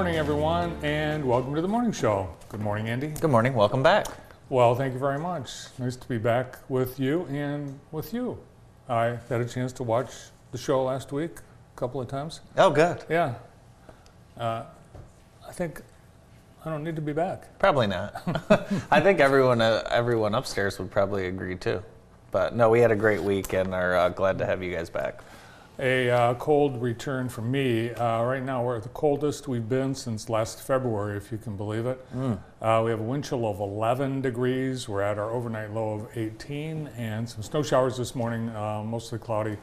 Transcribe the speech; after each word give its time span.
Good 0.00 0.04
morning, 0.04 0.18
everyone, 0.18 0.78
and 0.82 1.22
welcome 1.26 1.54
to 1.54 1.60
the 1.60 1.68
morning 1.68 1.92
show. 1.92 2.34
Good 2.48 2.62
morning, 2.62 2.88
Andy. 2.88 3.08
Good 3.08 3.30
morning. 3.30 3.52
Welcome 3.52 3.82
back. 3.82 4.06
Well, 4.48 4.74
thank 4.74 4.94
you 4.94 4.98
very 4.98 5.18
much. 5.18 5.50
Nice 5.78 5.94
to 5.96 6.08
be 6.08 6.16
back 6.16 6.56
with 6.70 6.98
you 6.98 7.26
and 7.26 7.78
with 7.92 8.14
you. 8.14 8.38
I 8.88 9.18
had 9.28 9.42
a 9.42 9.44
chance 9.44 9.74
to 9.74 9.82
watch 9.82 10.10
the 10.52 10.56
show 10.56 10.84
last 10.84 11.12
week 11.12 11.40
a 11.40 11.78
couple 11.78 12.00
of 12.00 12.08
times. 12.08 12.40
Oh, 12.56 12.70
good. 12.70 13.04
Yeah. 13.10 13.34
Uh, 14.38 14.62
I 15.46 15.52
think 15.52 15.82
I 16.64 16.70
don't 16.70 16.82
need 16.82 16.96
to 16.96 17.02
be 17.02 17.12
back. 17.12 17.58
Probably 17.58 17.86
not. 17.86 18.22
I 18.90 19.02
think 19.02 19.20
everyone 19.20 19.60
uh, 19.60 19.86
everyone 19.90 20.34
upstairs 20.34 20.78
would 20.78 20.90
probably 20.90 21.26
agree 21.26 21.56
too. 21.56 21.82
But 22.30 22.56
no, 22.56 22.70
we 22.70 22.80
had 22.80 22.90
a 22.90 22.96
great 22.96 23.22
week 23.22 23.52
and 23.52 23.74
are 23.74 23.96
uh, 23.96 24.08
glad 24.08 24.38
to 24.38 24.46
have 24.46 24.62
you 24.62 24.74
guys 24.74 24.88
back. 24.88 25.20
A 25.80 26.10
uh, 26.10 26.34
cold 26.34 26.82
return 26.82 27.30
for 27.30 27.40
me. 27.40 27.90
Uh, 27.94 28.22
right 28.22 28.42
now, 28.42 28.62
we're 28.62 28.76
at 28.76 28.82
the 28.82 28.90
coldest 28.90 29.48
we've 29.48 29.66
been 29.66 29.94
since 29.94 30.28
last 30.28 30.60
February, 30.60 31.16
if 31.16 31.32
you 31.32 31.38
can 31.38 31.56
believe 31.56 31.86
it. 31.86 32.04
Uh, 32.60 32.82
we 32.84 32.90
have 32.90 33.00
a 33.00 33.02
wind 33.02 33.24
chill 33.24 33.46
of 33.46 33.60
11 33.60 34.20
degrees. 34.20 34.90
We're 34.90 35.00
at 35.00 35.18
our 35.18 35.30
overnight 35.30 35.72
low 35.72 35.94
of 35.94 36.18
18, 36.18 36.90
and 36.98 37.26
some 37.26 37.42
snow 37.42 37.62
showers 37.62 37.96
this 37.96 38.14
morning, 38.14 38.50
uh, 38.50 38.82
mostly 38.84 39.18
cloudy, 39.18 39.56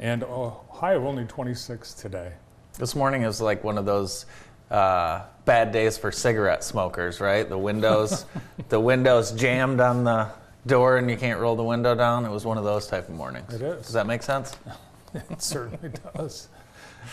and 0.00 0.24
a 0.24 0.50
high 0.72 0.94
of 0.94 1.04
only 1.04 1.24
26 1.24 1.94
today. 1.94 2.32
This 2.76 2.96
morning 2.96 3.22
is 3.22 3.40
like 3.40 3.62
one 3.62 3.78
of 3.78 3.84
those 3.84 4.26
uh, 4.72 5.22
bad 5.44 5.70
days 5.70 5.96
for 5.96 6.10
cigarette 6.10 6.64
smokers, 6.64 7.20
right? 7.20 7.48
The 7.48 7.58
windows, 7.58 8.26
the 8.70 8.80
windows 8.80 9.30
jammed 9.30 9.80
on 9.80 10.02
the 10.02 10.30
door, 10.66 10.96
and 10.96 11.08
you 11.08 11.16
can't 11.16 11.38
roll 11.38 11.54
the 11.54 11.62
window 11.62 11.94
down. 11.94 12.24
It 12.24 12.30
was 12.30 12.44
one 12.44 12.58
of 12.58 12.64
those 12.64 12.88
type 12.88 13.08
of 13.08 13.14
mornings. 13.14 13.54
It 13.54 13.62
is. 13.62 13.84
Does 13.84 13.92
that 13.92 14.08
make 14.08 14.24
sense? 14.24 14.56
It 15.30 15.42
certainly 15.42 15.90
does. 16.14 16.48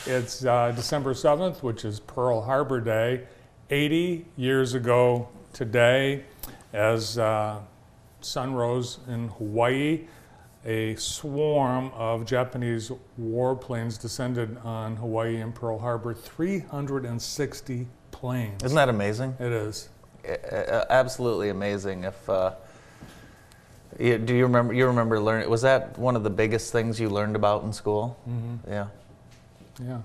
It's 0.06 0.46
uh, 0.46 0.72
December 0.76 1.14
7th, 1.14 1.64
which 1.64 1.86
is 1.86 2.00
Pearl 2.00 2.42
Harbor 2.42 2.80
Day. 2.80 3.24
80 3.70 4.26
years 4.38 4.74
ago 4.74 5.28
today, 5.52 6.24
as 6.74 7.18
uh, 7.18 7.60
sun 8.22 8.54
rose 8.54 9.00
in 9.08 9.30
Hawaii, 9.30 10.08
a 10.66 10.96
swarm 10.96 11.92
of 11.96 12.26
Japanese 12.26 12.92
warplanes 13.20 14.00
descended 14.00 14.58
on 14.64 14.96
Hawaii 14.98 15.38
and 15.38 15.54
Pearl 15.56 15.80
Harbor. 15.80 16.14
360 16.14 17.88
planes. 18.12 18.64
Isn't 18.64 18.76
that 18.76 18.90
amazing? 18.90 19.36
It 19.40 19.52
is. 19.52 19.90
Absolutely 20.90 21.50
amazing. 21.50 22.04
If 22.04 22.30
uh, 22.30 22.52
you, 24.00 24.18
do 24.18 24.36
you 24.36 24.44
remember? 24.44 24.74
You 24.74 24.88
remember 24.88 25.20
learning? 25.20 25.50
Was 25.50 25.62
that 25.64 25.98
one 25.98 26.16
of 26.16 26.24
the 26.24 26.30
biggest 26.30 26.72
things 26.72 27.00
you 27.00 27.10
learned 27.10 27.36
about 27.36 27.64
in 27.64 27.74
school? 27.74 28.18
Mm-hmm. 28.28 28.72
Yeah. 28.72 28.88
Yeah. 29.82 30.02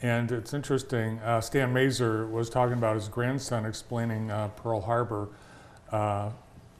And 0.00 0.30
it's 0.30 0.54
interesting, 0.54 1.18
uh, 1.20 1.40
Stan 1.40 1.72
Mazer 1.72 2.26
was 2.26 2.48
talking 2.48 2.74
about 2.74 2.94
his 2.94 3.08
grandson 3.08 3.66
explaining 3.66 4.30
uh, 4.30 4.48
Pearl 4.48 4.80
Harbor 4.80 5.28
uh, 5.90 6.30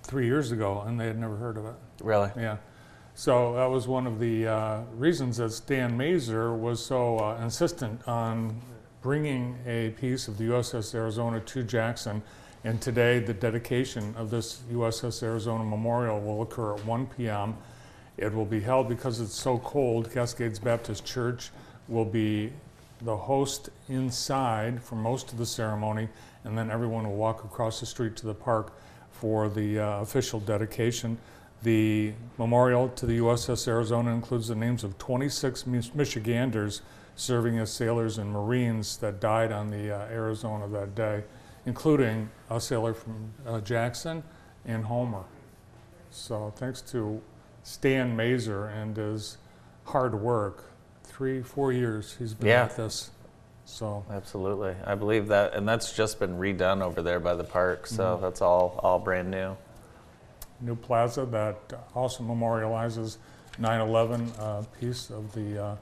three 0.04 0.26
years 0.26 0.52
ago, 0.52 0.84
and 0.86 1.00
they 1.00 1.06
had 1.06 1.18
never 1.18 1.36
heard 1.36 1.56
of 1.56 1.66
it. 1.66 1.74
Really? 2.00 2.30
Yeah. 2.36 2.58
So 3.14 3.54
that 3.54 3.66
was 3.66 3.88
one 3.88 4.06
of 4.06 4.20
the 4.20 4.46
uh, 4.46 4.80
reasons 4.94 5.38
that 5.38 5.50
Stan 5.50 5.96
Mazer 5.96 6.54
was 6.54 6.84
so 6.84 7.18
uh, 7.18 7.40
insistent 7.42 8.06
on 8.06 8.60
bringing 9.02 9.58
a 9.66 9.90
piece 9.90 10.28
of 10.28 10.38
the 10.38 10.44
USS 10.44 10.94
Arizona 10.94 11.40
to 11.40 11.64
Jackson. 11.64 12.22
And 12.64 12.80
today, 12.80 13.20
the 13.20 13.34
dedication 13.34 14.14
of 14.16 14.30
this 14.30 14.62
USS 14.72 15.22
Arizona 15.22 15.64
Memorial 15.64 16.20
will 16.20 16.42
occur 16.42 16.74
at 16.74 16.84
1 16.84 17.06
p.m. 17.06 17.56
It 18.16 18.34
will 18.34 18.44
be 18.44 18.60
held 18.60 18.88
because 18.88 19.20
it's 19.20 19.34
so 19.34 19.58
cold. 19.58 20.10
Cascades 20.12 20.58
Baptist 20.58 21.04
Church 21.04 21.50
will 21.86 22.04
be 22.04 22.52
the 23.02 23.16
host 23.16 23.70
inside 23.88 24.82
for 24.82 24.96
most 24.96 25.30
of 25.32 25.38
the 25.38 25.46
ceremony, 25.46 26.08
and 26.44 26.58
then 26.58 26.70
everyone 26.70 27.04
will 27.08 27.16
walk 27.16 27.44
across 27.44 27.78
the 27.78 27.86
street 27.86 28.16
to 28.16 28.26
the 28.26 28.34
park 28.34 28.72
for 29.12 29.48
the 29.48 29.78
uh, 29.78 30.00
official 30.00 30.40
dedication. 30.40 31.16
The 31.62 32.12
memorial 32.38 32.88
to 32.90 33.06
the 33.06 33.18
USS 33.18 33.66
Arizona 33.66 34.12
includes 34.12 34.48
the 34.48 34.54
names 34.54 34.84
of 34.84 34.96
26 34.98 35.66
Michiganders 35.94 36.82
serving 37.16 37.58
as 37.58 37.72
sailors 37.72 38.18
and 38.18 38.30
Marines 38.30 38.96
that 38.98 39.20
died 39.20 39.50
on 39.50 39.70
the 39.70 39.92
uh, 39.92 40.06
Arizona 40.06 40.68
that 40.68 40.94
day, 40.94 41.24
including 41.72 42.30
a 42.48 42.58
sailor 42.58 42.94
from 42.94 43.30
uh, 43.46 43.60
Jackson 43.60 44.22
and 44.64 44.82
Homer. 44.86 45.24
So 46.10 46.50
thanks 46.56 46.80
to 46.92 47.20
Stan 47.62 48.16
Mazer 48.16 48.66
and 48.68 48.96
his 48.96 49.36
hard 49.84 50.14
work, 50.14 50.64
three, 51.04 51.42
four 51.42 51.72
years 51.72 52.16
he's 52.18 52.32
been 52.32 52.48
Yeah. 52.48 52.64
at 52.64 52.76
this. 52.76 53.10
So 53.66 54.02
Absolutely. 54.10 54.74
I 54.86 54.94
believe 54.94 55.28
that, 55.28 55.52
and 55.52 55.68
that's 55.68 55.92
just 55.94 56.18
been 56.18 56.38
redone 56.38 56.80
over 56.80 57.02
there 57.02 57.20
by 57.20 57.34
the 57.34 57.44
park. 57.44 57.86
So 57.86 58.18
that's 58.20 58.40
all 58.40 58.80
all 58.82 58.98
brand 58.98 59.30
new. 59.30 59.54
new 60.60 60.74
plaza 60.74 61.26
that 61.26 61.56
also 61.94 62.24
memorializes 62.24 63.18
9/11 63.60 64.32
uh, 64.40 64.62
piece 64.80 65.10
of 65.10 65.32
the 65.34 65.62
uh, 65.62 65.76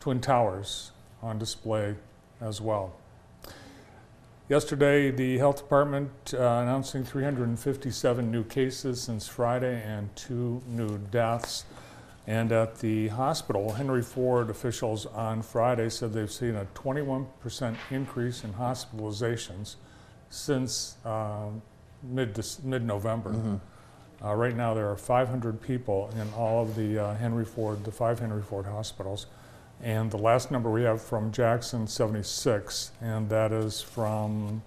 Twin 0.00 0.20
Towers 0.20 0.90
on 1.22 1.38
display 1.38 1.94
as 2.40 2.60
well. 2.60 2.96
Yesterday, 4.46 5.10
the 5.10 5.38
health 5.38 5.56
department 5.56 6.10
uh, 6.34 6.36
announcing 6.36 7.02
357 7.02 8.30
new 8.30 8.44
cases 8.44 9.00
since 9.00 9.26
Friday 9.26 9.82
and 9.82 10.14
two 10.16 10.60
new 10.68 10.98
deaths. 11.10 11.64
And 12.26 12.52
at 12.52 12.78
the 12.80 13.08
hospital, 13.08 13.72
Henry 13.72 14.02
Ford 14.02 14.50
officials 14.50 15.06
on 15.06 15.40
Friday 15.40 15.88
said 15.88 16.12
they've 16.12 16.30
seen 16.30 16.56
a 16.56 16.66
21% 16.74 17.74
increase 17.90 18.44
in 18.44 18.52
hospitalizations 18.52 19.76
since 20.28 20.96
uh, 21.06 21.46
mid 22.02 22.38
mid 22.64 22.84
November. 22.84 23.60
Uh, 24.22 24.34
right 24.34 24.56
now, 24.56 24.74
there 24.74 24.90
are 24.90 24.96
500 24.96 25.62
people 25.62 26.10
in 26.20 26.30
all 26.34 26.62
of 26.62 26.76
the 26.76 26.98
uh, 26.98 27.14
Henry 27.14 27.46
Ford, 27.46 27.82
the 27.84 27.92
five 27.92 28.18
Henry 28.18 28.42
Ford 28.42 28.66
hospitals. 28.66 29.26
And 29.84 30.10
the 30.10 30.16
last 30.16 30.50
number 30.50 30.70
we 30.70 30.82
have 30.84 31.02
from 31.02 31.30
Jackson, 31.30 31.86
76, 31.86 32.92
and 33.02 33.28
that 33.28 33.52
is 33.52 33.82
from 33.82 34.62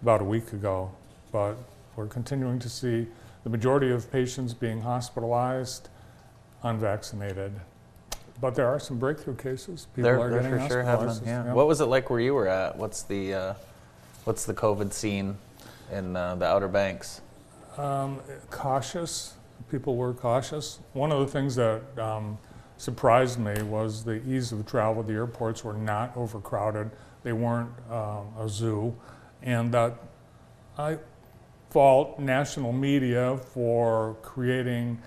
about 0.00 0.22
a 0.22 0.24
week 0.24 0.54
ago. 0.54 0.90
But 1.30 1.56
we're 1.96 2.06
continuing 2.06 2.58
to 2.60 2.70
see 2.70 3.08
the 3.44 3.50
majority 3.50 3.90
of 3.90 4.10
patients 4.10 4.54
being 4.54 4.80
hospitalized 4.80 5.90
unvaccinated. 6.62 7.60
But 8.40 8.54
there 8.54 8.66
are 8.66 8.80
some 8.80 8.98
breakthrough 8.98 9.36
cases. 9.36 9.86
People 9.94 10.04
They're, 10.04 10.18
are 10.18 10.30
getting 10.30 10.58
for 10.58 10.66
sure 10.66 10.82
hospitalized. 10.82 11.26
Yeah. 11.26 11.52
What 11.52 11.68
was 11.68 11.82
it 11.82 11.86
like 11.86 12.08
where 12.08 12.20
you 12.20 12.32
were 12.32 12.48
at? 12.48 12.78
What's 12.78 13.02
the 13.02 13.34
uh, 13.34 13.54
what's 14.24 14.46
the 14.46 14.54
COVID 14.54 14.94
scene 14.94 15.36
in 15.92 16.16
uh, 16.16 16.36
the 16.36 16.46
Outer 16.46 16.68
Banks? 16.68 17.20
Um, 17.76 18.20
cautious. 18.48 19.34
People 19.70 19.96
were 19.96 20.14
cautious. 20.14 20.78
One 20.94 21.12
of 21.12 21.20
the 21.20 21.26
things 21.26 21.54
that 21.56 21.82
um, 21.98 22.38
surprised 22.78 23.38
me 23.38 23.60
was 23.62 24.04
the 24.04 24.22
ease 24.26 24.52
of 24.52 24.64
travel. 24.64 25.02
The 25.02 25.12
airports 25.12 25.62
were 25.62 25.74
not 25.74 26.16
overcrowded. 26.16 26.90
They 27.24 27.32
weren't 27.32 27.72
um, 27.90 28.28
a 28.38 28.48
zoo, 28.48 28.96
and 29.42 29.72
that 29.74 29.96
I 30.78 30.98
fault 31.70 32.18
national 32.18 32.72
media 32.72 33.36
for 33.36 34.16
creating 34.22 35.02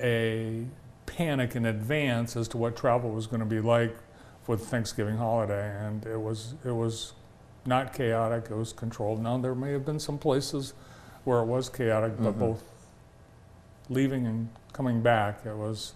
a 0.00 0.64
panic 1.06 1.54
in 1.54 1.66
advance 1.66 2.36
as 2.36 2.48
to 2.48 2.56
what 2.56 2.76
travel 2.76 3.10
was 3.10 3.26
going 3.26 3.40
to 3.40 3.46
be 3.46 3.60
like 3.60 3.96
for 4.42 4.56
the 4.56 4.64
Thanksgiving 4.64 5.16
holiday, 5.16 5.76
and 5.86 6.04
it 6.06 6.20
was 6.20 6.54
it 6.64 6.72
was 6.72 7.12
not 7.66 7.92
chaotic. 7.92 8.46
It 8.50 8.56
was 8.56 8.72
controlled. 8.72 9.22
Now 9.22 9.36
there 9.38 9.54
may 9.54 9.72
have 9.72 9.84
been 9.84 10.00
some 10.00 10.18
places 10.18 10.72
where 11.24 11.40
it 11.40 11.44
was 11.44 11.68
chaotic, 11.68 12.14
but 12.18 12.38
both 12.38 12.62
leaving 13.90 14.26
and 14.26 14.48
coming 14.72 15.02
back, 15.02 15.44
it 15.44 15.54
was 15.54 15.92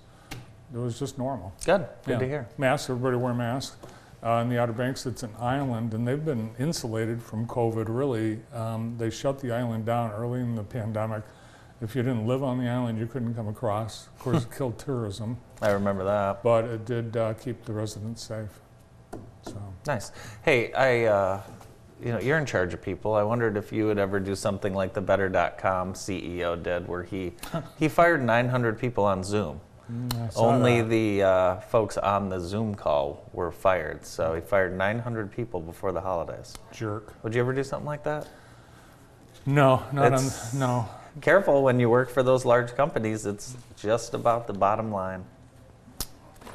it 0.73 0.79
was 0.79 0.99
just 0.99 1.19
normal. 1.19 1.53
Good. 1.65 1.87
Good 2.05 2.13
Yeah. 2.13 2.19
to 2.19 2.27
hear. 2.29 2.49
Masks, 2.59 2.89
everybody 2.91 3.17
wear 3.17 3.35
masks. 3.35 3.77
Uh, 4.23 4.41
in 4.41 4.49
the 4.49 4.59
Outer 4.59 4.73
Banks, 4.73 5.05
it's 5.05 5.23
an 5.23 5.33
island, 5.39 5.93
and 5.93 6.09
they've 6.09 6.25
been 6.25 6.51
insulated 6.59 7.23
from 7.23 7.47
COVID. 7.47 7.85
Really, 7.89 8.41
um, 8.55 8.95
they 8.97 9.11
shut 9.11 9.39
the 9.41 9.53
island 9.53 9.85
down 9.85 10.13
early 10.13 10.41
in 10.41 10.55
the 10.55 10.63
pandemic. 10.63 11.23
If 11.83 11.95
you 11.95 12.03
didn't 12.03 12.27
live 12.27 12.43
on 12.43 12.59
the 12.59 12.67
island, 12.67 12.99
you 12.99 13.07
couldn't 13.07 13.35
come 13.35 13.49
across. 13.49 14.07
Of 14.07 14.19
course, 14.21 14.45
it 14.45 14.51
killed 14.57 14.79
tourism, 14.79 15.37
I 15.61 15.73
remember 15.73 16.05
that. 16.05 16.43
but 16.43 16.65
it 16.65 16.87
did 16.87 17.15
uh, 17.17 17.35
keep 17.35 17.67
the 17.67 17.75
residents 17.75 18.23
safe. 18.23 18.49
So. 19.43 19.57
Nice. 19.87 20.11
Hey, 20.43 20.73
I, 20.73 21.05
uh, 21.05 21.43
you 22.03 22.11
know, 22.13 22.19
you're 22.19 22.39
in 22.39 22.47
charge 22.47 22.73
of 22.73 22.81
people. 22.81 23.13
I 23.15 23.23
wondered 23.23 23.59
if 23.59 23.73
you 23.73 23.85
would 23.87 23.99
ever 23.99 24.19
do 24.21 24.35
something 24.35 24.73
like 24.73 24.95
the 24.95 25.03
Better.com 25.03 25.93
CEO 25.93 26.61
did, 26.63 26.89
where 26.89 27.03
he 27.03 27.35
he 27.79 27.89
fired 27.89 28.23
900 28.23 28.79
people 28.79 29.05
on 29.05 29.23
Zoom. 29.23 29.61
Mm, 29.93 30.33
Only 30.37 30.81
that. 30.81 30.89
the 30.89 31.23
uh, 31.23 31.61
folks 31.61 31.99
on 31.99 32.29
the 32.31 32.41
Zoom 32.41 32.75
call 32.75 33.29
were 33.33 33.51
fired. 33.53 34.05
So 34.07 34.35
he 34.35 34.41
fired 34.41 34.77
900 34.77 35.31
people 35.31 35.61
before 35.61 35.93
the 35.93 36.01
holidays. 36.01 36.55
jerk. 36.73 37.13
Would 37.23 37.35
you 37.35 37.41
ever 37.41 37.53
do 37.53 37.63
something 37.63 37.87
like 37.87 38.03
that? 38.05 38.27
No, 39.47 39.83
not 39.93 40.07
It's- 40.07 40.55
on. 40.55 40.61
No, 40.61 40.89
Careful 41.21 41.63
when 41.63 41.79
you 41.79 41.89
work 41.89 42.11
for 42.11 42.25
those 42.25 42.45
large 42.45 42.75
companies. 42.75 43.25
It's 43.25 43.57
just 43.77 44.15
about 44.15 44.49
the 44.49 44.53
bottom 44.53 44.91
line. 44.91 45.25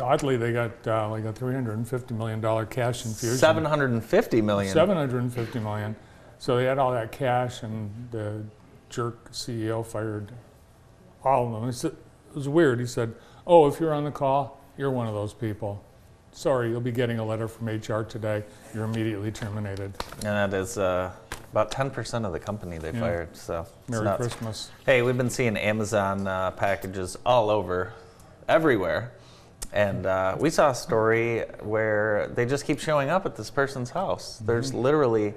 Oddly, 0.01 0.35
they 0.37 0.51
got 0.51 0.71
uh, 0.85 1.09
like 1.09 1.23
a 1.23 1.31
$350 1.31 2.11
million 2.11 2.41
cash 2.67 3.05
infusion. 3.05 3.37
750 3.37 4.41
million. 4.41 4.73
750 4.73 5.59
million. 5.59 5.95
So 6.39 6.57
they 6.57 6.65
had 6.65 6.77
all 6.77 6.91
that 6.91 7.11
cash, 7.13 7.63
and 7.63 7.89
the 8.11 8.43
jerk 8.89 9.31
CEO 9.31 9.85
fired 9.85 10.31
all 11.23 11.55
of 11.55 11.61
them. 11.61 11.91
It 12.29 12.35
was 12.35 12.47
weird. 12.47 12.79
He 12.79 12.85
said, 12.85 13.13
"Oh, 13.47 13.67
if 13.67 13.79
you're 13.79 13.93
on 13.93 14.03
the 14.05 14.11
call, 14.11 14.61
you're 14.77 14.91
one 14.91 15.07
of 15.07 15.13
those 15.13 15.33
people. 15.33 15.83
Sorry, 16.31 16.69
you'll 16.69 16.79
be 16.81 16.91
getting 16.91 17.17
a 17.19 17.25
letter 17.25 17.47
from 17.47 17.67
HR 17.67 18.03
today. 18.03 18.43
You're 18.73 18.85
immediately 18.85 19.31
terminated. 19.31 19.93
And 20.23 20.51
that 20.51 20.53
is 20.53 20.77
uh, 20.77 21.11
about 21.51 21.71
10% 21.71 22.23
of 22.23 22.31
the 22.33 22.39
company 22.39 22.77
they 22.77 22.91
Yeah. 22.91 22.99
fired. 22.99 23.35
So 23.35 23.65
Merry 23.87 24.03
nuts. 24.05 24.21
Christmas." 24.21 24.71
Hey, 24.85 25.01
we've 25.01 25.17
been 25.17 25.29
seeing 25.31 25.57
Amazon 25.57 26.27
uh, 26.27 26.51
packages 26.51 27.17
all 27.25 27.49
over, 27.49 27.93
everywhere. 28.47 29.11
And 29.73 30.05
uh, 30.05 30.35
we 30.39 30.49
saw 30.49 30.69
a 30.71 30.75
story 30.75 31.41
where 31.61 32.27
they 32.35 32.45
just 32.45 32.65
keep 32.65 32.79
showing 32.79 33.09
up 33.09 33.25
at 33.25 33.35
this 33.35 33.49
person's 33.51 33.89
house. 33.91 34.37
There's 34.39 34.73
literally, 34.73 35.33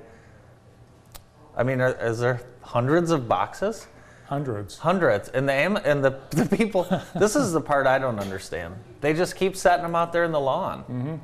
I 1.56 1.62
mean, 1.64 1.80
are, 1.80 1.94
is 2.06 2.20
there 2.20 2.40
hundreds 2.62 3.10
of 3.10 3.28
boxes? 3.28 3.86
Hundreds. 4.32 4.79
Hundreds. 4.79 5.29
And 5.29 5.49
the 5.49 5.52
Am- 5.52 5.76
and 5.76 6.02
the, 6.02 6.19
the 6.31 6.56
people, 6.56 6.84
this 7.14 7.37
is 7.37 7.52
the 7.52 7.61
part 7.61 7.87
I 7.87 7.99
don't 7.99 8.19
understand. 8.19 8.75
They 9.02 9.12
just 9.12 9.37
keep 9.37 9.56
setting 9.56 9.82
them 9.82 9.94
out 9.94 10.12
there 10.12 10.25
in 10.25 10.32
the 10.32 10.40
lawn. 10.40 11.20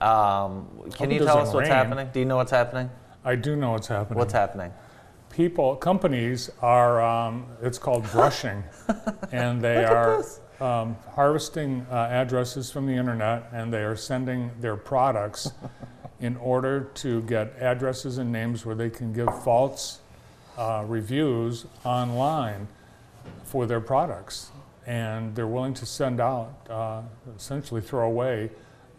Um, 0.00 0.68
can 0.92 1.10
you 1.10 1.20
tell 1.20 1.38
us 1.38 1.54
what's 1.54 1.68
rain. 1.68 1.76
happening? 1.76 2.10
Do 2.12 2.20
you 2.20 2.26
know 2.26 2.36
what's 2.36 2.50
happening? 2.50 2.90
I 3.24 3.34
do 3.34 3.56
know 3.56 3.72
what's 3.72 3.86
happening. 3.86 4.18
What's 4.18 4.32
happening? 4.32 4.72
people, 5.30 5.76
companies 5.76 6.50
are, 6.60 7.00
um, 7.00 7.46
it's 7.62 7.78
called 7.78 8.02
brushing, 8.12 8.64
and 9.32 9.60
they 9.62 9.84
are 9.84 10.24
um, 10.60 10.96
harvesting 11.14 11.86
uh, 11.90 12.08
addresses 12.10 12.70
from 12.70 12.86
the 12.86 12.92
internet, 12.92 13.48
and 13.52 13.72
they 13.72 13.84
are 13.84 13.96
sending 13.96 14.50
their 14.60 14.76
products 14.76 15.52
in 16.20 16.36
order 16.38 16.90
to 16.94 17.22
get 17.22 17.54
addresses 17.60 18.18
and 18.18 18.32
names 18.32 18.66
where 18.66 18.74
they 18.74 18.90
can 18.90 19.12
give 19.12 19.28
false 19.44 20.00
uh, 20.58 20.84
reviews 20.86 21.64
online 21.84 22.68
for 23.44 23.64
their 23.64 23.80
products. 23.80 24.50
And 24.86 25.34
they're 25.34 25.46
willing 25.46 25.74
to 25.74 25.86
send 25.86 26.20
out, 26.20 26.66
uh, 26.68 27.02
essentially 27.36 27.80
throw 27.80 28.06
away 28.06 28.50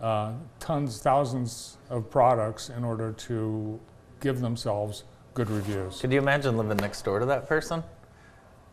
uh, 0.01 0.33
tons, 0.59 1.01
thousands 1.01 1.77
of 1.89 2.09
products 2.09 2.69
in 2.69 2.83
order 2.83 3.11
to 3.11 3.79
give 4.21 4.39
themselves 4.39 5.03
good 5.33 5.49
reviews. 5.49 5.99
Could 5.99 6.11
you 6.11 6.19
imagine 6.19 6.57
living 6.57 6.77
next 6.77 7.01
door 7.03 7.19
to 7.19 7.25
that 7.25 7.47
person? 7.47 7.83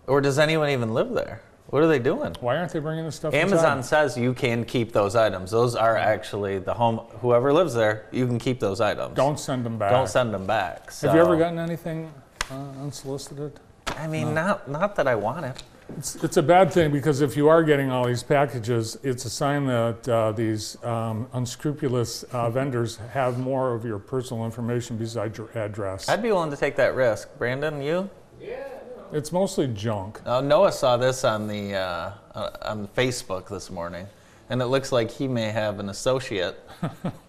Or 0.06 0.20
does 0.20 0.38
anyone 0.38 0.68
even 0.68 0.94
live 0.94 1.10
there? 1.10 1.40
What 1.68 1.82
are 1.82 1.88
they 1.88 1.98
doing? 1.98 2.36
Why 2.38 2.56
aren't 2.58 2.72
they 2.72 2.78
bringing 2.78 3.04
this 3.04 3.16
stuff 3.16 3.34
Amazon 3.34 3.78
inside? 3.78 4.12
says 4.12 4.16
you 4.16 4.34
can 4.34 4.64
keep 4.64 4.92
those 4.92 5.16
items. 5.16 5.50
Those 5.50 5.74
are 5.74 5.96
actually 5.96 6.60
the 6.60 6.74
home. 6.74 6.98
Whoever 7.22 7.52
lives 7.52 7.74
there, 7.74 8.06
you 8.12 8.26
can 8.26 8.38
keep 8.38 8.60
those 8.60 8.80
items. 8.80 9.16
Don't 9.16 9.40
send 9.40 9.66
them 9.66 9.78
back. 9.78 9.90
Don't 9.90 10.08
send 10.08 10.32
them 10.32 10.46
back. 10.46 10.92
Have 11.00 11.14
you 11.14 11.20
ever 11.20 11.36
gotten 11.36 11.58
anything 11.58 12.12
uh, 12.50 12.82
unsolicited? 12.82 13.60
I 13.96 14.06
mean, 14.06 14.34
not 14.34 14.68
not 14.70 14.96
that 14.96 15.06
I 15.06 15.14
want 15.14 15.46
it. 15.46 15.62
It's, 15.96 16.16
it's 16.16 16.36
a 16.36 16.42
bad 16.42 16.72
thing 16.72 16.90
because 16.90 17.20
if 17.20 17.36
you 17.36 17.48
are 17.48 17.62
getting 17.62 17.90
all 17.90 18.06
these 18.06 18.22
packages, 18.22 18.98
it's 19.02 19.24
a 19.24 19.30
sign 19.30 19.66
that 19.66 20.08
uh, 20.08 20.32
these 20.32 20.82
um, 20.84 21.28
unscrupulous 21.32 22.24
uh, 22.24 22.50
vendors 22.50 22.96
have 23.12 23.38
more 23.38 23.72
of 23.72 23.84
your 23.84 23.98
personal 23.98 24.44
information 24.44 24.96
besides 24.96 25.38
your 25.38 25.48
address. 25.56 26.08
I'd 26.08 26.22
be 26.22 26.32
willing 26.32 26.50
to 26.50 26.56
take 26.56 26.76
that 26.76 26.96
risk. 26.96 27.28
Brandon, 27.38 27.80
you? 27.80 28.10
Yeah. 28.40 28.66
It's 29.12 29.30
mostly 29.30 29.68
junk. 29.68 30.20
Uh, 30.26 30.40
Noah 30.40 30.72
saw 30.72 30.96
this 30.96 31.22
on 31.22 31.46
the 31.46 31.74
uh, 31.74 32.10
uh, 32.34 32.50
on 32.62 32.88
Facebook 32.88 33.48
this 33.48 33.70
morning, 33.70 34.06
and 34.50 34.60
it 34.60 34.66
looks 34.66 34.90
like 34.90 35.10
he 35.10 35.28
may 35.28 35.50
have 35.50 35.78
an 35.78 35.88
associate 35.88 36.58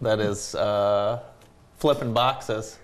that 0.02 0.20
is 0.20 0.56
uh, 0.56 1.22
flipping 1.78 2.14
boxes. 2.14 2.80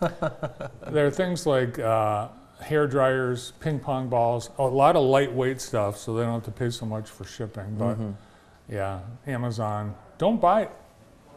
There 0.00 1.06
are 1.06 1.10
things 1.10 1.46
like 1.46 1.78
uh, 1.78 2.28
hair 2.60 2.86
dryers, 2.86 3.52
ping 3.60 3.78
pong 3.78 4.08
balls, 4.08 4.50
a 4.58 4.62
lot 4.62 4.96
of 4.96 5.04
lightweight 5.04 5.60
stuff, 5.60 5.96
so 5.96 6.14
they 6.14 6.22
don't 6.22 6.34
have 6.34 6.44
to 6.44 6.50
pay 6.50 6.70
so 6.70 6.86
much 6.86 7.08
for 7.08 7.24
shipping. 7.24 7.76
But 7.76 7.98
yeah, 8.68 9.00
Amazon. 9.26 9.94
Don't 10.18 10.40
buy 10.40 10.68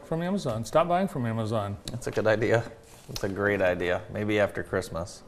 from 0.04 0.22
Amazon. 0.22 0.64
Stop 0.64 0.88
buying 0.88 1.08
from 1.08 1.26
Amazon. 1.26 1.76
That's 1.90 2.06
a 2.06 2.10
good 2.10 2.26
idea. 2.26 2.64
That's 3.08 3.24
a 3.24 3.28
great 3.28 3.62
idea. 3.62 4.02
Maybe 4.12 4.38
after 4.38 4.62
Christmas. 4.62 5.22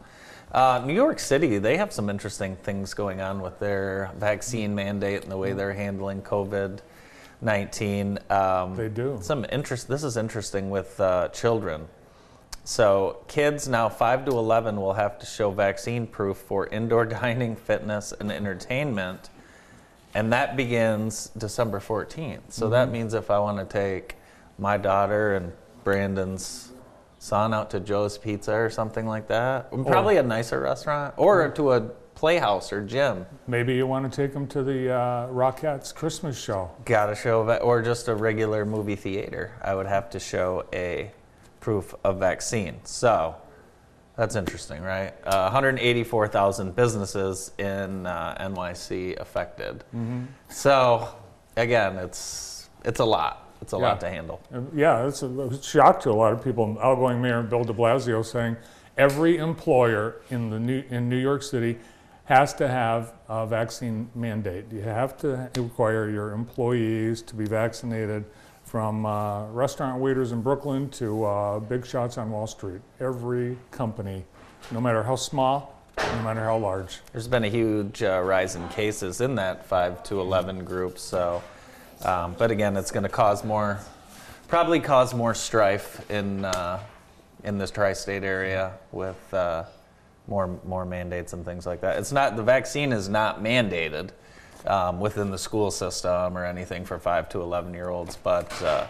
Uh, 0.53 0.83
New 0.87 0.95
York 0.95 1.19
City, 1.19 1.59
they 1.59 1.77
have 1.77 1.93
some 1.93 2.09
interesting 2.09 2.55
things 2.57 2.95
going 2.95 3.21
on 3.21 3.41
with 3.43 3.59
their 3.59 4.11
vaccine 4.17 4.75
mandate 4.75 5.23
and 5.23 5.33
the 5.33 5.37
way 5.37 5.53
they're 5.53 5.73
handling 5.73 6.23
COVID 6.23 6.81
19. 7.41 8.19
Um, 8.31 8.77
They 8.77 8.89
do. 8.89 9.19
Some 9.21 9.45
interest. 9.51 9.89
This 9.89 10.05
is 10.05 10.17
interesting 10.17 10.71
with 10.71 10.99
uh, 11.01 11.29
children. 11.29 11.87
So 12.65 13.19
kids 13.29 13.69
now 13.69 13.89
5 13.91 14.25
to 14.25 14.31
11 14.33 14.81
will 14.81 14.95
have 14.95 15.19
to 15.19 15.27
show 15.27 15.51
vaccine 15.51 16.07
proof 16.07 16.39
for 16.39 16.67
indoor 16.69 17.05
dining, 17.23 17.57
fitness, 17.57 18.13
and 18.19 18.33
entertainment. 18.33 19.29
And 20.15 20.33
that 20.33 20.57
begins 20.57 21.31
December 21.37 21.81
14th. 21.81 22.41
So 22.51 22.71
that 22.71 22.91
means 22.91 23.15
if 23.15 23.31
I 23.31 23.39
want 23.39 23.59
to 23.59 23.65
take 23.67 24.17
my 24.59 24.77
daughter 24.77 25.35
and 25.35 25.53
Brandon's 25.83 26.73
son 27.19 27.53
out 27.53 27.71
to 27.71 27.81
Joe's 27.81 28.17
Pizza 28.17 28.55
or 28.55 28.71
something 28.71 29.07
like 29.07 29.27
that, 29.29 29.71
probably 29.71 30.17
a 30.17 30.23
nicer 30.23 30.61
restaurant, 30.61 31.15
or 31.17 31.49
to 31.51 31.73
a 31.73 31.81
playhouse 32.15 32.73
or 32.73 32.83
gym, 32.85 33.27
Maybe 33.49 33.75
you 33.75 33.87
want 33.89 34.11
to 34.11 34.15
take 34.17 34.33
them 34.33 34.47
to 34.49 34.63
the 34.63 34.93
uh, 34.93 35.29
Rockettes 35.29 35.93
Christmas 35.93 36.41
show. 36.41 36.71
gotta 36.85 37.17
show, 37.17 37.43
va- 37.43 37.61
or 37.61 37.83
just 37.83 38.07
a 38.09 38.15
regular 38.15 38.65
movie 38.65 38.95
theater, 38.97 39.53
I 39.61 39.75
would 39.75 39.87
have 39.87 40.09
to 40.11 40.21
show 40.21 40.65
a 40.73 41.11
proof 41.65 41.95
of 42.05 42.19
vaccine. 42.19 42.75
So 42.85 43.35
that's 44.17 44.37
interesting, 44.37 44.83
right? 44.83 45.15
Uh, 45.25 45.45
184,000 45.51 46.77
businesses 46.77 47.53
in 47.59 48.05
uh, 48.07 48.37
NYC 48.39 49.19
affected. 49.19 49.83
So 50.51 51.09
again, 51.57 51.97
it's 51.97 52.69
it's 52.85 53.01
a 53.01 53.05
lot. 53.05 53.49
It's 53.63 53.73
a 53.73 53.79
lot 53.79 53.99
to 54.01 54.09
handle. 54.11 54.43
Uh, 54.53 54.61
Yeah, 54.75 55.07
it's 55.09 55.23
a, 55.23 55.27
a 55.29 55.63
shock 55.63 56.01
to 56.03 56.11
a 56.11 56.19
lot 56.23 56.35
of 56.35 56.45
people. 56.45 56.77
Outgoing 56.83 57.23
Mayor 57.23 57.43
Bill 57.43 57.65
de 57.65 57.73
Blasio 57.73 58.23
saying 58.23 58.57
every 58.99 59.39
employer 59.39 60.17
in, 60.31 60.51
the 60.51 60.61
New, 60.61 60.83
in 60.91 61.09
New 61.09 61.17
York 61.31 61.43
City 61.43 61.79
has 62.27 62.53
to 62.55 62.69
have 62.69 63.15
a 63.29 63.47
vaccine 63.47 64.11
mandate. 64.15 64.67
You 64.71 64.83
have 64.83 65.17
to 65.19 65.49
require 65.57 66.11
your 66.11 66.33
employees 66.33 67.23
to 67.23 67.35
be 67.35 67.47
vaccinated 67.47 68.25
from 68.75 69.07
uh, 69.07 69.47
restaurant 69.53 70.01
waiters 70.01 70.33
in 70.33 70.43
Brooklyn 70.43 70.91
to 70.91 71.23
uh, 71.23 71.61
big 71.61 71.87
shots 71.87 72.19
on 72.19 72.29
Wall 72.33 72.49
Street. 72.49 72.81
Every 72.99 73.57
company, 73.71 74.25
no 74.73 74.81
matter 74.81 75.01
how 75.01 75.15
small, 75.15 75.81
no 75.97 76.23
matter 76.25 76.43
how 76.43 76.57
large. 76.57 76.99
There's 77.13 77.29
been 77.29 77.45
a 77.45 77.49
huge 77.49 78.03
uh, 78.03 78.21
rise 78.25 78.57
in 78.57 78.69
cases 78.71 79.21
in 79.21 79.37
that 79.37 79.65
5 79.65 80.03
to 80.03 80.21
11 80.21 80.65
group. 80.65 80.99
So, 80.99 81.41
um, 82.05 82.35
but 82.37 82.51
again, 82.51 82.77
it's 82.77 82.91
going 82.91 83.05
to 83.05 83.09
cause 83.09 83.45
more, 83.45 83.79
probably 84.49 84.81
cause 84.81 85.15
more 85.15 85.37
strife 85.37 86.11
in 86.11 86.45
uh, 86.45 86.81
in 87.45 87.59
this 87.59 87.71
tri-state 87.71 88.25
area 88.25 88.73
with 88.91 89.33
uh, 89.33 89.67
more 90.27 90.59
more 90.65 90.85
mandates 90.85 91.33
and 91.33 91.45
things 91.45 91.65
like 91.65 91.81
that. 91.83 92.01
It's 92.01 92.11
not 92.11 92.35
the 92.35 92.43
vaccine 92.43 92.93
is 92.93 93.09
not 93.09 93.41
mandated 93.41 94.11
um, 94.67 95.01
within 95.01 95.31
the 95.31 95.39
school 95.39 95.71
system 95.71 96.37
or 96.37 96.45
anything 96.45 96.85
for 96.85 96.99
5 96.99 97.29
to 97.31 97.41
11 97.41 97.75
year 97.75 97.89
olds, 97.89 98.17
but 98.17 98.51
uh, 98.63 98.87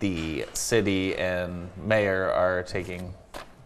the 0.00 0.46
city 0.52 1.14
and 1.16 1.68
mayor 1.76 2.30
are 2.30 2.62
taking 2.62 3.12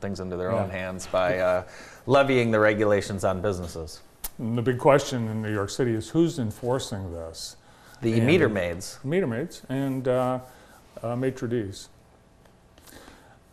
things 0.01 0.21
into 0.21 0.37
their 0.37 0.51
own 0.53 0.69
hands 0.71 1.07
by 1.07 1.39
uh, 1.39 1.63
levying 2.07 2.51
the 2.51 2.59
regulations 2.61 3.25
on 3.25 3.41
businesses. 3.41 4.03
And 4.39 4.57
the 4.59 4.63
big 4.63 4.79
question 4.79 5.29
in 5.29 5.41
New 5.41 5.53
York 5.53 5.71
City 5.71 5.95
is 5.95 6.11
who's 6.11 6.39
enforcing 6.39 7.13
this? 7.13 7.57
The 8.03 8.15
And- 8.15 8.27
meter 8.27 8.49
maids. 8.49 8.99
meter 9.03 9.27
maids 9.27 9.63
and 9.71 10.07
uh, 10.07 10.41
uh, 11.03 11.17
maitre 11.17 11.49
d's. 11.49 11.89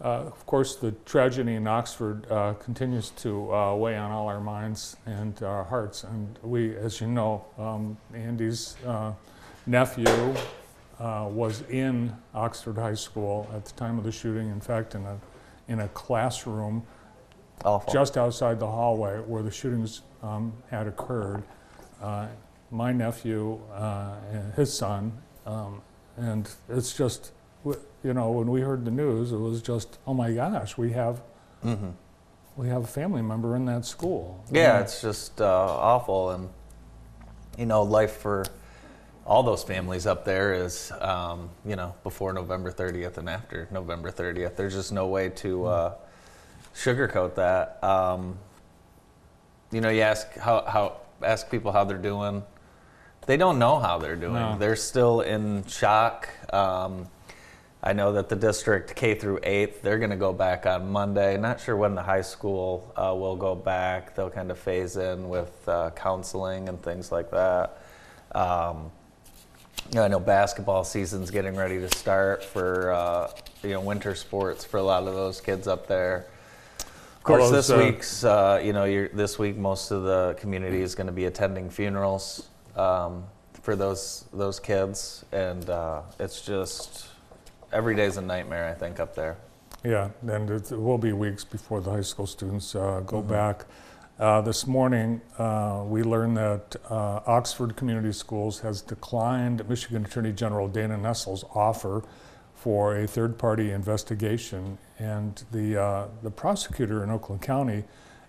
Uh, 0.03 0.25
of 0.27 0.45
course, 0.45 0.75
the 0.75 0.91
tragedy 1.05 1.53
in 1.53 1.65
Oxford 1.65 2.29
uh, 2.29 2.53
continues 2.55 3.11
to 3.11 3.53
uh, 3.53 3.73
weigh 3.73 3.95
on 3.95 4.11
all 4.11 4.27
our 4.27 4.41
minds 4.41 4.97
and 5.05 5.41
our 5.41 5.63
hearts. 5.63 6.03
And 6.03 6.37
we, 6.43 6.75
as 6.75 6.99
you 6.99 7.07
know, 7.07 7.45
um, 7.57 7.97
Andy's 8.13 8.75
uh, 8.85 9.13
nephew 9.65 10.35
uh, 10.99 11.29
was 11.31 11.61
in 11.69 12.13
Oxford 12.33 12.77
High 12.77 12.95
School 12.95 13.49
at 13.55 13.63
the 13.63 13.71
time 13.73 13.97
of 13.97 14.03
the 14.03 14.11
shooting. 14.11 14.49
In 14.49 14.59
fact, 14.59 14.93
in 14.93 15.05
a 15.05 15.17
in 15.67 15.79
a 15.79 15.87
classroom 15.89 16.83
Awful. 17.63 17.93
just 17.93 18.17
outside 18.17 18.59
the 18.59 18.67
hallway 18.67 19.19
where 19.19 19.43
the 19.43 19.51
shootings 19.51 20.01
um, 20.21 20.53
had 20.69 20.87
occurred. 20.87 21.43
Uh, 22.01 22.27
my 22.71 22.91
nephew 22.91 23.59
uh, 23.73 24.15
and 24.31 24.53
his 24.55 24.73
son, 24.73 25.17
um, 25.45 25.81
and 26.17 26.49
it's 26.69 26.93
just, 26.97 27.31
you 28.03 28.13
know, 28.13 28.31
when 28.31 28.49
we 28.49 28.61
heard 28.61 28.85
the 28.85 28.91
news, 28.91 29.31
it 29.31 29.37
was 29.37 29.61
just, 29.61 29.97
oh 30.05 30.13
my 30.13 30.31
gosh, 30.31 30.77
we 30.77 30.91
have 30.91 31.21
hmm 31.61 31.91
we 32.55 32.67
have 32.67 32.83
a 32.83 32.87
family 32.87 33.21
member 33.21 33.55
in 33.55 33.65
that 33.65 33.85
school. 33.85 34.43
Yeah, 34.51 34.79
it's 34.79 35.01
just 35.01 35.41
uh, 35.41 35.45
awful, 35.47 36.31
and 36.31 36.49
you 37.57 37.65
know, 37.65 37.81
life 37.83 38.17
for 38.17 38.45
all 39.25 39.43
those 39.43 39.63
families 39.63 40.05
up 40.05 40.25
there 40.25 40.53
is, 40.53 40.91
um, 40.99 41.49
you 41.65 41.75
know, 41.75 41.95
before 42.03 42.33
November 42.33 42.71
30th 42.71 43.17
and 43.17 43.29
after 43.29 43.67
November 43.71 44.11
30th. 44.11 44.55
There's 44.55 44.73
just 44.73 44.91
no 44.91 45.07
way 45.07 45.29
to 45.29 45.65
uh, 45.65 45.93
sugarcoat 46.75 47.35
that. 47.35 47.81
Um, 47.83 48.37
you 49.71 49.81
know, 49.81 49.89
you 49.89 50.01
ask 50.01 50.31
how, 50.35 50.63
how 50.65 50.97
ask 51.23 51.49
people 51.49 51.71
how 51.71 51.85
they're 51.85 51.97
doing. 51.97 52.43
They 53.25 53.37
don't 53.37 53.59
know 53.59 53.79
how 53.79 53.97
they're 53.97 54.17
doing. 54.17 54.33
No. 54.33 54.57
They're 54.57 54.75
still 54.75 55.21
in 55.21 55.65
shock. 55.65 56.27
Um, 56.51 57.07
I 57.85 57.91
know 57.91 58.13
that 58.13 58.29
the 58.29 58.35
district 58.37 58.95
K 58.95 59.13
through 59.13 59.39
eighth, 59.43 59.81
they're 59.81 59.99
going 59.99 60.09
to 60.09 60.15
go 60.15 60.31
back 60.31 60.65
on 60.65 60.89
Monday. 60.89 61.35
Not 61.35 61.59
sure 61.59 61.75
when 61.75 61.95
the 61.95 62.01
high 62.01 62.21
school 62.21 62.93
uh, 62.95 63.13
will 63.13 63.35
go 63.35 63.55
back. 63.55 64.15
They'll 64.15 64.29
kind 64.29 64.51
of 64.51 64.57
phase 64.57 64.95
in 64.95 65.27
with 65.27 65.67
uh, 65.67 65.89
counseling 65.93 66.69
and 66.69 66.81
things 66.81 67.11
like 67.11 67.29
that. 67.31 67.79
Um, 68.33 68.89
you 69.89 69.95
know, 69.95 70.03
I 70.03 70.07
know 70.07 70.21
basketball 70.21 70.85
season's 70.85 71.29
getting 71.29 71.57
ready 71.57 71.77
to 71.79 71.89
start 71.89 72.41
for 72.41 72.93
uh, 72.93 73.31
you 73.63 73.71
know 73.71 73.81
winter 73.81 74.15
sports 74.15 74.63
for 74.63 74.77
a 74.77 74.83
lot 74.83 75.05
of 75.05 75.13
those 75.13 75.41
kids 75.41 75.67
up 75.67 75.85
there. 75.85 76.27
Of 77.17 77.23
course, 77.23 77.51
this 77.51 77.69
uh, 77.69 77.77
week's 77.77 78.23
uh, 78.23 78.61
you 78.63 78.71
know 78.71 78.85
you're, 78.85 79.09
this 79.09 79.37
week 79.37 79.57
most 79.57 79.91
of 79.91 80.03
the 80.03 80.37
community 80.39 80.81
is 80.81 80.95
going 80.95 81.07
to 81.07 81.13
be 81.13 81.25
attending 81.25 81.69
funerals 81.69 82.47
um, 82.77 83.25
for 83.61 83.75
those 83.75 84.23
those 84.31 84.57
kids, 84.57 85.25
and 85.33 85.69
uh, 85.69 86.01
it's 86.17 86.41
just 86.45 87.07
every 87.73 87.95
day's 87.95 88.17
a 88.17 88.21
nightmare. 88.21 88.69
I 88.69 88.73
think 88.73 88.99
up 88.99 89.15
there. 89.15 89.37
Yeah, 89.83 90.09
and 90.27 90.49
it 90.49 90.71
will 90.71 90.97
be 90.97 91.11
weeks 91.11 91.43
before 91.43 91.81
the 91.81 91.91
high 91.91 92.01
school 92.01 92.27
students 92.27 92.73
uh, 92.75 93.01
go 93.05 93.17
Mm-hmm. 93.19 93.29
back. 93.29 93.65
Uh, 94.19 94.39
this 94.41 94.67
morning, 94.67 95.19
uh, 95.39 95.83
we 95.85 96.03
learned 96.03 96.37
that 96.37 96.75
uh, 96.89 97.19
Oxford 97.25 97.75
Community 97.75 98.13
Schools 98.13 98.59
has 98.59 98.81
declined 98.81 99.67
Michigan 99.67 100.05
Attorney 100.05 100.31
General 100.31 100.67
Dana 100.67 100.95
Nessel's 100.97 101.43
offer 101.55 102.03
for 102.53 102.95
a 102.97 103.07
third-party 103.07 103.71
investigation, 103.71 104.77
and 104.99 105.43
the 105.51 105.81
uh, 105.81 106.07
the 106.21 106.29
prosecutor 106.31 107.03
in 107.03 107.09
Oakland 107.09 107.41
County 107.41 107.83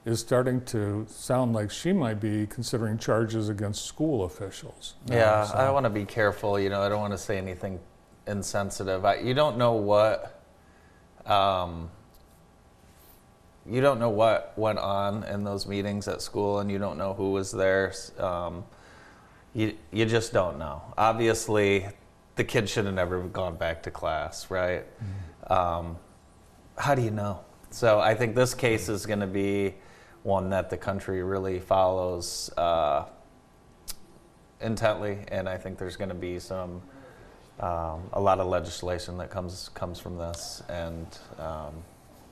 is 0.06 0.20
starting 0.20 0.62
to 0.64 1.04
sound 1.08 1.52
like 1.54 1.70
she 1.70 1.92
might 1.92 2.18
be 2.18 2.46
considering 2.46 2.98
charges 2.98 3.48
against 3.50 3.84
school 3.84 4.24
officials. 4.24 4.94
Uh, 5.10 5.14
Yeah, 5.14 5.44
so- 5.44 5.54
I 5.54 5.70
want 5.70 5.84
to 5.84 5.90
be 5.90 6.04
careful. 6.06 6.58
You 6.58 6.70
know, 6.70 6.80
I 6.82 6.88
don't 6.88 7.00
want 7.00 7.12
to 7.12 7.18
say 7.18 7.36
anything 7.38 7.78
insensitive. 8.26 9.04
I, 9.04 9.16
you 9.16 9.34
don't 9.34 9.58
know 9.58 9.72
what, 9.72 10.42
um, 11.26 11.90
you 13.68 13.80
don't 13.80 13.98
know 13.98 14.10
what 14.10 14.52
went 14.56 14.78
on 14.78 15.24
in 15.24 15.44
those 15.44 15.66
meetings 15.66 16.08
at 16.08 16.22
school, 16.22 16.60
and 16.60 16.70
you 16.70 16.78
don't 16.78 16.98
know 16.98 17.14
who 17.14 17.32
was 17.32 17.50
there. 17.50 17.92
Um, 18.18 18.64
you 19.54 19.74
you 19.92 20.04
just 20.04 20.32
don't 20.32 20.58
know. 20.58 20.82
Obviously, 20.98 21.86
the 22.36 22.44
kid 22.44 22.68
should 22.68 22.84
have 22.84 22.94
never 22.94 23.22
gone 23.22 23.56
back 23.56 23.82
to 23.84 23.90
class, 23.90 24.50
right? 24.50 24.84
Um, 25.46 25.96
how 26.76 26.94
do 26.94 27.02
you 27.02 27.10
know? 27.10 27.40
So 27.70 28.00
I 28.00 28.14
think 28.14 28.34
this 28.34 28.52
case 28.52 28.88
is 28.88 29.06
going 29.06 29.20
to 29.20 29.26
be 29.26 29.74
one 30.24 30.50
that 30.50 30.70
the 30.70 30.76
country 30.76 31.22
really 31.22 31.60
follows. 31.60 32.50
Uh, 32.56 33.04
intently, 34.64 35.18
and 35.28 35.48
I 35.48 35.56
think 35.56 35.78
there's 35.78 35.96
going 35.96 36.08
to 36.08 36.14
be 36.14 36.38
some 36.38 36.82
um, 37.60 38.02
a 38.12 38.20
lot 38.20 38.40
of 38.40 38.46
legislation 38.48 39.18
that 39.18 39.30
comes 39.30 39.70
comes 39.74 39.98
from 40.00 40.18
this, 40.18 40.62
and 40.68 41.06
um, 41.38 41.72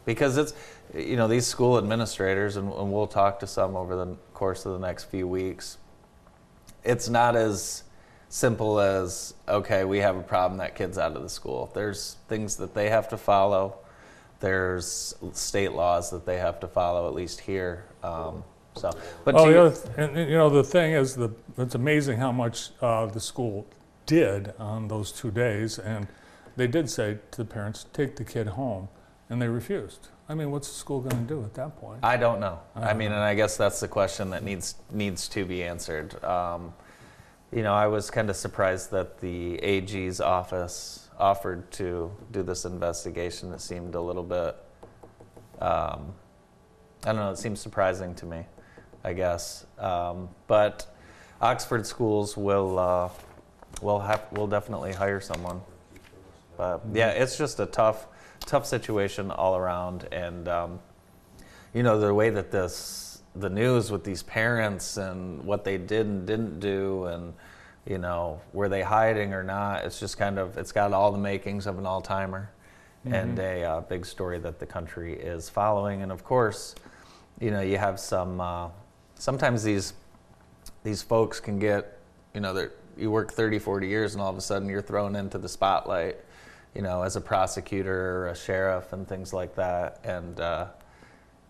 because 0.04 0.36
it's 0.36 0.52
you 0.94 1.16
know 1.16 1.28
these 1.28 1.46
school 1.46 1.78
administrators, 1.78 2.56
and, 2.56 2.72
and 2.72 2.92
we'll 2.92 3.06
talk 3.06 3.38
to 3.40 3.46
some 3.46 3.76
over 3.76 3.94
the 3.94 4.16
course 4.34 4.66
of 4.66 4.72
the 4.72 4.86
next 4.86 5.04
few 5.04 5.28
weeks. 5.28 5.78
It's 6.84 7.08
not 7.08 7.36
as 7.36 7.84
simple 8.28 8.80
as 8.80 9.34
okay, 9.48 9.84
we 9.84 9.98
have 9.98 10.16
a 10.16 10.22
problem 10.22 10.58
that 10.58 10.74
kid's 10.74 10.98
out 10.98 11.14
of 11.14 11.22
the 11.22 11.28
school. 11.28 11.70
There's 11.74 12.16
things 12.28 12.56
that 12.56 12.74
they 12.74 12.88
have 12.88 13.08
to 13.10 13.16
follow. 13.16 13.76
There's 14.40 15.14
state 15.34 15.72
laws 15.72 16.10
that 16.10 16.26
they 16.26 16.38
have 16.38 16.58
to 16.60 16.66
follow, 16.68 17.06
at 17.06 17.14
least 17.14 17.38
here. 17.40 17.84
Um, 18.02 18.42
so, 18.74 18.90
but 19.24 19.36
oh, 19.36 19.44
to 19.44 19.50
the 19.50 19.56
your- 19.56 19.66
other 19.66 19.76
th- 19.76 19.94
and, 19.98 20.16
and, 20.18 20.30
you 20.30 20.36
know, 20.36 20.50
the 20.50 20.64
thing 20.64 20.94
is, 20.94 21.14
the 21.14 21.30
it's 21.58 21.76
amazing 21.76 22.18
how 22.18 22.32
much 22.32 22.70
uh, 22.80 23.06
the 23.06 23.20
school 23.20 23.66
did 24.12 24.52
on 24.58 24.88
those 24.88 25.10
two 25.10 25.30
days, 25.30 25.78
and 25.78 26.06
they 26.56 26.66
did 26.66 26.90
say 26.90 27.18
to 27.30 27.38
the 27.38 27.46
parents, 27.46 27.86
"Take 27.94 28.16
the 28.16 28.24
kid 28.24 28.46
home," 28.48 28.88
and 29.30 29.40
they 29.40 29.48
refused. 29.48 30.08
I 30.28 30.34
mean, 30.34 30.50
what's 30.50 30.68
the 30.68 30.74
school 30.74 31.00
going 31.00 31.26
to 31.26 31.34
do 31.34 31.42
at 31.42 31.54
that 31.54 31.76
point? 31.78 32.00
I 32.02 32.18
don't 32.18 32.38
know. 32.38 32.60
I 32.76 32.90
I, 32.90 32.92
mean, 32.92 33.08
know. 33.08 33.16
and 33.16 33.24
I 33.24 33.34
guess 33.34 33.56
that's 33.56 33.80
the 33.80 33.88
question 33.88 34.28
that 34.30 34.44
needs 34.44 34.74
needs 34.90 35.28
to 35.28 35.46
be 35.46 35.64
answered. 35.64 36.22
Um, 36.22 36.74
you 37.50 37.62
know, 37.62 37.72
I 37.72 37.86
was 37.86 38.10
kind 38.10 38.28
of 38.28 38.36
surprised 38.36 38.90
that 38.90 39.18
the 39.20 39.56
AG's 39.62 40.20
office 40.20 41.08
offered 41.18 41.70
to 41.72 42.12
do 42.32 42.42
this 42.42 42.66
investigation. 42.66 43.50
It 43.52 43.62
seemed 43.62 43.94
a 43.94 44.00
little 44.00 44.22
bit, 44.22 44.56
um, 45.60 46.14
I 47.04 47.12
don't 47.12 47.16
know. 47.16 47.30
It 47.30 47.38
seems 47.38 47.60
surprising 47.60 48.14
to 48.16 48.26
me, 48.26 48.44
I 49.04 49.12
guess. 49.14 49.66
Um, 49.78 50.28
but 50.46 50.86
Oxford 51.40 51.86
schools 51.86 52.36
will 52.36 52.78
uh, 52.78 53.08
will 53.80 54.00
have 54.00 54.26
we'll 54.32 54.46
definitely 54.46 54.92
hire 54.92 55.20
someone. 55.20 55.60
But 56.56 56.82
yeah, 56.92 57.10
it's 57.10 57.38
just 57.38 57.60
a 57.60 57.66
tough 57.66 58.06
tough 58.40 58.66
situation 58.66 59.30
all 59.30 59.56
around, 59.56 60.08
and. 60.12 60.48
Um, 60.48 60.80
you 61.74 61.82
know 61.82 61.98
the 61.98 62.12
way 62.12 62.30
that 62.30 62.50
this 62.50 63.22
the 63.36 63.48
news 63.48 63.90
with 63.90 64.04
these 64.04 64.22
parents 64.22 64.96
and 64.96 65.42
what 65.44 65.64
they 65.64 65.78
did 65.78 66.06
and 66.06 66.26
didn't 66.26 66.60
do 66.60 67.06
and 67.06 67.32
you 67.86 67.98
know 67.98 68.40
were 68.52 68.68
they 68.68 68.82
hiding 68.82 69.32
or 69.32 69.42
not 69.42 69.84
it's 69.84 69.98
just 69.98 70.18
kind 70.18 70.38
of 70.38 70.58
it's 70.58 70.72
got 70.72 70.92
all 70.92 71.10
the 71.10 71.18
makings 71.18 71.66
of 71.66 71.78
an 71.78 71.86
all-timer 71.86 72.50
and 73.04 73.36
a 73.40 73.64
uh, 73.64 73.80
big 73.80 74.06
story 74.06 74.38
that 74.38 74.60
the 74.60 74.66
country 74.66 75.14
is 75.14 75.48
following 75.48 76.02
and 76.02 76.12
of 76.12 76.22
course 76.22 76.76
you 77.40 77.50
know 77.50 77.60
you 77.60 77.76
have 77.76 77.98
some 77.98 78.40
uh, 78.40 78.68
sometimes 79.16 79.64
these 79.64 79.94
these 80.84 81.02
folks 81.02 81.40
can 81.40 81.58
get 81.58 81.98
you 82.34 82.40
know 82.40 82.52
they're 82.52 82.72
you 82.96 83.10
work 83.10 83.32
30 83.32 83.58
40 83.58 83.88
years 83.88 84.14
and 84.14 84.22
all 84.22 84.30
of 84.30 84.36
a 84.36 84.40
sudden 84.40 84.68
you're 84.68 84.82
thrown 84.82 85.16
into 85.16 85.38
the 85.38 85.48
spotlight 85.48 86.16
you 86.74 86.82
know 86.82 87.02
as 87.02 87.16
a 87.16 87.20
prosecutor 87.20 88.18
or 88.18 88.28
a 88.28 88.36
sheriff 88.36 88.92
and 88.92 89.06
things 89.06 89.32
like 89.32 89.54
that. 89.56 90.00
And 90.04 90.40
uh, 90.40 90.66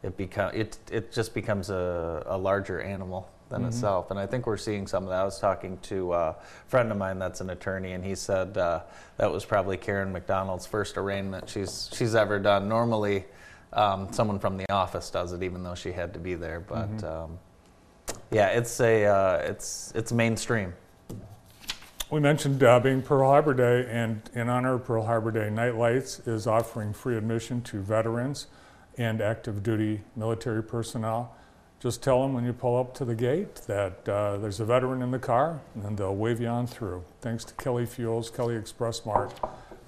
it 0.02 0.16
become 0.16 0.54
it 0.54 0.78
it 0.90 1.12
just 1.12 1.34
becomes 1.34 1.70
a, 1.70 2.22
a 2.26 2.36
larger 2.36 2.80
animal 2.80 3.28
than 3.48 3.66
itself. 3.66 4.10
And 4.10 4.18
i 4.18 4.26
think 4.26 4.46
we're 4.46 4.56
seeing 4.56 4.86
some 4.86 5.04
of 5.04 5.10
that. 5.10 5.20
I 5.20 5.24
was 5.24 5.38
talking 5.38 5.76
to 5.82 6.14
a 6.14 6.36
friend 6.68 6.90
of 6.90 6.96
mine 6.96 7.18
that's 7.18 7.42
an 7.42 7.50
attorney 7.50 7.92
and 7.92 8.02
he 8.02 8.14
said 8.14 8.56
uh, 8.56 8.80
that 9.18 9.30
was 9.30 9.44
probably 9.44 9.76
karen 9.76 10.10
mcdonald's 10.10 10.64
first 10.64 10.96
arraignment 10.96 11.48
she's 11.48 11.90
she's 11.92 12.14
ever 12.14 12.38
done. 12.38 12.68
Normally 12.68 13.26
um, 13.74 14.12
someone 14.12 14.38
from 14.38 14.56
the 14.56 14.70
office 14.72 15.10
does 15.10 15.32
it 15.32 15.42
even 15.42 15.62
though 15.62 15.74
she 15.74 15.92
had 15.92 16.14
to 16.14 16.18
be 16.18 16.34
there. 16.34 16.60
But 16.60 17.04
um, 17.04 17.38
yeah 18.30 18.48
it's 18.48 18.80
a 18.80 19.04
uh, 19.04 19.36
it's 19.44 19.92
it's 19.94 20.12
mainstream 20.12 20.72
We 22.12 22.20
mentioned 22.20 22.62
uh, 22.62 22.78
being 22.78 23.00
Pearl 23.00 23.30
Harbor 23.30 23.54
Day, 23.54 23.88
and 23.90 24.20
in 24.34 24.50
honor 24.50 24.74
of 24.74 24.84
Pearl 24.84 25.06
Harbor 25.06 25.30
Day, 25.30 25.48
Night 25.48 25.76
Lights 25.76 26.18
is 26.26 26.46
offering 26.46 26.92
free 26.92 27.16
admission 27.16 27.62
to 27.62 27.80
veterans 27.80 28.48
and 28.98 29.22
active 29.22 29.62
duty 29.62 30.02
military 30.14 30.62
personnel. 30.62 31.34
Just 31.80 32.02
tell 32.02 32.20
them 32.20 32.34
when 32.34 32.44
you 32.44 32.52
pull 32.52 32.78
up 32.78 32.92
to 32.96 33.06
the 33.06 33.14
gate 33.14 33.54
that 33.66 34.06
uh, 34.06 34.36
there's 34.36 34.60
a 34.60 34.66
veteran 34.66 35.00
in 35.00 35.10
the 35.10 35.18
car, 35.18 35.58
and 35.74 35.96
they'll 35.96 36.14
wave 36.14 36.38
you 36.38 36.48
on 36.48 36.66
through. 36.66 37.02
Thanks 37.22 37.46
to 37.46 37.54
Kelly 37.54 37.86
Fuels, 37.86 38.28
Kelly 38.28 38.56
Express 38.56 39.06
Mart, 39.06 39.32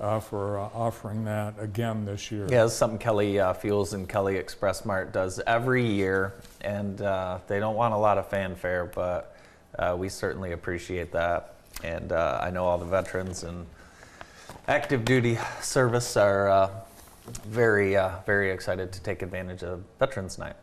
uh, 0.00 0.18
for 0.18 0.58
uh, 0.58 0.70
offering 0.72 1.26
that 1.26 1.52
again 1.58 2.06
this 2.06 2.32
year. 2.32 2.46
Yeah, 2.48 2.64
it's 2.64 2.72
something 2.72 2.98
Kelly 2.98 3.38
uh, 3.38 3.52
Fuels 3.52 3.92
and 3.92 4.08
Kelly 4.08 4.36
Express 4.38 4.86
Mart 4.86 5.12
does 5.12 5.42
every 5.46 5.86
year, 5.86 6.32
and 6.62 7.02
uh, 7.02 7.40
they 7.48 7.60
don't 7.60 7.76
want 7.76 7.92
a 7.92 7.98
lot 7.98 8.16
of 8.16 8.26
fanfare, 8.30 8.86
but 8.86 9.36
uh, 9.78 9.94
we 9.98 10.08
certainly 10.08 10.52
appreciate 10.52 11.12
that. 11.12 11.50
And 11.82 12.12
uh, 12.12 12.40
I 12.42 12.50
know 12.50 12.64
all 12.64 12.78
the 12.78 12.84
veterans 12.84 13.42
and 13.42 13.66
active 14.68 15.04
duty 15.04 15.38
service 15.60 16.16
are 16.16 16.48
uh, 16.48 16.70
very, 17.46 17.96
uh, 17.96 18.18
very 18.26 18.50
excited 18.50 18.92
to 18.92 19.00
take 19.02 19.22
advantage 19.22 19.62
of 19.62 19.82
Veterans 19.98 20.38
Night. 20.38 20.56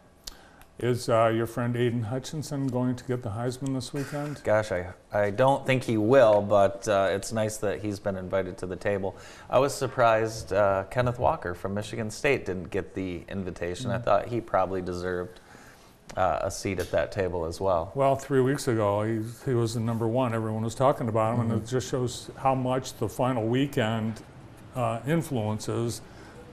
Is 0.80 1.10
uh, 1.10 1.28
your 1.28 1.46
friend 1.46 1.76
Aidan 1.76 2.02
Hutchinson 2.02 2.66
going 2.66 2.96
to 2.96 3.04
get 3.04 3.22
the 3.22 3.30
Heisman 3.30 3.76
this 3.76 3.94
weekend? 3.94 4.42
Gosh, 4.44 4.72
I, 4.72 4.88
I 5.14 5.30
don't 5.30 5.64
think 5.64 5.84
he 5.84 5.98
will, 5.98 6.42
but 6.42 6.88
uh, 6.88 7.10
it's 7.12 7.32
nice 7.32 7.58
that 7.58 7.82
he's 7.82 8.00
been 8.00 8.16
invited 8.16 8.58
to 8.60 8.66
the 8.66 8.76
table. 8.76 9.16
I 9.48 9.60
was 9.60 9.76
surprised 9.76 10.54
uh, 10.54 10.86
Kenneth 10.90 11.20
Walker 11.20 11.54
from 11.54 11.76
Michigan 11.76 12.10
State 12.10 12.48
didn't 12.48 12.72
get 12.72 12.96
the 12.96 13.22
invitation. 13.30 13.92
I 13.92 14.00
thought 14.00 14.30
he 14.30 14.42
probably 14.42 14.82
deserved 14.82 15.40
uh, 16.18 16.40
a 16.42 16.52
seat 16.52 16.80
at 16.80 16.92
that 16.92 17.12
table 17.12 17.46
as 17.46 17.62
well. 17.62 17.92
Well, 17.96 18.16
three 18.16 18.42
weeks 18.42 18.68
ago, 18.68 19.04
he, 19.04 19.22
he 19.46 19.54
was 19.54 19.74
the 19.74 19.80
number 19.80 20.08
one. 20.08 20.34
Everyone 20.34 20.64
was 20.64 20.76
talking 20.76 21.08
about 21.08 21.36
him, 21.36 21.52
and 21.52 21.62
it 21.62 21.68
just 21.68 21.90
shows 21.90 22.30
how 22.38 22.56
much 22.56 22.94
the 22.98 23.08
final 23.08 23.46
weekend 23.48 24.22
uh, 24.76 25.00
influences 25.08 26.02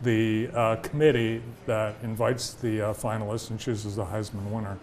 the 0.03 0.49
uh, 0.55 0.77
committee 0.77 1.43
that 1.67 1.97
invites 2.05 2.55
the 2.55 2.81
uh, 2.91 2.95
finalists 2.95 3.51
and 3.51 3.59
chooses 3.59 3.97
the 3.97 4.05
Heisman 4.05 4.49
winner. 4.51 4.79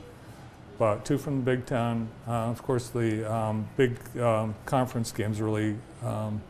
but 0.78 1.06
two 1.06 1.18
from 1.18 1.38
the 1.38 1.52
Big 1.52 1.66
Ten. 1.66 2.10
Uh, 2.28 2.32
of 2.32 2.62
course, 2.62 2.90
the 2.90 3.32
um, 3.32 3.68
big 3.78 3.98
um, 4.20 4.56
conference 4.66 5.12
games 5.12 5.42
really 5.42 5.76
um, 6.04 6.42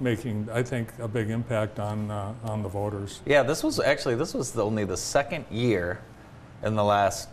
making, 0.00 0.48
I 0.52 0.62
think, 0.62 0.92
a 0.98 1.08
big 1.08 1.30
impact 1.30 1.78
on 1.78 2.10
uh, 2.10 2.34
on 2.44 2.62
the 2.62 2.68
voters. 2.68 3.20
Yeah, 3.26 3.42
this 3.42 3.62
was 3.62 3.80
actually 3.80 4.16
this 4.16 4.34
was 4.34 4.52
the, 4.52 4.64
only 4.64 4.84
the 4.84 4.96
second 4.96 5.44
year 5.50 6.00
in 6.62 6.74
the 6.74 6.84
last 6.84 7.28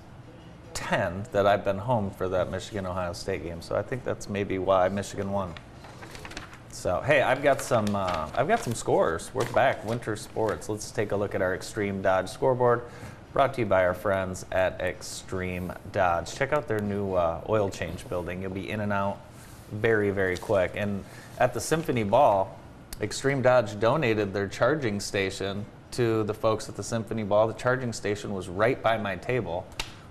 ten 0.78 1.26
that 1.32 1.48
I've 1.48 1.66
been 1.66 1.80
home 1.80 2.12
for 2.12 2.30
that 2.30 2.52
Michigan 2.52 2.86
Ohio 2.86 3.12
State 3.12 3.44
game. 3.44 3.62
So 3.64 3.76
I 3.76 3.82
think 3.82 4.04
that's 4.04 4.30
maybe 4.30 4.60
why 4.60 4.88
Michigan 4.90 5.32
won. 5.32 5.56
So 6.70 7.02
hey, 7.02 7.24
I've 7.24 7.42
got 7.42 7.64
some 7.64 7.96
uh, 7.96 8.30
I've 8.36 8.48
got 8.48 8.60
some 8.60 8.76
scores. 8.76 9.32
We're 9.34 9.52
back, 9.54 9.84
winter 9.84 10.16
sports. 10.16 10.70
Let's 10.70 10.92
take 10.92 11.12
a 11.12 11.16
look 11.16 11.34
at 11.34 11.42
our 11.42 11.56
Extreme 11.56 12.04
Dodge 12.04 12.30
scoreboard. 12.30 12.84
Brought 13.34 13.56
to 13.56 13.62
you 13.62 13.66
by 13.66 13.86
our 13.86 13.96
friends 13.96 14.46
at 14.52 14.80
Extreme 14.80 15.74
Dodge. 15.92 16.36
Check 16.36 16.54
out 16.54 16.68
their 16.68 16.80
new 16.80 17.16
uh, 17.16 17.42
oil 17.50 17.70
change 17.70 18.08
building. 18.08 18.44
You'll 18.44 18.52
be 18.52 18.70
in 18.70 18.82
and 18.82 18.94
out 18.94 19.18
very, 19.72 20.12
very 20.12 20.38
quick. 20.38 20.74
And 20.76 21.04
at 21.40 21.56
the 21.56 21.60
Symphony 21.60 22.04
Ball, 22.04 22.56
Extreme 23.02 23.42
Dodge 23.42 23.80
donated 23.80 24.32
their 24.32 24.48
charging 24.48 25.00
station 25.00 25.66
to 25.92 26.24
the 26.24 26.34
folks 26.34 26.70
at 26.70 26.76
the 26.76 26.84
Symphony 26.84 27.24
Ball. 27.24 27.48
The 27.48 27.54
charging 27.56 27.94
station 27.94 28.34
was 28.34 28.48
right 28.48 28.82
by 28.82 28.98
my 28.98 29.16
table. 29.16 29.66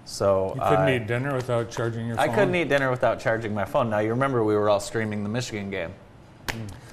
So 0.06 0.52
You 0.54 0.60
couldn't 0.60 0.78
I, 0.78 0.96
eat 0.96 1.06
dinner 1.06 1.34
without 1.34 1.68
charging 1.70 2.06
your 2.06 2.18
I 2.18 2.26
phone. 2.26 2.34
couldn't 2.36 2.54
eat 2.54 2.68
dinner 2.68 2.90
without 2.90 3.18
charging 3.20 3.52
my 3.52 3.64
phone. 3.64 3.90
Now 3.90 3.98
you 3.98 4.10
remember 4.10 4.42
we 4.44 4.54
were 4.54 4.70
all 4.70 4.80
streaming 4.80 5.22
the 5.24 5.28
Michigan 5.28 5.68
game. 5.70 5.92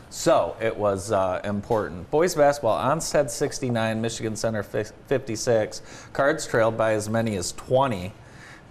So 0.10 0.56
it 0.60 0.76
was 0.76 1.12
uh, 1.12 1.40
important. 1.44 2.10
Boys 2.12 2.36
basketball, 2.36 2.78
Onstead 2.78 3.30
69, 3.30 4.02
Michigan 4.02 4.36
Center 4.36 4.64
56. 4.64 5.82
Cards 6.12 6.46
trailed 6.48 6.76
by 6.76 6.94
as 6.94 7.08
many 7.08 7.36
as 7.36 7.52
20, 7.54 8.12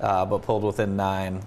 uh, 0.00 0.26
but 0.26 0.42
pulled 0.42 0.64
within 0.64 0.96
nine 0.96 1.40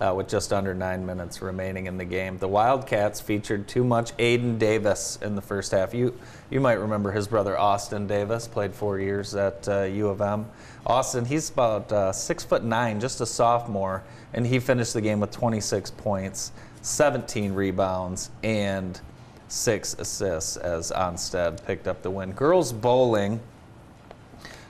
uh, 0.00 0.14
with 0.16 0.28
just 0.28 0.52
under 0.52 0.74
nine 0.74 1.04
minutes 1.04 1.42
remaining 1.42 1.86
in 1.86 1.98
the 1.98 2.04
game. 2.04 2.38
The 2.38 2.48
Wildcats 2.48 3.20
featured 3.20 3.68
too 3.68 3.84
much 3.84 4.16
Aiden 4.16 4.58
Davis 4.58 5.18
in 5.22 5.34
the 5.36 5.42
first 5.42 5.72
half. 5.72 5.92
You 5.94 6.18
you 6.50 6.60
might 6.60 6.74
remember 6.80 7.12
his 7.12 7.28
brother 7.28 7.58
Austin 7.58 8.06
Davis 8.06 8.48
played 8.48 8.74
four 8.74 8.98
years 8.98 9.34
at 9.34 9.68
uh, 9.68 9.82
U 9.82 10.08
of 10.08 10.20
M. 10.20 10.46
Austin, 10.86 11.24
he's 11.24 11.50
about 11.50 11.92
uh, 11.92 12.12
six 12.12 12.42
foot 12.42 12.64
nine, 12.64 13.00
just 13.00 13.20
a 13.20 13.26
sophomore, 13.26 14.02
and 14.32 14.46
he 14.46 14.58
finished 14.58 14.94
the 14.94 15.00
game 15.00 15.20
with 15.20 15.30
26 15.30 15.90
points, 15.92 16.52
17 16.82 17.52
rebounds, 17.52 18.30
and 18.42 19.00
six 19.48 19.94
assists 19.98 20.56
as 20.56 20.90
Onsted 20.90 21.64
picked 21.66 21.86
up 21.86 22.02
the 22.02 22.10
win. 22.10 22.32
Girls 22.32 22.72
bowling. 22.72 23.40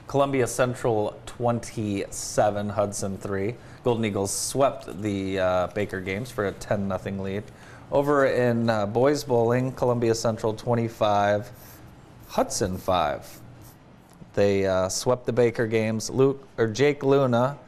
Columbia 0.08 0.48
Central 0.48 1.16
27, 1.26 2.70
Hudson 2.70 3.16
3. 3.16 3.54
Golden 3.82 4.04
Eagles 4.04 4.30
swept 4.32 5.00
the 5.00 5.38
uh, 5.38 5.66
Baker 5.68 6.00
Games 6.00 6.30
for 6.30 6.46
a 6.46 6.52
10 6.52 6.92
0 6.98 7.22
lead. 7.22 7.44
Over 7.90 8.26
in 8.26 8.68
uh, 8.68 8.86
boys 8.86 9.24
bowling, 9.24 9.72
Columbia 9.72 10.14
Central 10.14 10.52
25, 10.54 11.50
Hudson 12.28 12.76
5. 12.76 13.40
They 14.34 14.66
uh, 14.66 14.88
swept 14.88 15.26
the 15.26 15.32
Baker 15.32 15.66
Games. 15.66 16.10
Luke 16.10 16.46
or 16.58 16.66
Jake 16.68 17.02
Luna 17.02 17.58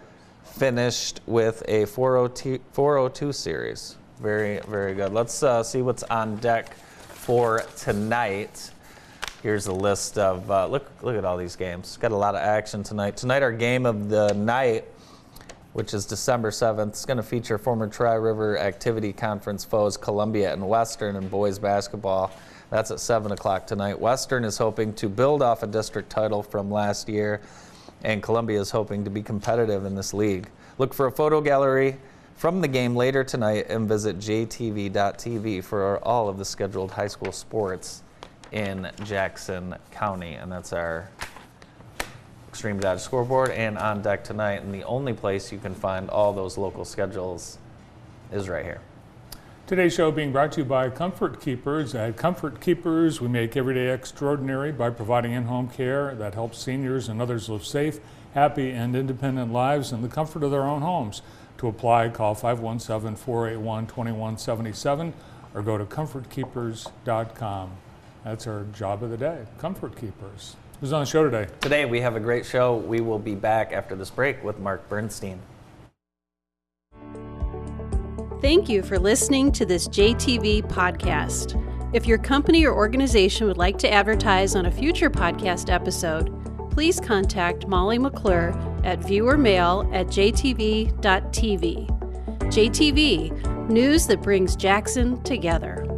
finished 0.44 1.20
with 1.26 1.62
a 1.66 1.86
402, 1.86 2.60
402 2.72 3.32
series. 3.32 3.96
Very, 4.20 4.60
very 4.68 4.94
good. 4.94 5.12
Let's 5.12 5.42
uh, 5.42 5.62
see 5.62 5.82
what's 5.82 6.02
on 6.04 6.36
deck 6.36 6.74
for 6.74 7.64
tonight. 7.76 8.70
Here's 9.42 9.66
a 9.66 9.72
list 9.72 10.18
of 10.18 10.48
uh, 10.50 10.66
look. 10.68 10.88
Look 11.02 11.16
at 11.16 11.24
all 11.24 11.36
these 11.36 11.56
games. 11.56 11.96
Got 11.96 12.12
a 12.12 12.16
lot 12.16 12.36
of 12.36 12.42
action 12.42 12.84
tonight. 12.84 13.16
Tonight, 13.16 13.42
our 13.42 13.50
game 13.50 13.86
of 13.86 14.08
the 14.08 14.32
night, 14.34 14.84
which 15.72 15.94
is 15.94 16.04
December 16.04 16.50
7th, 16.50 16.94
is 16.94 17.06
going 17.06 17.16
to 17.16 17.22
feature 17.22 17.58
former 17.58 17.88
Tri 17.88 18.14
River 18.14 18.58
Activity 18.58 19.12
Conference 19.12 19.64
foes 19.64 19.96
Columbia 19.96 20.52
and 20.52 20.68
Western 20.68 21.16
in 21.16 21.28
boys 21.28 21.58
basketball. 21.58 22.30
That's 22.70 22.90
at 22.90 23.00
7 23.00 23.32
o'clock 23.32 23.66
tonight. 23.66 24.00
Western 24.00 24.44
is 24.44 24.58
hoping 24.58 24.94
to 24.94 25.08
build 25.08 25.42
off 25.42 25.62
a 25.62 25.66
district 25.66 26.10
title 26.10 26.42
from 26.42 26.70
last 26.70 27.08
year, 27.08 27.40
and 28.02 28.22
Columbia 28.22 28.60
is 28.60 28.70
hoping 28.70 29.04
to 29.04 29.10
be 29.10 29.22
competitive 29.22 29.84
in 29.84 29.94
this 29.94 30.12
league. 30.12 30.48
Look 30.78 30.94
for 30.94 31.06
a 31.06 31.12
photo 31.12 31.40
gallery 31.40 31.98
from 32.36 32.60
the 32.60 32.68
game 32.68 32.96
later 32.96 33.24
tonight 33.24 33.66
and 33.68 33.88
visit 33.88 34.18
jtv.tv 34.18 35.62
for 35.62 35.98
all 35.98 36.28
of 36.28 36.38
the 36.38 36.44
scheduled 36.44 36.90
high 36.90 37.06
school 37.06 37.32
sports 37.32 38.02
in 38.52 38.90
Jackson 39.04 39.74
County. 39.90 40.34
And 40.34 40.50
that's 40.50 40.72
our 40.72 41.08
Extreme 42.52 42.80
Dodge 42.80 43.00
scoreboard 43.00 43.48
and 43.48 43.78
on 43.78 44.02
deck 44.02 44.24
tonight. 44.24 44.60
And 44.60 44.74
the 44.74 44.84
only 44.84 45.14
place 45.14 45.50
you 45.50 45.58
can 45.58 45.74
find 45.74 46.10
all 46.10 46.34
those 46.34 46.58
local 46.58 46.84
schedules 46.84 47.56
is 48.30 48.46
right 48.46 48.62
here. 48.62 48.82
Today's 49.66 49.94
show 49.94 50.12
being 50.12 50.32
brought 50.32 50.52
to 50.52 50.60
you 50.60 50.66
by 50.66 50.90
Comfort 50.90 51.40
Keepers. 51.40 51.94
At 51.94 52.18
Comfort 52.18 52.60
Keepers, 52.60 53.22
we 53.22 53.28
make 53.28 53.56
every 53.56 53.72
day 53.72 53.88
extraordinary 53.88 54.70
by 54.70 54.90
providing 54.90 55.32
in 55.32 55.44
home 55.44 55.70
care 55.70 56.14
that 56.16 56.34
helps 56.34 56.58
seniors 56.58 57.08
and 57.08 57.22
others 57.22 57.48
live 57.48 57.64
safe, 57.64 58.00
happy, 58.34 58.70
and 58.70 58.94
independent 58.94 59.50
lives 59.50 59.90
in 59.90 60.02
the 60.02 60.08
comfort 60.08 60.42
of 60.42 60.50
their 60.50 60.64
own 60.64 60.82
homes. 60.82 61.22
To 61.56 61.68
apply, 61.68 62.10
call 62.10 62.34
517 62.34 63.16
481 63.16 63.86
2177 63.86 65.14
or 65.54 65.62
go 65.62 65.78
to 65.78 65.86
comfortkeepers.com. 65.86 67.70
That's 68.24 68.46
our 68.46 68.64
job 68.74 69.02
of 69.02 69.08
the 69.08 69.16
day 69.16 69.46
Comfort 69.58 69.96
Keepers. 69.96 70.56
Who's 70.82 70.92
on 70.92 70.98
the 70.98 71.06
show 71.06 71.22
today? 71.22 71.46
Today 71.60 71.84
we 71.84 72.00
have 72.00 72.16
a 72.16 72.20
great 72.20 72.44
show. 72.44 72.74
We 72.74 73.00
will 73.00 73.20
be 73.20 73.36
back 73.36 73.72
after 73.72 73.94
this 73.94 74.10
break 74.10 74.42
with 74.42 74.58
Mark 74.58 74.88
Bernstein. 74.88 75.38
Thank 78.40 78.68
you 78.68 78.82
for 78.82 78.98
listening 78.98 79.52
to 79.52 79.64
this 79.64 79.86
JTV 79.86 80.68
podcast. 80.68 81.54
If 81.94 82.04
your 82.04 82.18
company 82.18 82.66
or 82.66 82.74
organization 82.74 83.46
would 83.46 83.58
like 83.58 83.78
to 83.78 83.92
advertise 83.92 84.56
on 84.56 84.66
a 84.66 84.72
future 84.72 85.08
podcast 85.08 85.72
episode, 85.72 86.32
please 86.72 86.98
contact 86.98 87.68
Molly 87.68 88.00
McClure 88.00 88.50
at 88.82 88.98
viewermail 88.98 89.88
at 89.94 90.08
jtv.tv. 90.08 90.90
JTV, 92.40 93.68
news 93.70 94.08
that 94.08 94.20
brings 94.20 94.56
Jackson 94.56 95.22
together. 95.22 95.91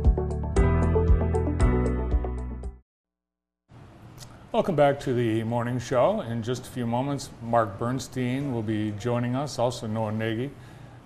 Welcome 4.55 4.77
back 4.77 5.01
to 5.01 5.12
the 5.12 5.43
morning 5.43 5.81
show. 5.81 6.21
In 6.21 6.40
just 6.40 6.69
a 6.69 6.71
few 6.71 6.87
moments, 6.87 7.29
Mark 7.43 7.77
Bernstein 7.77 8.55
will 8.55 8.62
be 8.62 8.93
joining 8.93 9.35
us, 9.35 9.59
also 9.59 9.88
Noah 9.88 10.12
Nagy, 10.12 10.49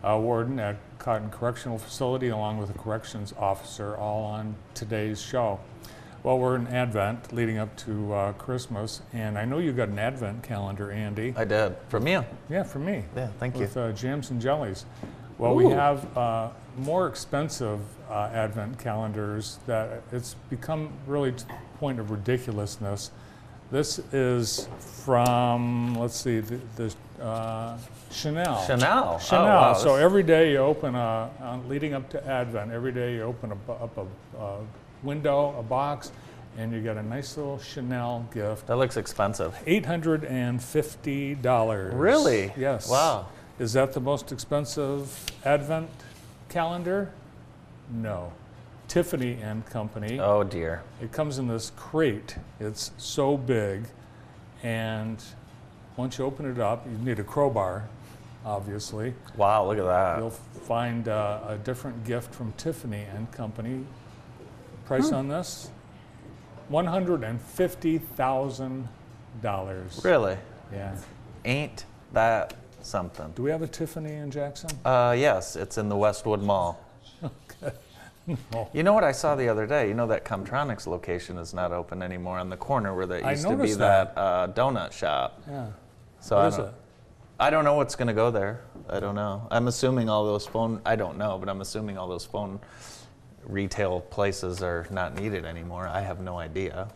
uh, 0.05 0.19
warden 0.21 0.61
at 0.61 0.77
Cotton 0.99 1.31
Correctional 1.31 1.79
Facility, 1.79 2.29
along 2.29 2.59
with 2.59 2.69
a 2.69 2.75
corrections 2.75 3.33
officer, 3.39 3.97
all 3.97 4.23
on 4.23 4.55
today's 4.75 5.19
show. 5.19 5.59
Well, 6.23 6.39
we're 6.39 6.57
in 6.57 6.67
Advent 6.67 7.33
leading 7.33 7.57
up 7.57 7.75
to 7.79 8.13
uh, 8.13 8.33
Christmas, 8.35 9.01
and 9.15 9.39
I 9.39 9.47
know 9.47 9.61
you 9.61 9.73
got 9.73 9.89
an 9.89 9.99
Advent 9.99 10.43
calendar, 10.43 10.93
Andy. 10.93 11.33
I 11.35 11.47
did. 11.47 11.75
From 11.89 12.07
you. 12.07 12.27
Yeah, 12.51 12.65
for 12.65 12.81
me. 12.81 13.03
Yeah, 13.17 13.29
thank 13.39 13.55
you. 13.55 13.63
With 13.63 13.79
uh, 13.79 13.93
jams 13.93 14.31
and 14.31 14.43
jellies. 14.43 14.85
Well, 15.39 15.55
we 15.55 15.71
have 15.71 16.19
uh, 16.19 16.51
more 16.77 17.07
expensive 17.07 17.81
uh, 18.11 18.29
Advent 18.31 18.79
calendars 18.79 19.59
that 19.67 20.03
it's 20.13 20.35
become 20.51 20.93
really 21.07 21.33
to 21.33 21.47
the 21.47 21.55
point 21.79 21.99
of 21.99 22.11
ridiculousness. 22.11 23.11
This 23.71 23.99
is 24.13 24.69
from, 25.05 25.95
let's 25.95 26.17
see, 26.17 26.41
the, 26.41 26.59
the 26.77 27.23
uh, 27.23 27.77
Chanel. 28.11 28.65
Chanel. 28.67 29.19
Chanel. 29.19 29.45
Oh, 29.45 29.47
wow. 29.47 29.73
So 29.75 29.97
every 29.97 30.23
day 30.23 30.53
you 30.53 30.59
open 30.59 30.95
a, 30.95 31.31
uh, 31.41 31.59
leading 31.69 31.93
up 31.93 32.09
to 32.11 32.27
Advent, 32.27 32.73
every 32.73 32.93
day 32.93 33.17
you 33.17 33.23
open 33.23 33.53
a, 33.53 33.73
up 33.73 33.97
a, 33.99 34.43
a 34.43 34.59
window, 35.03 35.55
a 35.59 35.63
box, 35.63 36.13
and 36.57 36.73
you 36.73 36.81
get 36.81 36.97
a 36.97 37.03
nice 37.03 37.37
little 37.37 37.59
Chanel 37.59 38.27
gift. 38.33 38.67
that 38.67 38.77
looks 38.77 38.97
expensive. 38.97 39.55
Eight 39.67 39.87
hundred 39.87 40.25
and 40.25 40.63
fifty 40.63 41.35
dollars. 41.35 41.95
Really? 41.95 42.53
Yes. 42.57 42.89
Wow. 42.89 43.29
Is 43.59 43.75
that 43.75 43.93
the 43.93 44.01
most 44.01 44.33
expensive 44.33 45.25
Advent 45.45 45.91
calendar? 46.49 47.13
No. 47.93 48.33
Tiffany 48.89 49.39
and 49.43 49.65
Company. 49.67 50.19
Oh 50.19 50.43
dear. 50.43 50.83
It 51.01 51.13
comes 51.13 51.39
in 51.39 51.47
this 51.47 51.71
crate. 51.77 52.37
It's 52.59 52.91
so 52.97 53.37
big, 53.37 53.85
and 54.63 55.23
once 55.97 56.19
you 56.19 56.25
open 56.25 56.51
it 56.51 56.59
up, 56.59 56.87
you 56.91 56.97
need 57.05 57.19
a 57.19 57.25
crowbar, 57.25 57.89
obviously. 58.45 59.15
Wow, 59.37 59.67
look 59.67 59.79
at 59.79 59.85
that. 59.85 60.19
You'll 60.19 60.31
find 60.31 61.07
uh, 61.09 61.41
a 61.49 61.59
different 61.59 62.05
gift 62.05 62.35
from 62.35 62.53
Tiffany 62.53 63.05
and 63.15 63.31
Company. 63.31 63.85
Price 64.87 65.13
on 65.13 65.29
this? 65.29 65.71
One 66.69 66.87
hundred 66.87 67.25
and 67.25 67.41
fifty 67.41 67.99
thousand 67.99 68.89
dollars. 69.43 70.01
Really? 70.03 70.39
Yeah. 70.73 70.97
Ain't 71.45 71.85
that 72.13 72.55
something? 72.81 73.33
Do 73.35 73.43
we 73.43 73.51
have 73.51 73.63
a 73.63 73.67
Tiffany 73.67 74.15
in 74.15 74.31
Jackson? 74.31 74.71
Uh, 74.85 75.15
yes, 75.17 75.57
it's 75.57 75.77
in 75.79 75.89
the 75.91 75.97
Westwood 75.97 76.43
Mall. 76.43 76.83
You 78.75 78.83
know 78.83 78.93
what 78.93 79.05
I 79.05 79.13
saw 79.13 79.35
the 79.35 79.49
other 79.49 79.67
day? 79.67 79.89
You 79.89 79.95
know 79.95 80.07
that 80.09 80.25
Comtronics 80.25 80.87
location 80.87 81.39
is 81.39 81.55
not 81.55 81.73
open 81.73 82.03
anymore 82.03 82.39
on 82.39 82.51
the 82.51 82.57
corner 82.57 82.95
where 82.95 83.07
there 83.07 83.25
I 83.25 83.31
used 83.33 83.43
to 83.45 83.51
be 83.51 83.57
noticed 83.57 83.79
that, 83.79 84.13
uh, 84.17 84.49
donut 84.49 84.93
shop. 84.93 85.43
Yeah. 85.49 85.67
So 86.21 86.37
What 86.37 86.45
I 86.45 86.49
is 86.49 86.57
don't, 86.57 86.67
it? 86.67 86.75
I 87.41 87.51
don't 87.51 87.65
know 87.65 87.75
what's 87.75 87.95
going 87.95 88.09
to 88.09 88.15
go 88.15 88.31
there. 88.31 88.61
I 88.91 89.01
don't 89.01 89.15
know. 89.15 89.47
I'm 89.51 89.69
assuming 89.69 90.09
all 90.09 90.25
those 90.25 90.47
phone. 90.47 90.81
I 90.85 90.97
don't 90.97 91.17
know, 91.19 91.39
but 91.39 91.49
I'm 91.49 91.61
assuming 91.61 91.97
all 91.97 92.09
those 92.09 92.25
phone 92.25 92.59
retail 93.45 94.01
places 94.01 94.63
are 94.63 94.87
not 94.91 95.15
needed 95.15 95.45
anymore. 95.45 95.87
I 95.87 96.01
have 96.01 96.21
no 96.21 96.39
idea. 96.39 96.89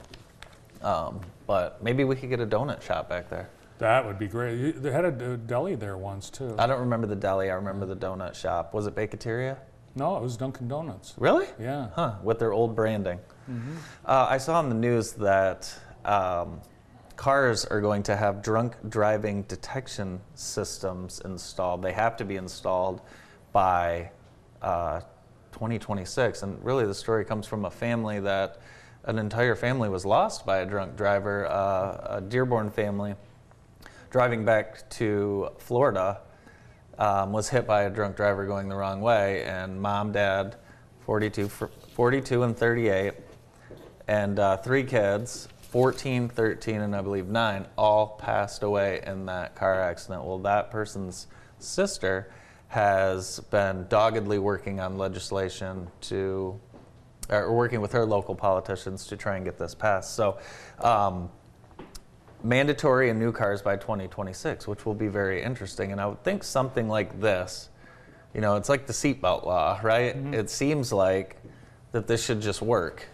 Um, 0.83 1.21
but 1.47 1.83
maybe 1.83 2.05
we 2.05 2.17
could 2.17 2.29
get 2.29 2.41
a 2.41 2.47
donut 2.47 2.83
shop 2.83 3.09
back 3.09 3.31
there. 3.31 3.49
That 3.79 4.05
would 4.05 4.19
be 4.19 4.27
great. 4.29 4.59
You- 4.59 4.73
They 4.73 4.91
had 4.91 5.05
a 5.05 5.11
d- 5.13 5.43
deli 5.47 5.77
there 5.77 5.97
once 5.97 6.29
too. 6.29 6.55
I 6.59 6.67
don't 6.67 6.81
remember 6.81 7.07
the 7.07 7.17
deli. 7.17 7.51
I 7.51 7.55
remember 7.55 7.87
the 7.87 7.97
donut 7.97 8.35
shop. 8.35 8.75
Was 8.75 8.87
it 8.87 8.95
Baketeria? 8.95 9.57
No, 9.95 10.17
it 10.17 10.23
was 10.23 10.37
Dunkin' 10.37 10.69
Donuts. 10.69 11.15
Really? 11.19 11.47
Yeah. 11.61 11.89
Huh, 11.95 12.15
with 12.23 12.39
their 12.39 12.53
old 12.53 12.75
branding. 12.75 13.19
Uh, 14.07 14.27
I 14.31 14.39
saw 14.39 14.59
on 14.59 14.69
the 14.69 14.75
news 14.75 15.13
that 15.13 15.73
um, 16.05 16.61
cars 17.17 17.65
are 17.67 17.81
going 17.81 18.03
to 18.05 18.17
have 18.17 18.43
drunk 18.43 18.77
driving 18.89 19.43
detection 19.43 20.21
systems 20.35 21.21
installed. 21.25 21.83
They 21.83 21.93
have 21.93 22.17
to 22.19 22.25
be 22.25 22.37
installed 22.37 23.03
by 23.53 24.11
uh, 24.63 25.01
2026. 25.53 26.43
And 26.43 26.65
really, 26.65 26.87
the 26.87 26.95
story 26.95 27.25
comes 27.25 27.47
from 27.47 27.67
a 27.67 27.71
family 27.71 28.21
that 28.21 28.59
an 29.05 29.19
entire 29.19 29.57
family 29.57 29.89
was 29.89 30.07
lost 30.07 30.47
by 30.47 30.59
a 30.59 30.67
drunk 30.67 30.97
driver, 30.97 31.47
uh, 31.47 32.17
a 32.17 32.21
Dearborn 32.21 32.71
family 32.71 33.15
driving 34.11 34.45
back 34.45 34.89
to 34.91 35.49
Florida 35.59 36.21
um, 36.99 37.33
was 37.33 37.49
hit 37.49 37.67
by 37.67 37.83
a 37.83 37.91
drunk 37.91 38.17
driver 38.17 38.47
going 38.47 38.69
the 38.69 38.77
wrong 38.77 39.01
way, 39.01 39.45
and 39.45 39.81
mom, 39.81 40.13
dad, 40.13 40.57
42, 41.01 41.49
42 41.49 42.43
and 42.43 42.57
38, 42.57 43.15
and 44.09 44.39
uh, 44.39 44.57
three 44.59 44.85
kids, 44.85 45.49
14, 45.71 46.29
13, 46.29 46.81
and 46.81 46.95
I 46.95 47.01
believe 47.01 47.29
nine, 47.29 47.67
all 47.79 48.09
passed 48.19 48.63
away 48.63 49.03
in 49.07 49.27
that 49.27 49.55
car 49.55 49.81
accident. 49.81 50.25
Well, 50.25 50.39
that 50.41 50.71
person's 50.71 51.27
sister 51.59 52.31
has 52.69 53.41
been 53.51 53.87
doggedly 53.89 54.39
working 54.39 54.81
on 54.81 54.97
legislation 54.97 55.89
to, 56.03 56.59
or 57.29 57.53
working 57.53 57.81
with 57.81 57.93
her 57.93 58.05
local 58.05 58.35
politicians 58.35 59.07
to 59.07 59.17
try 59.17 59.37
and 59.37 59.45
get 59.45 59.59
this 59.59 59.75
passed. 59.75 60.15
So, 60.15 60.39
um, 60.81 61.31
mandatory 62.45 63.11
in 63.11 63.19
new 63.19 63.33
cars 63.33 63.63
by 63.63 63.77
2026, 63.77 64.67
which 64.67 64.85
will 64.85 64.95
be 64.95 65.09
very 65.09 65.43
interesting. 65.43 65.93
And 65.93 66.01
I 66.01 66.07
would 66.07 66.23
think 66.25 66.45
something 66.45 66.89
like 66.89 67.21
this, 67.21 67.69
you 68.35 68.41
know, 68.41 68.57
it's 68.57 68.69
like 68.69 68.87
the 68.87 68.93
seatbelt 68.93 69.45
law, 69.45 69.79
right? 69.83 70.17
It 70.17 70.51
seems 70.51 70.93
like 70.93 71.37
that 71.93 72.07
this 72.07 72.25
should 72.25 72.41
just 72.41 72.63
work. 72.63 73.07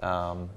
Um, 0.00 0.48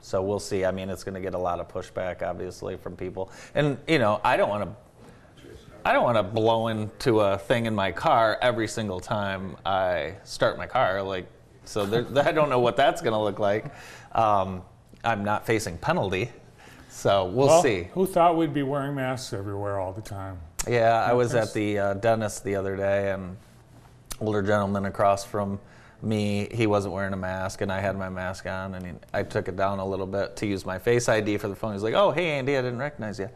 so 0.00 0.22
we'll 0.22 0.38
see. 0.38 0.64
I 0.64 0.70
mean, 0.70 0.90
it's 0.90 1.02
going 1.02 1.14
to 1.14 1.20
get 1.20 1.34
a 1.34 1.38
lot 1.38 1.60
of 1.60 1.68
pushback, 1.68 2.22
obviously, 2.22 2.76
from 2.76 2.94
people. 2.94 3.30
And 3.54 3.78
you 3.88 3.98
know, 3.98 4.20
I 4.22 4.36
don't 4.36 4.50
want 4.50 4.64
to. 4.64 4.76
I 5.86 5.92
don't 5.92 6.02
want 6.02 6.16
to 6.16 6.22
blow 6.22 6.68
into 6.68 7.20
a 7.20 7.36
thing 7.36 7.66
in 7.66 7.74
my 7.74 7.92
car 7.92 8.38
every 8.40 8.66
single 8.66 9.00
time 9.00 9.56
I 9.66 10.14
start 10.24 10.56
my 10.56 10.66
car. 10.66 11.02
Like, 11.02 11.26
so 11.64 11.84
there, 11.84 12.06
I 12.26 12.32
don't 12.32 12.48
know 12.48 12.60
what 12.60 12.76
that's 12.76 13.02
going 13.02 13.12
to 13.12 13.18
look 13.18 13.38
like. 13.38 13.66
Um, 14.12 14.62
I'm 15.04 15.24
not 15.24 15.44
facing 15.44 15.76
penalty, 15.76 16.30
so 16.94 17.24
we'll 17.26 17.48
Well, 17.48 17.62
see. 17.62 17.88
Who 17.92 18.06
thought 18.06 18.36
we'd 18.36 18.54
be 18.54 18.62
wearing 18.62 18.94
masks 18.94 19.32
everywhere 19.32 19.80
all 19.80 19.92
the 19.92 20.00
time? 20.00 20.38
Yeah, 20.68 21.04
I 21.04 21.12
was 21.12 21.34
at 21.34 21.52
the 21.52 21.78
uh, 21.78 21.94
dentist 21.94 22.44
the 22.44 22.54
other 22.54 22.76
day, 22.76 23.10
and 23.10 23.36
older 24.20 24.42
gentleman 24.42 24.86
across 24.86 25.24
from 25.24 25.58
me, 26.02 26.48
he 26.52 26.66
wasn't 26.66 26.94
wearing 26.94 27.12
a 27.12 27.16
mask, 27.16 27.60
and 27.62 27.72
I 27.72 27.80
had 27.80 27.98
my 27.98 28.08
mask 28.08 28.46
on, 28.46 28.74
and 28.74 28.86
he, 28.86 28.92
I 29.12 29.24
took 29.24 29.48
it 29.48 29.56
down 29.56 29.80
a 29.80 29.86
little 29.86 30.06
bit 30.06 30.36
to 30.36 30.46
use 30.46 30.64
my 30.64 30.78
Face 30.78 31.08
ID 31.08 31.38
for 31.38 31.48
the 31.48 31.56
phone. 31.56 31.72
He's 31.72 31.82
like, 31.82 31.94
"Oh, 31.94 32.10
hey, 32.12 32.30
Andy, 32.30 32.56
I 32.56 32.62
didn't 32.62 32.78
recognize 32.78 33.18
you." 33.18 33.28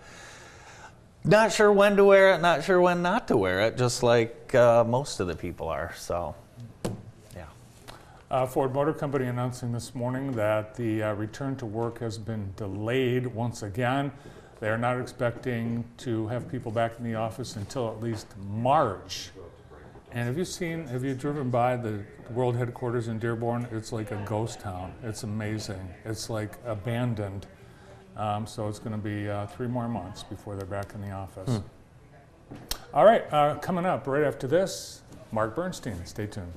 Not 1.25 1.53
sure 1.53 1.73
when 1.73 1.97
to 1.97 2.05
wear 2.05 2.35
it, 2.35 2.40
not 2.40 2.64
sure 2.64 2.81
when 2.81 3.03
not 3.03 3.29
to 3.29 3.37
wear 3.37 3.61
it, 3.61 3.77
just 3.77 4.03
like 4.03 4.55
uh, 4.55 4.85
most 4.85 5.21
of 5.21 5.27
the 5.27 5.35
people 5.37 5.68
are. 5.68 5.92
So. 5.97 6.35
Uh, 8.31 8.45
Ford 8.45 8.75
Motor 8.75 8.93
Company 8.93 9.25
announcing 9.25 9.73
this 9.73 9.95
morning 9.95 10.33
that 10.33 10.75
the 10.75 11.03
uh, 11.03 11.14
return 11.14 11.57
to 11.57 11.64
work 11.64 12.01
has 12.01 12.19
been 12.19 12.53
delayed 12.57 13.27
once 13.27 13.62
again. 13.62 14.12
They 14.61 14.69
are 14.69 14.77
not 14.77 15.01
expecting 15.01 15.85
to 15.99 16.27
have 16.29 16.47
people 16.47 16.71
back 16.71 16.99
in 16.99 17.05
the 17.05 17.14
office 17.14 17.57
until 17.57 17.88
at 17.88 18.03
least 18.03 18.27
March. 18.51 19.31
And 20.12 20.27
have 20.27 20.37
you 20.37 20.45
seen, 20.45 20.87
have 20.88 21.05
you 21.05 21.14
driven 21.14 21.49
by 21.49 21.79
the 21.79 22.03
world 22.31 22.55
headquarters 22.55 23.09
in 23.09 23.19
Dearborn? 23.19 23.67
It's 23.73 23.93
like 23.93 24.11
a 24.11 24.23
ghost 24.27 24.61
town. 24.61 24.93
It's 25.03 25.23
amazing. 25.23 25.88
It's 26.05 26.29
like 26.29 26.53
abandoned. 26.67 27.47
Um, 28.14 28.47
so 28.47 28.69
it's 28.69 28.79
going 28.79 28.93
to 28.93 28.99
be 28.99 29.29
uh, 29.29 29.47
three 29.47 29.69
more 29.69 29.88
months 29.88 30.23
before 30.23 30.55
they're 30.55 30.67
back 30.67 30.93
in 30.95 31.01
the 31.01 31.12
office. 31.12 31.62
All 32.93 33.07
right, 33.07 33.25
uh, 33.33 33.55
coming 33.57 33.87
up 33.87 34.07
right 34.07 34.25
after 34.25 34.47
this, 34.47 35.01
Mark 35.33 35.55
Bernstein. 35.55 36.05
Stay 36.05 36.27
tuned. 36.27 36.53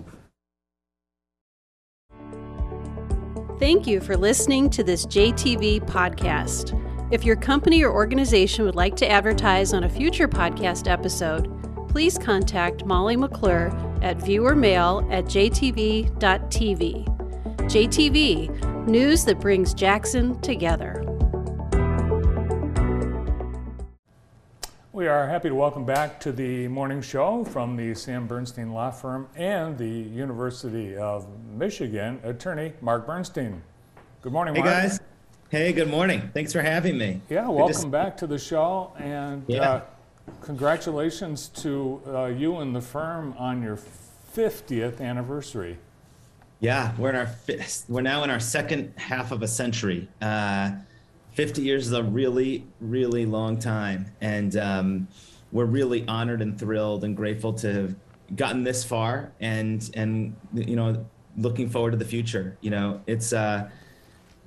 Thank 3.61 3.85
you 3.85 4.01
for 4.01 4.17
listening 4.17 4.71
to 4.71 4.83
this 4.83 5.05
JTV 5.05 5.81
podcast. 5.81 6.73
If 7.13 7.23
your 7.23 7.35
company 7.35 7.83
or 7.83 7.93
organization 7.93 8.65
would 8.65 8.73
like 8.73 8.95
to 8.95 9.07
advertise 9.07 9.71
on 9.71 9.83
a 9.83 9.89
future 9.89 10.27
podcast 10.27 10.89
episode, 10.89 11.47
please 11.87 12.17
contact 12.17 12.85
Molly 12.85 13.15
McClure 13.15 13.67
at 14.01 14.17
viewermail 14.17 15.07
at 15.13 15.25
jtv.tv. 15.25 16.09
JTV, 17.59 18.87
news 18.87 19.25
that 19.25 19.39
brings 19.39 19.75
Jackson 19.75 20.41
together. 20.41 21.10
We 25.01 25.07
are 25.07 25.27
happy 25.27 25.49
to 25.49 25.55
welcome 25.55 25.83
back 25.83 26.19
to 26.19 26.31
the 26.31 26.67
morning 26.67 27.01
show 27.01 27.43
from 27.43 27.75
the 27.75 27.95
Sam 27.95 28.27
Bernstein 28.27 28.71
Law 28.71 28.91
Firm 28.91 29.27
and 29.35 29.75
the 29.75 29.89
University 29.89 30.95
of 30.95 31.27
Michigan, 31.55 32.19
attorney 32.23 32.73
Mark 32.81 33.07
Bernstein. 33.07 33.63
Good 34.21 34.31
morning, 34.31 34.53
Hey 34.53 34.61
guys. 34.61 34.99
Hey, 35.49 35.73
good 35.73 35.89
morning. 35.89 36.29
Thanks 36.35 36.53
for 36.53 36.61
having 36.61 36.99
me. 36.99 37.19
Yeah, 37.29 37.41
Good 37.41 37.47
to 37.47 37.51
welcome 37.51 37.89
back 37.89 38.15
to 38.17 38.27
the 38.27 38.37
show, 38.37 38.93
and 38.99 39.43
Yeah. 39.47 39.71
uh, 39.71 39.81
congratulations 40.41 41.47
to 41.47 41.99
uh, 42.05 42.25
you 42.25 42.57
and 42.57 42.75
the 42.75 42.81
firm 42.81 43.33
on 43.39 43.63
your 43.63 43.79
50th 44.35 45.01
anniversary. 45.01 45.79
Yeah, 46.59 46.91
we're 46.99 47.09
in 47.09 47.15
our 47.15 47.25
fifth, 47.25 47.85
we're 47.89 48.01
now 48.01 48.23
in 48.23 48.29
our 48.29 48.39
second 48.39 48.93
half 48.97 49.31
of 49.31 49.41
a 49.41 49.47
century. 49.47 50.09
Uh, 50.21 50.73
50 51.33 51.61
years 51.61 51.87
is 51.87 51.93
a 51.93 52.03
really, 52.03 52.65
really 52.79 53.25
long 53.25 53.57
time, 53.57 54.05
and 54.21 54.55
um, 54.57 55.07
we're 55.51 55.65
really 55.65 56.05
honored 56.07 56.41
and 56.41 56.59
thrilled 56.59 57.03
and 57.03 57.15
grateful 57.15 57.53
to 57.53 57.73
have 57.73 57.95
gotten 58.35 58.63
this 58.63 58.83
far, 58.83 59.31
and 59.39 59.89
and 59.93 60.35
you 60.53 60.75
know, 60.75 61.05
looking 61.37 61.69
forward 61.69 61.91
to 61.91 61.97
the 61.97 62.05
future. 62.05 62.57
You 62.61 62.71
know, 62.71 63.01
it's. 63.07 63.33
Uh, 63.33 63.69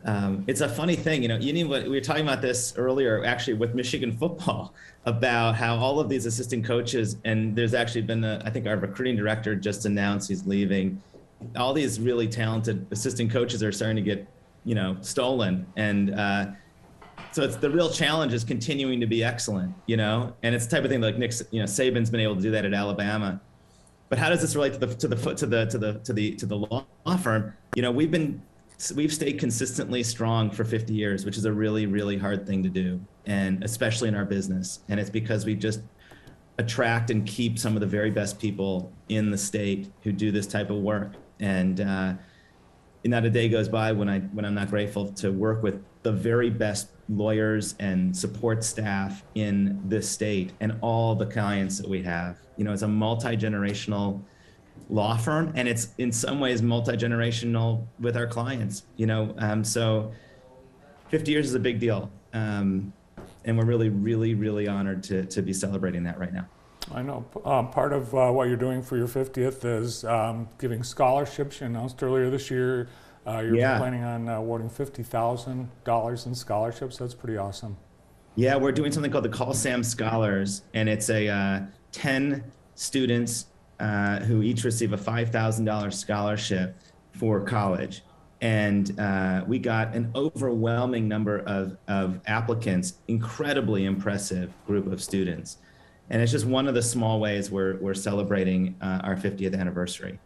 Um, 0.07 0.45
it's 0.47 0.61
a 0.61 0.69
funny 0.69 0.97
thing, 0.97 1.23
you 1.23 1.29
know. 1.29 1.39
You 1.39 1.55
need 1.55 1.65
what 1.65 1.85
we 1.85 1.89
were 1.89 2.03
talking 2.03 2.29
about 2.29 2.43
this 2.43 2.75
earlier, 2.77 3.25
actually, 3.25 3.55
with 3.55 3.75
Michigan 3.75 4.13
football, 4.13 4.75
about 5.07 5.55
how 5.55 5.77
all 5.77 5.99
of 5.99 6.11
these 6.11 6.27
assistant 6.27 6.63
coaches, 6.67 7.17
and 7.25 7.57
there's 7.57 7.73
actually 7.73 8.03
been, 8.03 8.23
a, 8.23 8.43
I 8.45 8.51
think, 8.51 8.67
our 8.67 8.77
recruiting 8.77 9.17
director 9.17 9.57
just 9.57 9.87
announced 9.87 10.29
he's 10.29 10.47
leaving. 10.47 11.01
All 11.57 11.73
these 11.73 11.99
really 11.99 12.29
talented 12.29 12.87
assistant 12.91 13.33
coaches 13.33 13.63
are 13.63 13.73
starting 13.73 13.97
to 13.97 14.03
get, 14.03 14.29
you 14.67 14.75
know, 14.75 14.99
stolen, 15.01 15.67
and 15.77 16.15
uh, 16.15 16.49
so 17.35 17.43
it's 17.43 17.57
the 17.57 17.69
real 17.69 17.91
challenge 17.91 18.33
is 18.33 18.45
continuing 18.45 19.01
to 19.01 19.09
be 19.09 19.25
excellent, 19.25 19.75
you 19.87 19.97
know. 19.97 20.33
And 20.45 20.55
it's 20.55 20.67
the 20.67 20.77
type 20.77 20.85
of 20.85 20.91
thing 20.91 21.01
like 21.01 21.19
Nick, 21.19 21.33
you 21.51 21.59
know, 21.59 21.67
Saban's 21.67 22.09
been 22.09 22.21
able 22.21 22.37
to 22.37 22.41
do 22.41 22.53
that 22.53 22.65
at 22.65 22.73
Alabama. 22.73 23.41
But 24.09 24.21
how 24.21 24.29
does 24.29 24.41
this 24.41 24.55
relate 24.55 24.75
to 24.75 24.79
the 24.79 24.95
to 24.95 25.09
the 25.09 25.35
to 25.35 25.47
the 25.47 25.67
to 25.67 25.79
the 25.79 25.95
to 26.05 26.13
the 26.13 26.35
to 26.37 26.47
the 26.47 26.57
law 26.57 26.85
firm? 27.21 27.53
You 27.75 27.83
know 27.83 27.91
we've 27.91 28.13
been 28.13 28.41
we've 28.95 29.13
stayed 29.13 29.41
consistently 29.41 30.05
strong 30.05 30.51
for 30.51 30.65
50 30.65 30.93
years 30.93 31.25
which 31.25 31.37
is 31.37 31.45
a 31.45 31.53
really 31.53 31.87
really 31.87 32.19
hard 32.19 32.45
thing 32.45 32.63
to 32.65 32.69
do 32.69 33.01
and 33.27 33.65
especially 33.65 34.09
in 34.09 34.15
our 34.15 34.25
business. 34.25 34.81
And 34.89 35.01
it's 35.01 35.11
because 35.11 35.45
we 35.45 35.57
just 35.57 35.81
attract 36.59 37.11
and 37.11 37.27
keep 37.27 37.59
some 37.59 37.75
of 37.75 37.81
the 37.81 37.87
very 37.87 38.13
best 38.13 38.39
people 38.39 38.93
in 39.09 39.33
the 39.33 39.39
state 39.39 39.91
who 40.03 40.13
do 40.13 40.31
this 40.31 40.47
type 40.47 40.71
of 40.71 40.77
work. 40.77 41.15
And 41.41 41.81
uh, 41.81 42.15
not 43.05 43.25
a 43.25 43.31
day 43.31 43.49
goes 43.49 43.69
by 43.69 43.91
when 43.91 44.09
I 44.09 44.21
when 44.21 44.45
I'm 44.45 44.55
not 44.55 44.71
grateful 44.71 45.09
to 45.15 45.33
work 45.33 45.63
with 45.65 45.83
the 46.03 46.13
very 46.13 46.51
best 46.51 46.89
lawyers 47.09 47.75
and 47.79 48.17
support 48.17 48.65
staff 48.65 49.23
in 49.35 49.81
this 49.85 50.09
state 50.09 50.53
and 50.61 50.77
all 50.81 51.15
the 51.15 51.27
clients 51.27 51.79
that 51.79 51.89
we 51.89 52.03
have. 52.03 52.39
You 52.57 52.65
know, 52.65 52.73
it's 52.73 52.83
a 52.83 52.89
multi-generational 52.89 54.23
law 54.89 55.17
firm 55.17 55.53
and 55.55 55.69
it's 55.69 55.89
in 55.99 56.13
some 56.13 56.41
ways 56.41 56.63
multi-generational 56.63 57.87
with 58.01 58.17
our 58.17 58.27
clients, 58.27 58.85
you 58.97 59.07
know. 59.07 59.35
Um, 59.39 59.65
so 59.65 60.13
50 61.09 61.31
years 61.31 61.47
is 61.47 61.55
a 61.55 61.61
big 61.61 61.81
deal. 61.81 62.11
Um, 62.33 62.93
and 63.45 63.59
we're 63.59 63.67
really, 63.67 63.91
really, 63.91 64.35
really 64.35 64.67
honored 64.69 65.03
to, 65.05 65.25
to 65.27 65.43
be 65.43 65.53
celebrating 65.53 66.03
that 66.05 66.19
right 66.19 66.33
now. 66.33 66.47
I 66.93 67.03
know 67.03 67.25
um, 67.45 67.71
part 67.71 67.93
of 67.93 68.15
uh, 68.15 68.31
what 68.31 68.49
you're 68.49 68.57
doing 68.57 68.83
for 68.83 68.97
your 68.97 69.09
50th 69.09 69.65
is 69.65 70.05
um, 70.05 70.49
giving 70.59 70.83
scholarships. 70.83 71.61
You 71.61 71.67
announced 71.67 72.03
earlier 72.03 72.31
this 72.31 72.51
year 72.51 72.89
uh, 73.27 73.41
you're 73.45 73.57
Yeah. 73.57 73.79
planning 73.79 74.03
on 74.03 74.29
uh, 74.29 74.37
awarding 74.37 74.69
$50,000 74.69 76.27
in 76.27 76.35
scholarships. 76.35 76.99
That's 76.99 77.15
pretty 77.15 77.37
awesome. 77.37 77.77
Yeah, 78.37 78.57
we're 78.57 78.73
doing 78.73 78.91
something 78.91 79.13
called 79.13 79.25
the 79.25 79.29
Call 79.29 79.55
Sam 79.55 79.83
Scholars, 79.85 80.63
and 80.75 80.89
it's 80.89 81.09
a 81.09 81.29
uh, 81.29 81.61
10 81.93 82.45
students 82.75 83.47
uh, 83.79 84.19
who 84.21 84.43
each 84.43 84.65
receive 84.65 84.93
a 84.93 84.97
$5,000 84.97 85.93
scholarship 85.93 86.77
for 87.13 87.41
college. 87.41 88.03
And 88.41 88.99
uh, 88.99 89.45
we 89.47 89.59
got 89.59 89.95
an 89.95 90.11
overwhelming 90.15 91.09
number 91.09 91.39
of, 91.41 91.77
of 91.89 92.21
applicants, 92.27 92.95
incredibly 93.09 93.85
impressive 93.85 94.53
group 94.67 94.87
of 94.93 95.03
students. 95.03 95.59
And 96.11 96.21
it's 96.21 96.33
just 96.33 96.45
one 96.45 96.69
of 96.69 96.75
the 96.75 96.83
small 96.83 97.21
ways 97.21 97.51
we're, 97.51 97.79
we're 97.79 97.95
celebrating 97.95 98.77
uh, 98.83 99.01
our 99.05 99.17
50th 99.17 99.59
anniversary. 99.59 100.19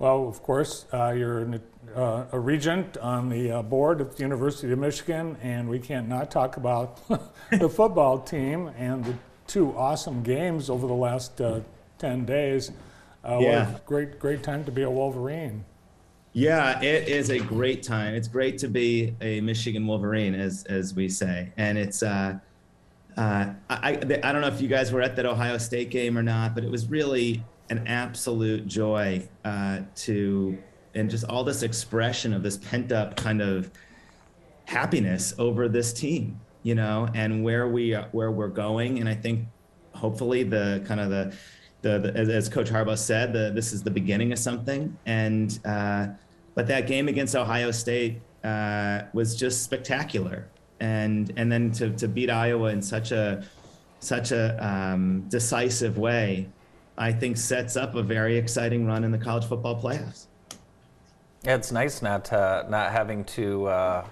Well, 0.00 0.26
of 0.26 0.42
course, 0.42 0.86
uh, 0.94 1.10
you're 1.10 1.40
an, 1.40 1.60
uh, 1.94 2.24
a 2.32 2.40
regent 2.40 2.96
on 2.96 3.28
the 3.28 3.50
uh, 3.52 3.62
board 3.62 4.00
at 4.00 4.16
the 4.16 4.22
University 4.22 4.72
of 4.72 4.78
Michigan, 4.78 5.36
and 5.42 5.68
we 5.68 5.78
can't 5.78 6.08
not 6.08 6.30
talk 6.30 6.56
about 6.56 7.06
the 7.50 7.68
football 7.68 8.18
team 8.18 8.68
and 8.78 9.04
the 9.04 9.14
two 9.46 9.76
awesome 9.76 10.22
games 10.22 10.70
over 10.70 10.86
the 10.86 10.94
last 10.94 11.38
uh, 11.42 11.60
10 11.98 12.24
days. 12.24 12.70
Uh, 13.22 13.34
what 13.36 13.40
a 13.40 13.44
Yeah. 13.44 13.78
great, 13.84 14.18
great 14.18 14.42
time 14.42 14.64
to 14.64 14.72
be 14.72 14.82
a 14.82 14.90
Wolverine. 14.90 15.66
Yeah, 16.32 16.80
it 16.80 17.06
is 17.08 17.28
a 17.28 17.38
great 17.38 17.82
time. 17.82 18.14
It's 18.14 18.28
great 18.28 18.56
to 18.58 18.68
be 18.68 19.14
a 19.20 19.42
Michigan 19.42 19.86
Wolverine, 19.86 20.34
as 20.34 20.64
as 20.64 20.94
we 20.94 21.08
say, 21.08 21.52
and 21.56 21.76
it's. 21.76 22.02
Uh, 22.04 22.38
uh, 23.16 23.52
I, 23.68 23.76
I 23.92 24.20
I 24.22 24.32
don't 24.32 24.40
know 24.40 24.46
if 24.46 24.62
you 24.62 24.68
guys 24.68 24.92
were 24.92 25.02
at 25.02 25.16
that 25.16 25.26
Ohio 25.26 25.58
State 25.58 25.90
game 25.90 26.16
or 26.16 26.22
not, 26.22 26.54
but 26.54 26.62
it 26.62 26.70
was 26.70 26.86
really 26.88 27.42
an 27.70 27.86
absolute 27.86 28.66
joy 28.66 29.26
uh, 29.44 29.80
to 29.94 30.58
and 30.94 31.08
just 31.08 31.24
all 31.24 31.44
this 31.44 31.62
expression 31.62 32.34
of 32.34 32.42
this 32.42 32.56
pent 32.58 32.90
up 32.90 33.16
kind 33.16 33.40
of 33.40 33.70
happiness 34.64 35.32
over 35.38 35.68
this 35.68 35.92
team, 35.92 36.40
you 36.62 36.74
know, 36.74 37.08
and 37.14 37.42
where 37.42 37.68
we 37.68 37.94
where 38.12 38.30
we're 38.30 38.48
going, 38.48 38.98
and 38.98 39.08
I 39.08 39.14
think 39.14 39.46
hopefully 39.92 40.42
the 40.42 40.82
kind 40.86 41.00
of 41.00 41.10
the 41.10 41.34
the, 41.82 41.98
the 41.98 42.16
as, 42.16 42.28
as 42.28 42.48
Coach 42.48 42.70
Harbaugh 42.70 42.98
said, 42.98 43.32
the, 43.32 43.50
this 43.54 43.72
is 43.72 43.82
the 43.82 43.90
beginning 43.90 44.32
of 44.32 44.38
something. 44.38 44.96
And 45.06 45.58
uh, 45.64 46.08
but 46.54 46.66
that 46.66 46.86
game 46.86 47.08
against 47.08 47.34
Ohio 47.34 47.70
State 47.70 48.20
uh, 48.44 49.02
was 49.12 49.36
just 49.36 49.62
spectacular, 49.62 50.48
and 50.80 51.32
and 51.36 51.50
then 51.50 51.70
to, 51.72 51.90
to 51.90 52.08
beat 52.08 52.30
Iowa 52.30 52.70
in 52.70 52.82
such 52.82 53.12
a 53.12 53.44
such 54.00 54.32
a 54.32 54.66
um, 54.66 55.26
decisive 55.28 55.98
way, 55.98 56.48
I 57.00 57.12
think 57.12 57.38
sets 57.38 57.76
up 57.76 57.94
a 57.94 58.02
very 58.02 58.36
exciting 58.36 58.86
run 58.86 59.04
in 59.04 59.10
the 59.10 59.18
college 59.18 59.46
football 59.46 59.80
playoffs. 59.80 60.26
Yeah, 61.42 61.54
it's 61.56 61.72
nice 61.72 62.02
not 62.02 62.30
uh, 62.30 62.64
not 62.68 62.92
having 62.92 63.24
to 63.36 63.66
uh, 63.66 64.04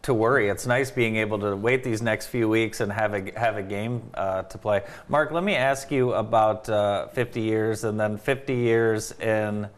to 0.00 0.14
worry. 0.14 0.48
It's 0.48 0.66
nice 0.66 0.90
being 0.90 1.16
able 1.16 1.38
to 1.40 1.54
wait 1.54 1.84
these 1.84 2.00
next 2.00 2.28
few 2.28 2.48
weeks 2.48 2.80
and 2.80 2.90
have 2.90 3.12
a 3.12 3.38
have 3.38 3.58
a 3.58 3.62
game 3.62 4.10
uh, 4.14 4.42
to 4.44 4.56
play. 4.56 4.82
Mark, 5.08 5.32
let 5.32 5.44
me 5.44 5.54
ask 5.54 5.90
you 5.90 6.14
about 6.14 6.66
uh, 6.70 7.08
50 7.08 7.42
years 7.42 7.84
and 7.84 8.00
then 8.00 8.16
50 8.16 8.54
years 8.54 9.12
in. 9.20 9.68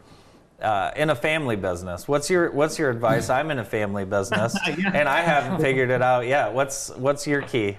Uh, 0.61 0.89
in 0.95 1.09
a 1.09 1.15
family 1.15 1.57
business, 1.57 2.07
what's 2.07 2.29
your 2.29 2.49
what's 2.51 2.79
your 2.79 2.89
advice? 2.89 3.29
I'm 3.29 3.51
in 3.51 3.59
a 3.59 3.65
family 3.65 4.05
business, 4.05 4.55
Yeah. 4.65 4.89
and 4.93 5.09
I 5.09 5.19
haven't 5.19 5.59
figured 5.59 5.89
it 5.89 6.01
out 6.01 6.25
yet. 6.27 6.53
What's 6.53 6.91
what's 6.91 7.27
your 7.27 7.41
key? 7.41 7.75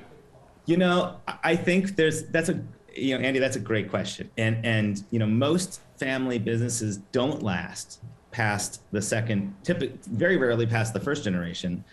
You 0.66 0.77
know, 0.77 1.16
I- 1.27 1.38
I 1.42 1.57
think 1.57 1.96
there's 1.96 2.25
that's 2.25 2.51
a 2.51 2.61
you 2.96 3.16
know, 3.16 3.24
Andy, 3.24 3.38
that's 3.38 3.56
a 3.56 3.61
great 3.61 3.90
question. 3.90 4.30
And 4.37 4.64
and 4.64 5.04
you 5.11 5.18
know, 5.18 5.26
most 5.26 5.80
family 5.98 6.38
businesses 6.38 6.98
don't 7.12 7.42
last 7.42 8.00
past 8.30 8.82
the 8.92 9.00
second, 9.00 9.54
typically 9.62 9.98
very 10.09 10.37
rarely 10.37 10.66
past 10.66 10.92
the 10.92 11.00
first 11.00 11.24
generation, 11.24 11.85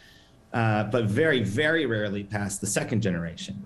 uh, 0.54 0.86
but 0.86 1.06
very 1.06 1.44
very 1.44 1.86
rarely 1.86 2.24
past 2.24 2.62
the 2.62 2.68
second 2.68 3.02
generation. 3.02 3.63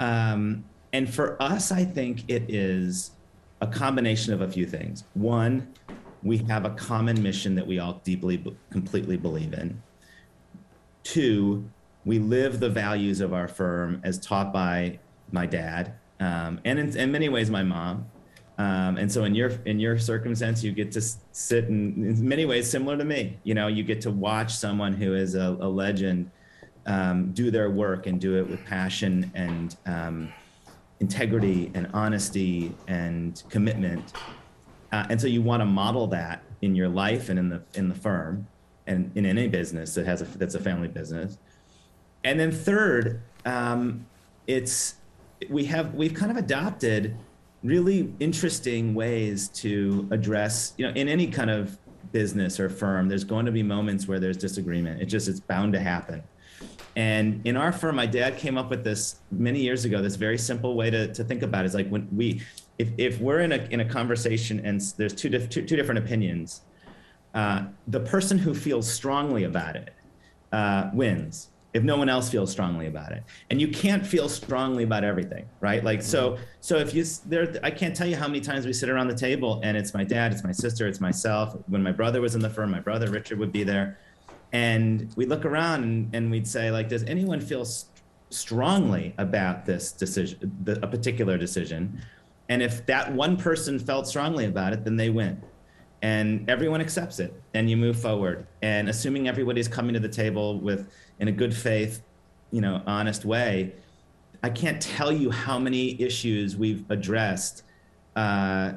Um, 0.00 0.64
and 0.92 1.12
for 1.12 1.40
us, 1.42 1.72
I 1.72 1.84
think 1.84 2.24
it 2.28 2.44
is 2.48 3.12
a 3.60 3.66
combination 3.66 4.32
of 4.32 4.40
a 4.40 4.48
few 4.48 4.66
things. 4.66 5.04
One, 5.14 5.72
we 6.22 6.38
have 6.38 6.64
a 6.64 6.70
common 6.70 7.22
mission 7.22 7.54
that 7.54 7.66
we 7.66 7.78
all 7.78 8.00
deeply, 8.04 8.42
completely 8.70 9.16
believe 9.16 9.52
in. 9.52 9.82
Two, 11.02 11.68
we 12.04 12.18
live 12.18 12.60
the 12.60 12.68
values 12.68 13.20
of 13.20 13.32
our 13.32 13.48
firm 13.48 14.00
as 14.04 14.18
taught 14.18 14.52
by 14.52 14.98
my 15.32 15.46
dad, 15.46 15.94
um, 16.20 16.60
and 16.64 16.78
in, 16.78 16.96
in 16.96 17.12
many 17.12 17.28
ways, 17.28 17.50
my 17.50 17.62
mom. 17.62 18.06
Um, 18.58 18.96
and 18.96 19.10
so, 19.12 19.24
in 19.24 19.34
your 19.34 19.50
in 19.66 19.78
your 19.78 19.98
circumstance, 19.98 20.64
you 20.64 20.72
get 20.72 20.90
to 20.92 21.02
sit 21.32 21.64
in, 21.64 22.04
in 22.04 22.26
many 22.26 22.46
ways 22.46 22.70
similar 22.70 22.96
to 22.96 23.04
me. 23.04 23.38
You 23.44 23.54
know, 23.54 23.66
you 23.66 23.82
get 23.82 24.00
to 24.02 24.10
watch 24.10 24.54
someone 24.54 24.94
who 24.94 25.14
is 25.14 25.34
a, 25.34 25.56
a 25.60 25.68
legend 25.68 26.30
um, 26.86 27.32
do 27.32 27.50
their 27.50 27.68
work 27.70 28.06
and 28.06 28.18
do 28.18 28.38
it 28.38 28.48
with 28.48 28.64
passion 28.64 29.30
and 29.34 29.76
um, 29.84 30.32
integrity 31.00 31.70
and 31.74 31.88
honesty 31.92 32.72
and 32.88 33.42
commitment. 33.50 34.14
Uh, 34.90 35.04
and 35.10 35.20
so, 35.20 35.26
you 35.26 35.42
want 35.42 35.60
to 35.60 35.66
model 35.66 36.06
that 36.06 36.42
in 36.62 36.74
your 36.74 36.88
life 36.88 37.28
and 37.28 37.38
in 37.38 37.50
the 37.50 37.62
in 37.74 37.90
the 37.90 37.94
firm 37.94 38.46
and 38.86 39.10
in 39.16 39.26
any 39.26 39.48
business 39.48 39.94
that 39.94 40.06
has 40.06 40.22
a 40.22 40.24
that's 40.38 40.54
a 40.54 40.60
family 40.60 40.88
business. 40.88 41.36
And 42.24 42.40
then 42.40 42.50
third, 42.50 43.20
um, 43.44 44.06
it's 44.46 44.94
we 45.50 45.64
have 45.64 45.94
we've 45.94 46.14
kind 46.14 46.30
of 46.30 46.36
adopted 46.36 47.16
really 47.62 48.12
interesting 48.20 48.94
ways 48.94 49.48
to 49.48 50.06
address 50.10 50.74
you 50.76 50.86
know 50.86 50.92
in 50.94 51.08
any 51.08 51.26
kind 51.26 51.50
of 51.50 51.78
business 52.12 52.60
or 52.60 52.68
firm 52.68 53.08
there's 53.08 53.24
going 53.24 53.46
to 53.46 53.52
be 53.52 53.62
moments 53.62 54.06
where 54.06 54.20
there's 54.20 54.36
disagreement. 54.36 55.00
It 55.00 55.06
just 55.06 55.28
it's 55.28 55.40
bound 55.40 55.72
to 55.74 55.80
happen. 55.80 56.22
And 56.94 57.46
in 57.46 57.56
our 57.56 57.72
firm 57.72 57.96
my 57.96 58.06
dad 58.06 58.38
came 58.38 58.56
up 58.56 58.70
with 58.70 58.84
this 58.84 59.16
many 59.30 59.60
years 59.60 59.84
ago 59.84 60.00
this 60.00 60.16
very 60.16 60.38
simple 60.38 60.74
way 60.74 60.90
to, 60.90 61.12
to 61.12 61.24
think 61.24 61.42
about 61.42 61.64
it. 61.64 61.68
Is 61.68 61.74
like 61.74 61.88
when 61.88 62.08
we 62.12 62.42
if, 62.78 62.90
if 62.96 63.20
we're 63.20 63.40
in 63.40 63.52
a 63.52 63.66
in 63.70 63.80
a 63.80 63.84
conversation 63.84 64.64
and 64.64 64.80
there's 64.96 65.14
two, 65.14 65.28
two, 65.30 65.62
two 65.62 65.76
different 65.76 65.98
opinions 65.98 66.62
uh, 67.34 67.64
the 67.88 68.00
person 68.00 68.38
who 68.38 68.54
feels 68.54 68.90
strongly 68.90 69.44
about 69.44 69.76
it 69.76 69.92
uh, 70.52 70.88
wins 70.94 71.50
if 71.76 71.82
no 71.82 71.96
one 71.96 72.08
else 72.08 72.30
feels 72.30 72.50
strongly 72.50 72.86
about 72.86 73.12
it. 73.12 73.22
And 73.50 73.60
you 73.60 73.68
can't 73.68 74.04
feel 74.04 74.30
strongly 74.30 74.84
about 74.84 75.04
everything 75.04 75.46
right? 75.60 75.84
Like 75.84 76.02
so 76.02 76.32
mm-hmm. 76.32 76.42
so 76.60 76.78
if 76.78 76.94
you 76.94 77.04
there 77.26 77.60
i 77.62 77.70
can't 77.70 77.94
tell 77.94 78.06
you 78.06 78.16
how 78.16 78.26
many 78.26 78.40
times 78.40 78.66
we 78.66 78.72
sit 78.72 78.88
around 78.88 79.08
the 79.08 79.14
table 79.14 79.60
and 79.62 79.76
it's 79.76 79.92
my 79.92 80.04
dad 80.04 80.32
it's 80.32 80.42
my 80.42 80.52
sister 80.52 80.88
it's 80.88 81.00
myself. 81.00 81.56
When 81.68 81.82
my 81.82 81.92
brother 81.92 82.20
was 82.20 82.34
in 82.34 82.40
the 82.40 82.50
firm 82.50 82.70
my 82.70 82.80
brother 82.80 83.10
richard 83.10 83.38
would 83.38 83.52
be 83.52 83.62
there. 83.62 83.98
And 84.52 85.12
we 85.16 85.26
look 85.26 85.44
around 85.44 85.84
and, 85.84 86.14
and 86.14 86.30
we'd 86.30 86.48
say 86.48 86.70
like 86.70 86.88
does 86.88 87.04
anyone 87.04 87.40
feel 87.40 87.62
s- 87.62 87.86
strongly 88.30 89.14
about 89.18 89.66
this 89.66 89.92
decision 89.92 90.38
the, 90.64 90.82
a 90.82 90.88
particular 90.88 91.36
decision? 91.36 92.00
And 92.48 92.62
if 92.62 92.86
that 92.86 93.12
one 93.12 93.36
person 93.36 93.78
felt 93.78 94.06
strongly 94.06 94.46
about 94.46 94.72
it 94.72 94.84
then 94.84 94.96
they 94.96 95.10
win 95.10 95.42
and 96.02 96.48
everyone 96.48 96.80
accepts 96.80 97.18
it 97.20 97.32
and 97.54 97.68
you 97.70 97.76
move 97.76 97.98
forward. 98.00 98.46
And 98.62 98.88
assuming 98.88 99.28
everybody's 99.28 99.68
coming 99.68 99.94
to 99.94 100.00
the 100.00 100.08
table 100.08 100.60
with 100.60 100.88
in 101.18 101.28
a 101.28 101.32
good 101.32 101.54
faith 101.54 102.02
you 102.50 102.60
know 102.60 102.82
honest 102.86 103.24
way 103.24 103.72
i 104.42 104.48
can't 104.48 104.80
tell 104.80 105.12
you 105.12 105.30
how 105.30 105.58
many 105.58 106.00
issues 106.00 106.56
we've 106.56 106.84
addressed 106.90 107.64
uh, 108.14 108.72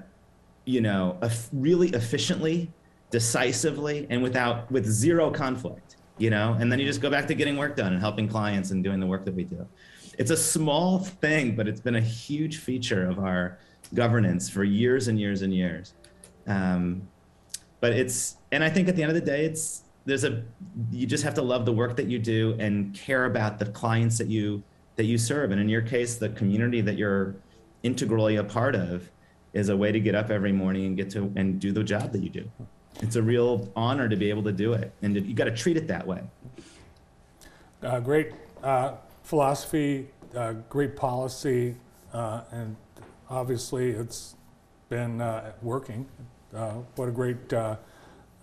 you 0.66 0.82
know 0.82 1.18
really 1.54 1.90
efficiently 1.90 2.72
decisively 3.12 4.06
and 4.10 4.22
without 4.22 4.70
with 4.72 4.86
zero 4.86 5.32
conflict 5.32 5.96
you 6.20 6.30
know? 6.30 6.56
And 6.60 6.70
then 6.70 6.80
you 6.80 6.86
just 6.86 7.00
go 7.00 7.10
back 7.10 7.28
to 7.28 7.34
getting 7.34 7.56
work 7.56 7.78
done 7.78 7.94
and 7.94 8.02
helping 8.02 8.28
clients 8.28 8.72
and 8.72 8.84
doing 8.84 9.00
the 9.00 9.08
work 9.08 9.24
that 9.24 9.34
we 9.34 9.46
do. 9.46 9.66
It's 10.18 10.32
a 10.32 10.38
small 10.38 11.00
thing 11.00 11.56
but 11.56 11.68
it's 11.68 11.80
been 11.80 11.96
a 11.96 12.02
huge 12.02 12.58
feature 12.58 13.10
of 13.10 13.20
our 13.20 13.58
governance 13.94 14.50
for 14.50 14.66
years 14.66 15.08
and 15.08 15.18
years 15.18 15.42
and 15.42 15.54
years 15.54 15.94
um, 16.50 17.08
but 17.80 17.94
it's 17.94 18.36
and 18.52 18.64
i 18.64 18.70
think 18.70 18.90
at 18.90 18.96
the 18.96 19.02
end 19.02 19.10
of 19.10 19.16
the 19.16 19.26
day 19.26 19.46
it's 19.46 19.84
there's 20.10 20.24
a 20.24 20.44
you 20.92 21.06
just 21.06 21.24
have 21.24 21.36
to 21.36 21.42
love 21.42 21.66
the 21.66 21.72
work 21.72 21.96
that 21.96 22.08
you 22.08 22.20
do 22.20 22.56
and 22.60 22.94
care 22.94 23.26
about 23.26 23.60
the 23.60 23.66
clients 23.66 24.18
that 24.18 24.28
you 24.28 24.64
that 24.96 25.06
you 25.06 25.18
serve. 25.18 25.52
And 25.52 25.62
in 25.62 25.70
your 25.70 25.82
case 25.82 26.16
the 26.16 26.30
community 26.30 26.82
that 26.82 26.98
you're 26.98 27.36
integrally 27.84 28.36
a 28.36 28.44
part 28.44 28.76
of 28.76 29.10
is 29.54 29.70
a 29.70 29.78
way 29.78 29.92
to 29.92 30.00
get 30.00 30.16
up 30.16 30.30
every 30.30 30.52
morning 30.52 30.86
and 30.88 30.98
get 30.98 31.10
to 31.12 31.32
and 31.36 31.60
do 31.60 31.72
the 31.72 31.84
job 31.84 32.12
that 32.12 32.22
you 32.22 32.30
do. 32.30 32.52
It's 33.02 33.16
a 33.16 33.22
real 33.22 33.72
honor 33.76 34.10
to 34.10 34.18
be 34.18 34.30
able 34.30 34.44
to 34.44 34.52
do 34.52 34.74
it. 34.74 34.92
And 35.02 35.16
you 35.16 35.34
got 35.34 35.46
to 35.46 35.56
treat 35.56 35.78
it 35.78 35.88
that 35.88 36.06
way. 36.06 36.22
Uh, 37.82 38.00
great 38.02 38.34
uh, 38.62 38.96
philosophy, 39.24 40.10
uh, 40.36 40.54
great 40.68 40.98
policy, 40.98 41.78
uh, 42.12 42.42
and 42.52 42.76
obviously 43.30 43.92
it's 43.92 44.36
been 44.90 45.22
uh, 45.22 45.54
working. 45.62 46.08
Uh, 46.56 46.74
what 46.96 47.08
a 47.08 47.12
great 47.12 47.54
uh, 47.54 47.76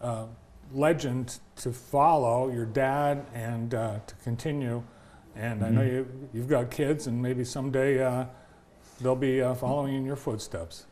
uh, 0.01 0.27
legend 0.73 1.39
to 1.57 1.73
follow, 1.73 2.51
your 2.51 2.67
dad, 2.67 3.25
and 3.35 3.75
uh, 3.75 3.99
to 4.07 4.15
continue. 4.17 4.83
And 5.35 5.65
I 5.65 5.69
know 5.69 5.83
you, 5.83 6.29
you've 6.33 6.49
got 6.49 6.71
kids, 6.71 7.07
and 7.07 7.21
maybe 7.21 7.45
someday 7.45 8.03
uh, 8.03 8.27
they'll 9.01 9.17
be 9.17 9.43
uh, 9.43 9.55
following 9.55 9.95
in 9.95 10.05
your 10.05 10.17
footsteps. 10.17 10.87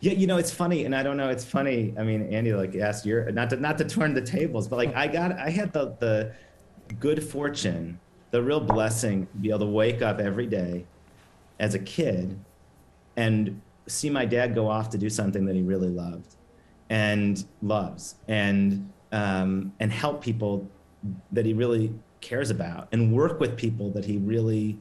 Yeah, 0.00 0.12
you 0.12 0.26
know, 0.26 0.38
it's 0.38 0.50
funny, 0.50 0.84
and 0.84 0.94
I 0.94 1.02
don't 1.02 1.16
know, 1.16 1.28
it's 1.28 1.44
funny. 1.44 1.94
I 1.98 2.02
mean, 2.02 2.22
Andy, 2.32 2.54
like 2.54 2.74
asked 2.74 3.06
your 3.06 3.30
not 3.30 3.50
to 3.50 3.56
not 3.56 3.78
to 3.78 3.84
turn 3.84 4.14
the 4.14 4.22
tables, 4.22 4.66
but 4.68 4.76
like 4.76 4.94
I 4.96 5.06
got, 5.06 5.32
I 5.32 5.50
had 5.50 5.72
the 5.72 5.94
the 6.00 6.32
good 6.98 7.22
fortune, 7.22 8.00
the 8.30 8.42
real 8.42 8.60
blessing 8.60 9.26
to 9.26 9.36
be 9.36 9.50
able 9.50 9.60
to 9.60 9.66
wake 9.66 10.02
up 10.02 10.18
every 10.18 10.46
day 10.46 10.86
as 11.58 11.74
a 11.74 11.78
kid 11.78 12.38
and 13.16 13.60
see 13.86 14.10
my 14.10 14.24
dad 14.24 14.54
go 14.54 14.68
off 14.68 14.90
to 14.90 14.98
do 14.98 15.08
something 15.08 15.44
that 15.46 15.54
he 15.54 15.62
really 15.62 15.88
loved 15.88 16.36
and 16.90 17.44
loves 17.62 18.16
and 18.28 18.90
um, 19.12 19.72
and 19.80 19.92
help 19.92 20.22
people 20.22 20.68
that 21.32 21.46
he 21.46 21.52
really 21.52 21.92
cares 22.20 22.50
about 22.50 22.88
and 22.92 23.12
work 23.12 23.38
with 23.38 23.56
people 23.56 23.90
that 23.90 24.04
he 24.04 24.18
really 24.18 24.78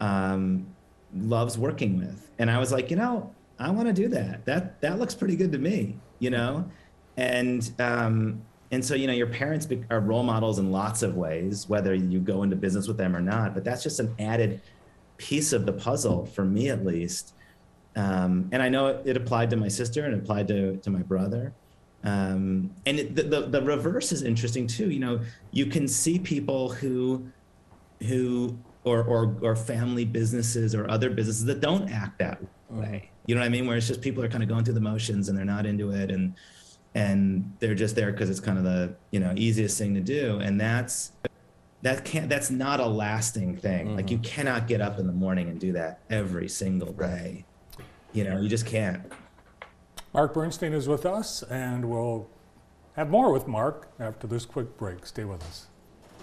um, 0.00 0.66
loves 1.14 1.56
working 1.56 1.98
with. 1.98 2.30
And 2.38 2.50
i 2.50 2.58
was 2.58 2.72
like 2.72 2.90
you 2.90 2.96
know 2.96 3.32
i 3.58 3.70
want 3.70 3.86
to 3.86 3.94
do 3.94 4.08
that. 4.08 4.44
That 4.44 4.80
that 4.82 4.98
looks 4.98 5.14
pretty 5.14 5.36
good 5.36 5.52
to 5.52 5.58
me 5.58 5.96
you 6.18 6.30
know? 6.30 6.68
And 7.16 7.70
um, 7.78 8.42
and 8.72 8.84
so 8.84 8.94
you 8.94 9.06
know 9.06 9.12
your 9.12 9.28
parents 9.28 9.66
are 9.90 10.00
role 10.00 10.22
models 10.22 10.58
in 10.58 10.70
lots 10.70 11.02
of 11.02 11.16
ways 11.16 11.68
whether 11.68 11.94
you 11.94 12.18
go 12.18 12.42
into 12.42 12.56
business 12.56 12.88
with 12.88 12.96
them 12.96 13.14
or 13.14 13.20
not 13.20 13.54
but 13.54 13.62
that's 13.62 13.82
just 13.82 14.00
an 14.00 14.12
added 14.18 14.60
piece 15.18 15.52
of 15.52 15.64
the 15.64 15.72
puzzle 15.72 16.26
for 16.26 16.44
me 16.44 16.68
at 16.68 16.84
least 16.84 17.34
um, 17.96 18.48
and 18.52 18.62
i 18.62 18.68
know 18.68 18.86
it, 18.88 19.02
it 19.04 19.16
applied 19.16 19.50
to 19.50 19.56
my 19.56 19.68
sister 19.68 20.04
and 20.04 20.14
applied 20.14 20.48
to, 20.48 20.76
to 20.78 20.90
my 20.90 21.02
brother. 21.02 21.52
Um, 22.04 22.70
and 22.86 23.00
it, 23.00 23.16
the, 23.16 23.22
the, 23.24 23.40
the 23.46 23.62
reverse 23.62 24.12
is 24.12 24.22
interesting 24.22 24.68
too. 24.68 24.90
You 24.90 25.00
know 25.00 25.20
you 25.50 25.66
can 25.66 25.88
see 25.88 26.18
people 26.18 26.68
who 26.70 27.26
who 28.06 28.56
or, 28.84 29.02
or 29.02 29.36
or 29.42 29.56
family 29.56 30.04
businesses 30.04 30.74
or 30.74 30.88
other 30.88 31.10
businesses 31.10 31.44
that 31.46 31.60
don't 31.60 31.90
act 31.90 32.18
that 32.20 32.40
way. 32.70 33.10
You 33.26 33.34
know 33.34 33.40
what 33.40 33.46
i 33.46 33.50
mean? 33.50 33.66
Where 33.66 33.76
it's 33.76 33.88
just 33.88 34.00
people 34.00 34.22
are 34.22 34.28
kind 34.28 34.44
of 34.44 34.48
going 34.48 34.64
through 34.64 34.74
the 34.74 34.80
motions 34.80 35.28
and 35.28 35.36
they're 35.36 35.44
not 35.44 35.66
into 35.66 35.90
it 35.90 36.10
and 36.12 36.34
and 36.94 37.52
they're 37.58 37.74
just 37.74 37.96
there 37.96 38.12
because 38.12 38.30
it's 38.30 38.40
kind 38.40 38.56
of 38.56 38.64
the 38.64 38.94
you 39.10 39.18
know 39.18 39.32
easiest 39.36 39.76
thing 39.76 39.94
to 39.94 40.00
do. 40.00 40.38
And 40.38 40.60
that's 40.60 41.10
that 41.82 42.04
can't 42.04 42.28
that's 42.28 42.50
not 42.50 42.78
a 42.78 42.86
lasting 42.86 43.56
thing. 43.56 43.96
Like 43.96 44.12
you 44.12 44.18
cannot 44.18 44.68
get 44.68 44.80
up 44.80 45.00
in 45.00 45.08
the 45.08 45.12
morning 45.12 45.48
and 45.48 45.58
do 45.58 45.72
that 45.72 46.00
every 46.08 46.48
single 46.48 46.92
day 46.92 47.44
you 48.16 48.24
know 48.24 48.40
you 48.40 48.48
just 48.48 48.66
can't 48.66 49.02
Mark 50.16 50.32
Bernstein 50.32 50.72
is 50.72 50.88
with 50.88 51.04
us, 51.04 51.42
and 51.42 51.90
we'll 51.90 52.26
have 52.94 53.10
more 53.10 53.30
with 53.30 53.46
Mark 53.46 53.92
after 54.00 54.26
this 54.26 54.46
quick 54.46 54.78
break. 54.78 55.04
Stay 55.04 55.24
with 55.24 55.42
us. 55.42 55.66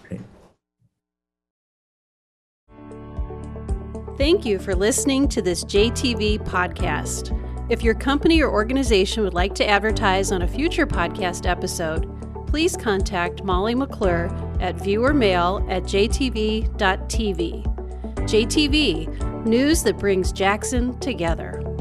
Great. 0.08 0.22
Thank 4.18 4.46
you 4.48 4.58
for 4.58 4.74
listening 4.74 5.28
to 5.28 5.44
this 5.44 5.64
JTV 5.64 6.40
podcast. 6.40 7.40
If 7.70 7.84
your 7.84 7.94
company 7.94 8.42
or 8.42 8.52
organization 8.52 9.24
would 9.24 9.36
like 9.36 9.54
to 9.56 9.70
advertise 9.70 10.32
on 10.32 10.42
a 10.42 10.48
future 10.48 10.88
podcast 10.88 11.48
episode, 11.48 12.10
please 12.48 12.76
contact 12.76 13.44
Molly 13.44 13.76
McClure 13.76 14.26
at 14.60 14.76
viewermail 14.78 15.70
at 15.72 15.84
jtv.tv. 15.84 16.74
JTV, 18.24 19.46
news 19.46 19.84
that 19.84 20.00
brings 20.00 20.32
Jackson 20.32 21.00
together. 21.00 21.73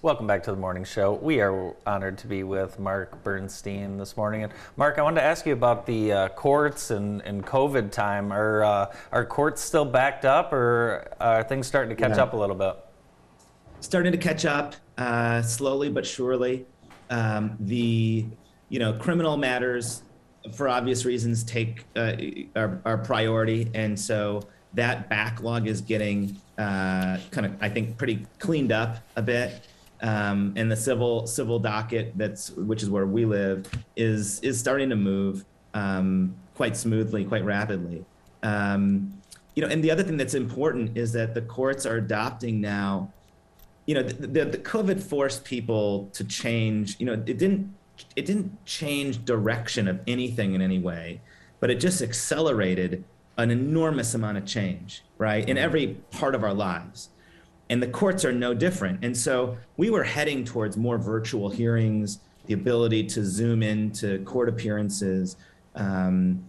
Welcome 0.00 0.28
back 0.28 0.44
to 0.44 0.52
the 0.52 0.56
morning 0.56 0.84
show. 0.84 1.14
We 1.14 1.40
are 1.40 1.74
honored 1.84 2.18
to 2.18 2.28
be 2.28 2.44
with 2.44 2.78
Mark 2.78 3.24
Bernstein 3.24 3.98
this 3.98 4.16
morning. 4.16 4.44
And 4.44 4.52
Mark, 4.76 4.96
I 4.96 5.02
wanted 5.02 5.20
to 5.22 5.26
ask 5.26 5.44
you 5.44 5.52
about 5.52 5.86
the 5.86 6.12
uh, 6.12 6.28
courts 6.28 6.92
and, 6.92 7.20
and 7.22 7.44
COVID 7.44 7.90
time. 7.90 8.32
Are 8.32 8.62
uh, 8.62 8.94
are 9.10 9.24
courts 9.24 9.60
still 9.60 9.84
backed 9.84 10.24
up, 10.24 10.52
or 10.52 11.08
are 11.18 11.42
things 11.42 11.66
starting 11.66 11.88
to 11.96 12.00
catch 12.00 12.16
Yeah. 12.16 12.22
up 12.22 12.32
a 12.32 12.36
little 12.36 12.54
bit? 12.54 12.76
starting 13.80 14.10
to 14.10 14.18
catch 14.18 14.44
up 14.44 14.74
uh, 14.98 15.40
slowly 15.42 15.88
but 15.88 16.04
surely. 16.06 16.64
Um, 17.10 17.56
the 17.58 18.24
you 18.68 18.78
know 18.78 18.92
criminal 18.92 19.36
matters, 19.36 20.02
for 20.54 20.68
obvious 20.68 21.04
reasons, 21.06 21.42
take 21.42 21.84
uh, 21.96 22.14
our, 22.54 22.80
our 22.84 22.98
priority, 22.98 23.68
and 23.74 23.98
so 23.98 24.42
that 24.74 25.08
backlog 25.08 25.66
is 25.66 25.80
getting 25.80 26.40
uh, 26.56 27.18
kind 27.32 27.46
of 27.46 27.56
I 27.60 27.68
think 27.68 27.98
pretty 27.98 28.26
cleaned 28.38 28.70
up 28.70 28.98
a 29.16 29.22
bit. 29.22 29.60
Um, 30.00 30.52
and 30.56 30.70
the 30.70 30.76
civil 30.76 31.26
civil 31.26 31.58
docket 31.58 32.16
that's 32.16 32.50
which 32.50 32.84
is 32.84 32.90
where 32.90 33.06
we 33.06 33.24
live 33.24 33.66
is 33.96 34.38
is 34.40 34.58
starting 34.58 34.88
to 34.90 34.96
move 34.96 35.44
um, 35.74 36.36
quite 36.54 36.76
smoothly, 36.76 37.24
quite 37.24 37.44
rapidly. 37.44 38.04
Um, 38.42 39.12
you 39.56 39.62
know, 39.62 39.68
and 39.68 39.82
the 39.82 39.90
other 39.90 40.04
thing 40.04 40.16
that's 40.16 40.34
important 40.34 40.96
is 40.96 41.12
that 41.12 41.34
the 41.34 41.42
courts 41.42 41.84
are 41.84 41.96
adopting 41.96 42.60
now 42.60 43.12
you 43.88 43.94
know, 43.94 44.02
the, 44.02 44.26
the, 44.26 44.44
the 44.44 44.58
COVID 44.58 45.02
forced 45.02 45.44
people 45.44 46.10
to 46.12 46.22
change. 46.22 46.96
You 46.98 47.06
know, 47.06 47.14
it 47.14 47.24
didn't 47.24 47.74
it 48.14 48.26
didn't 48.26 48.64
change 48.66 49.24
direction 49.24 49.88
of 49.88 49.98
anything 50.06 50.54
in 50.54 50.60
any 50.60 50.78
way, 50.78 51.22
but 51.58 51.70
it 51.70 51.80
just 51.80 52.02
accelerated 52.02 53.02
an 53.38 53.50
enormous 53.50 54.12
amount 54.12 54.36
of 54.36 54.44
change, 54.44 55.02
right, 55.16 55.48
in 55.48 55.56
every 55.56 55.96
part 56.10 56.34
of 56.34 56.44
our 56.44 56.52
lives. 56.52 57.08
And 57.70 57.82
the 57.82 57.88
courts 57.88 58.24
are 58.24 58.32
no 58.32 58.54
different. 58.54 59.04
And 59.04 59.16
so 59.16 59.58
we 59.76 59.90
were 59.90 60.04
heading 60.04 60.44
towards 60.44 60.76
more 60.76 60.98
virtual 60.98 61.50
hearings, 61.50 62.20
the 62.46 62.54
ability 62.54 63.04
to 63.04 63.24
zoom 63.24 63.62
into 63.62 64.24
court 64.24 64.48
appearances, 64.48 65.36
um, 65.74 66.42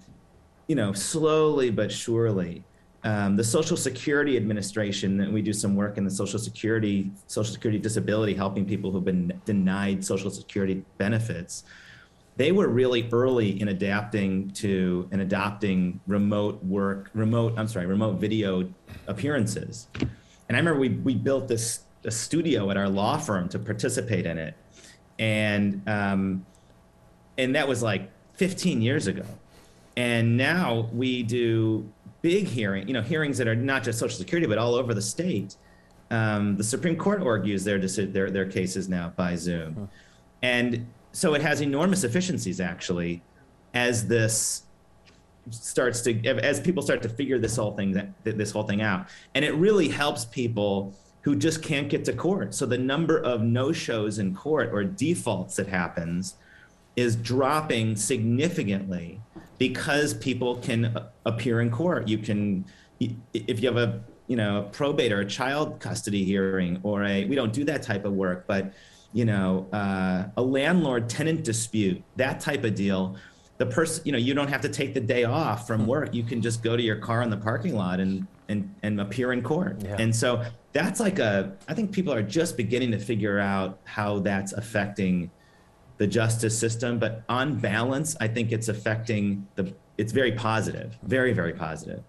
you 0.68 0.76
know, 0.76 0.94
slowly 0.94 1.70
but 1.70 1.92
surely. 1.92 2.64
Um, 3.04 3.38
the 3.38 3.44
Social 3.44 3.78
Security 3.78 4.36
Administration, 4.36 5.22
and 5.22 5.34
we 5.34 5.42
do 5.42 5.54
some 5.54 5.76
work 5.76 5.98
in 5.98 6.04
the 6.04 6.12
Social 6.12 6.40
Security, 6.40 7.12
Social 7.28 7.52
Security 7.52 7.80
disability, 7.80 8.34
helping 8.34 8.66
people 8.66 8.92
who've 8.92 9.06
been 9.06 9.32
denied 9.46 10.04
Social 10.04 10.30
Security 10.30 10.84
benefits. 10.98 11.64
They 12.36 12.52
were 12.52 12.68
really 12.68 13.10
early 13.12 13.60
in 13.60 13.70
adapting 13.70 14.52
to 14.52 15.08
and 15.12 15.22
adopting 15.22 16.00
remote 16.08 16.64
work, 16.64 17.10
remote, 17.14 17.54
I'm 17.58 17.68
sorry, 17.68 17.86
remote 17.86 18.20
video 18.20 18.70
appearances. 19.08 19.88
And 20.50 20.58
I 20.58 20.60
remember 20.60 20.80
we, 20.80 20.90
we 20.90 21.16
built 21.16 21.48
this 21.48 21.82
a 22.06 22.12
studio 22.12 22.70
at 22.72 22.78
our 22.78 22.90
law 22.90 23.18
firm 23.18 23.50
to 23.50 23.60
participate 23.60 24.26
in 24.26 24.38
it. 24.38 24.56
And, 25.20 25.82
um, 25.88 26.46
and 27.38 27.56
that 27.56 27.68
was 27.68 27.84
like 27.84 28.10
15 28.36 28.82
years 28.82 29.08
ago. 29.08 29.26
And 29.96 30.38
now 30.38 30.90
we 30.94 31.24
do 31.24 31.92
big 32.22 32.48
hearing, 32.48 32.88
you 32.88 32.94
know, 32.94 33.02
hearings 33.02 33.38
that 33.38 33.48
are 33.48 33.56
not 33.56 33.84
just 33.84 34.00
Social 34.00 34.18
Security, 34.18 34.48
but 34.48 34.58
all 34.58 34.76
over 34.76 34.94
the 34.94 35.02
state. 35.02 35.56
Um, 36.10 36.58
the 36.58 36.64
Supreme 36.64 36.96
Court 36.96 37.22
argues 37.22 37.64
their, 37.64 37.80
their, 37.80 38.32
their 38.32 38.46
cases 38.46 38.90
now 38.90 39.14
by 39.16 39.36
Zoom. 39.36 39.90
And 40.42 40.88
so 41.12 41.34
it 41.34 41.42
has 41.42 41.62
enormous 41.62 42.04
efficiencies 42.04 42.60
actually 42.60 43.22
as 43.74 44.08
this 44.08 44.64
starts 45.52 46.02
to 46.02 46.26
as 46.28 46.60
people 46.60 46.84
start 46.84 47.02
to 47.04 47.10
figure 47.10 47.40
this 47.40 47.56
whole 47.56 47.76
thing 47.76 48.14
this 48.24 48.52
whole 48.52 48.64
thing 48.64 48.82
out. 48.82 49.08
And 49.36 49.44
it 49.44 49.54
really 49.56 49.88
helps 49.88 50.26
people 50.26 50.98
who 51.22 51.36
just 51.36 51.62
can't 51.62 51.90
get 51.90 52.06
to 52.06 52.14
court. 52.14 52.54
So 52.54 52.66
the 52.66 52.78
number 52.78 53.18
of 53.20 53.42
no 53.42 53.72
shows 53.72 54.20
in 54.20 54.34
court 54.34 54.70
or 54.72 54.84
defaults 54.84 55.58
that 55.58 55.68
happens 55.68 56.36
is 56.96 57.16
dropping 57.16 57.96
significantly 57.96 59.22
because 59.58 60.14
people 60.14 60.58
can 60.58 60.98
appear 61.26 61.62
in 61.62 61.70
court. 61.70 62.08
You 62.08 62.18
can 62.18 62.66
if 63.00 63.62
you 63.62 63.68
have 63.68 63.78
a 63.78 64.02
you 64.28 64.36
know 64.36 64.70
probate 64.72 65.12
or 65.12 65.22
a 65.22 65.26
child 65.26 65.80
custody 65.80 66.24
hearing 66.24 66.80
or 66.84 67.04
a 67.04 67.26
we 67.26 67.36
don't 67.36 67.54
do 67.54 67.64
that 67.64 67.82
type 67.82 68.06
of 68.06 68.14
work 68.14 68.46
but 68.48 68.74
you 69.14 69.26
know 69.26 69.68
uh, 69.74 70.26
a 70.38 70.42
landlord 70.42 71.10
tenant 71.10 71.44
dispute 71.44 72.02
that 72.16 72.40
type 72.40 72.64
of 72.64 72.76
deal 72.76 73.16
the 73.60 73.66
person 73.66 74.02
you 74.06 74.12
know 74.12 74.18
you 74.18 74.34
don't 74.34 74.48
have 74.48 74.62
to 74.62 74.70
take 74.70 74.94
the 74.96 75.02
day 75.02 75.26
off 75.26 75.68
from 75.68 75.86
work. 75.86 76.14
You 76.16 76.24
can 76.24 76.42
just 76.42 76.64
go 76.64 76.76
to 76.76 76.82
your 76.82 76.96
car 76.96 77.22
in 77.22 77.30
the 77.30 77.38
parking 77.38 77.76
lot 77.76 78.00
and 78.00 78.26
and 78.48 78.74
and 78.82 79.00
appear 79.00 79.32
in 79.34 79.44
court. 79.44 79.84
Yeah. 79.84 79.98
and 80.00 80.16
so 80.16 80.44
that's 80.72 81.00
like 81.00 81.20
a 81.20 81.56
i 81.68 81.74
think 81.74 81.92
people 81.92 82.14
are 82.14 82.24
just 82.24 82.56
beginning 82.56 82.92
to 82.92 83.00
figure 83.00 83.38
out 83.38 83.80
how 83.84 84.20
that's 84.20 84.54
affecting 84.54 85.30
the 85.98 86.08
justice 86.08 86.58
system. 86.58 86.98
But 86.98 87.24
on 87.30 87.60
balance 87.60 88.16
i 88.20 88.28
think 88.28 88.52
it's 88.52 88.70
affecting 88.70 89.46
the 89.56 89.74
it's 89.98 90.14
very 90.14 90.32
positive 90.32 90.98
very 91.04 91.34
very 91.34 91.54
positive. 91.54 92.02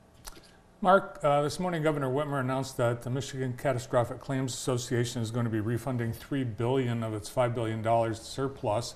Mark, 0.82 1.20
uh, 1.22 1.42
this 1.42 1.60
morning 1.60 1.82
Governor 1.82 2.08
Whitmer 2.08 2.40
announced 2.40 2.78
that 2.78 3.02
the 3.02 3.10
Michigan 3.10 3.52
Catastrophic 3.52 4.18
Claims 4.18 4.54
Association 4.54 5.20
is 5.20 5.30
going 5.30 5.44
to 5.44 5.50
be 5.50 5.60
refunding 5.60 6.10
three 6.10 6.42
billion 6.42 7.02
of 7.02 7.12
its 7.12 7.28
five 7.28 7.54
billion 7.54 7.82
dollars 7.82 8.18
surplus, 8.20 8.94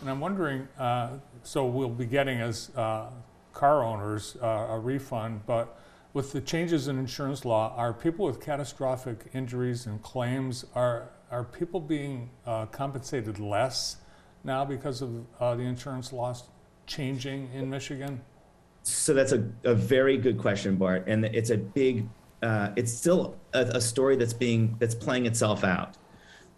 and 0.00 0.08
I'm 0.08 0.20
wondering. 0.20 0.68
Uh, 0.78 1.18
so 1.42 1.66
we'll 1.66 1.88
be 1.88 2.06
getting 2.06 2.40
as 2.40 2.70
uh, 2.76 3.10
car 3.52 3.82
owners 3.84 4.36
uh, 4.42 4.66
a 4.70 4.78
refund, 4.78 5.42
but 5.46 5.78
with 6.12 6.32
the 6.32 6.40
changes 6.40 6.88
in 6.88 6.98
insurance 6.98 7.44
law, 7.44 7.74
are 7.76 7.92
people 7.92 8.26
with 8.26 8.40
catastrophic 8.40 9.26
injuries 9.32 9.86
and 9.86 10.02
claims 10.02 10.64
are 10.74 11.10
are 11.30 11.44
people 11.44 11.78
being 11.78 12.28
uh, 12.44 12.66
compensated 12.66 13.38
less 13.38 13.98
now 14.42 14.64
because 14.64 15.00
of 15.00 15.24
uh, 15.38 15.54
the 15.54 15.62
insurance 15.62 16.12
laws 16.12 16.42
changing 16.86 17.48
in 17.54 17.70
Michigan? 17.70 18.20
So 18.82 19.14
that's 19.14 19.30
a, 19.30 19.44
a 19.62 19.74
very 19.74 20.16
good 20.16 20.38
question, 20.38 20.74
Bart, 20.76 21.04
and 21.06 21.24
it's 21.24 21.50
a 21.50 21.58
big. 21.58 22.08
Uh, 22.42 22.70
it's 22.74 22.92
still 22.92 23.36
a, 23.52 23.60
a 23.60 23.80
story 23.80 24.16
that's 24.16 24.32
being 24.32 24.74
that's 24.78 24.94
playing 24.94 25.26
itself 25.26 25.62
out. 25.62 25.96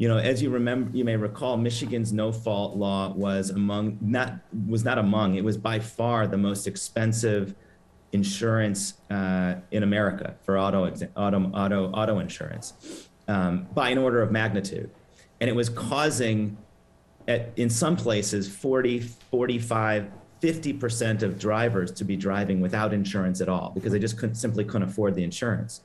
You 0.03 0.09
know, 0.09 0.19
as 0.19 0.43
you 0.43 0.51
remember, 0.51 0.91
you 0.97 1.05
may 1.05 1.15
recall, 1.15 1.57
Michigan's 1.57 2.13
no-fault 2.13 2.77
law 2.77 3.13
was 3.13 3.51
among 3.51 3.99
not 4.01 4.41
was 4.67 4.85
not 4.85 4.99
among. 4.99 5.37
It 5.37 5.45
was 5.45 5.57
by 5.57 5.79
far 5.79 6.27
the 6.27 6.37
most 6.37 6.67
expensive 6.67 7.55
insurance 8.11 8.95
uh, 9.13 9.55
in 9.71 9.85
America 9.85 10.35
for 10.43 10.59
auto, 10.59 10.93
auto, 11.15 11.53
auto, 11.55 11.93
auto 11.93 12.19
insurance 12.19 13.07
um, 13.29 13.69
by 13.75 13.91
an 13.91 13.99
order 13.99 14.21
of 14.21 14.33
magnitude. 14.33 14.91
And 15.41 15.49
it 15.49 15.55
was 15.55 15.69
causing, 15.69 16.57
at, 17.29 17.53
in 17.55 17.71
some 17.71 17.95
places, 17.95 18.49
40, 18.49 18.99
45, 18.99 20.11
50% 20.43 21.23
of 21.23 21.39
drivers 21.39 21.93
to 21.93 22.05
be 22.05 22.17
driving 22.17 22.61
without 22.61 22.93
insurance 22.93 23.41
at 23.41 23.49
all 23.49 23.71
because 23.73 23.93
they 23.93 24.01
just 24.01 24.19
couldn't, 24.19 24.35
simply 24.35 24.65
couldn't 24.65 24.89
afford 24.89 25.15
the 25.15 25.23
insurance. 25.23 25.83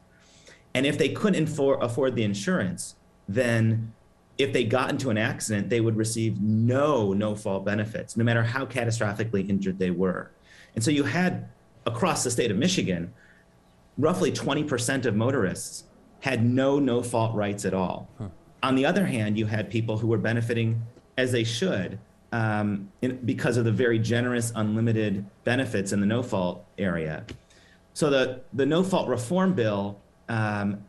And 0.74 0.88
if 0.88 0.98
they 0.98 1.10
couldn't 1.10 1.48
afford 1.48 2.16
the 2.16 2.24
insurance, 2.24 2.96
then 3.30 3.94
if 4.38 4.54
they 4.54 4.64
got 4.64 4.90
into 4.90 5.10
an 5.10 5.18
accident, 5.18 5.70
they 5.70 5.82
would 5.82 5.96
receive 5.96 6.40
no 6.42 7.14
no 7.14 7.36
fault 7.36 7.66
benefits, 7.66 8.16
no 8.18 8.24
matter 8.24 8.44
how 8.44 8.66
catastrophically 8.66 9.50
injured 9.50 9.80
they 9.80 9.92
were. 9.92 10.32
And 10.76 10.84
so 10.84 10.92
you 10.92 11.04
had 11.04 11.50
across 11.86 12.24
the 12.24 12.32
state 12.32 12.52
of 12.52 12.58
Michigan, 12.58 13.14
roughly 13.98 14.32
20% 14.32 15.06
of 15.06 15.16
motorists 15.16 15.86
had 16.20 16.46
no 16.46 16.80
no 16.80 17.02
fault 17.02 17.36
rights 17.36 17.66
at 17.66 17.74
all. 17.74 18.10
On 18.64 18.76
the 18.76 18.86
other 18.86 19.06
hand, 19.06 19.38
you 19.38 19.46
had 19.46 19.70
people 19.70 19.98
who 19.98 20.08
were 20.08 20.18
benefiting 20.18 20.82
as 21.18 21.32
they 21.32 21.44
should 21.44 22.00
um, 22.32 22.92
in, 23.02 23.18
because 23.26 23.58
of 23.58 23.66
the 23.66 23.72
very 23.72 24.00
generous 24.00 24.52
unlimited 24.56 25.26
benefits 25.44 25.94
in 25.94 26.00
the 26.00 26.06
no 26.06 26.22
fault 26.22 26.66
area. 26.78 27.26
So 27.94 28.10
the 28.10 28.42
the 28.54 28.66
no 28.66 28.84
fault 28.84 29.08
reform 29.08 29.54
bill 29.54 30.00
um, 30.30 30.84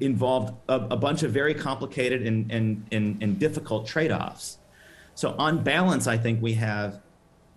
involved 0.00 0.54
a, 0.68 0.74
a 0.74 0.96
bunch 0.96 1.22
of 1.22 1.32
very 1.32 1.54
complicated 1.54 2.26
and, 2.26 2.50
and, 2.52 2.86
and, 2.92 3.22
and 3.22 3.38
difficult 3.38 3.86
trade 3.86 4.12
offs. 4.12 4.58
So, 5.14 5.34
on 5.38 5.62
balance, 5.64 6.06
I 6.06 6.16
think 6.16 6.40
we 6.42 6.54
have 6.54 7.00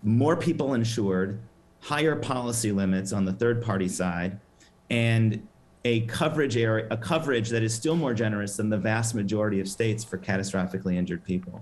more 0.03 0.35
people 0.35 0.73
insured, 0.73 1.39
higher 1.81 2.15
policy 2.15 2.71
limits 2.71 3.13
on 3.13 3.25
the 3.25 3.33
third 3.33 3.61
party 3.61 3.87
side, 3.87 4.39
and 4.89 5.45
a 5.85 6.01
coverage 6.01 6.57
area, 6.57 6.87
a 6.89 6.97
coverage 6.97 7.49
that 7.49 7.63
is 7.63 7.73
still 7.73 7.95
more 7.95 8.13
generous 8.13 8.55
than 8.55 8.69
the 8.69 8.77
vast 8.77 9.13
majority 9.15 9.59
of 9.59 9.67
states 9.67 10.03
for 10.03 10.17
catastrophically 10.17 10.95
injured 10.95 11.23
people. 11.23 11.61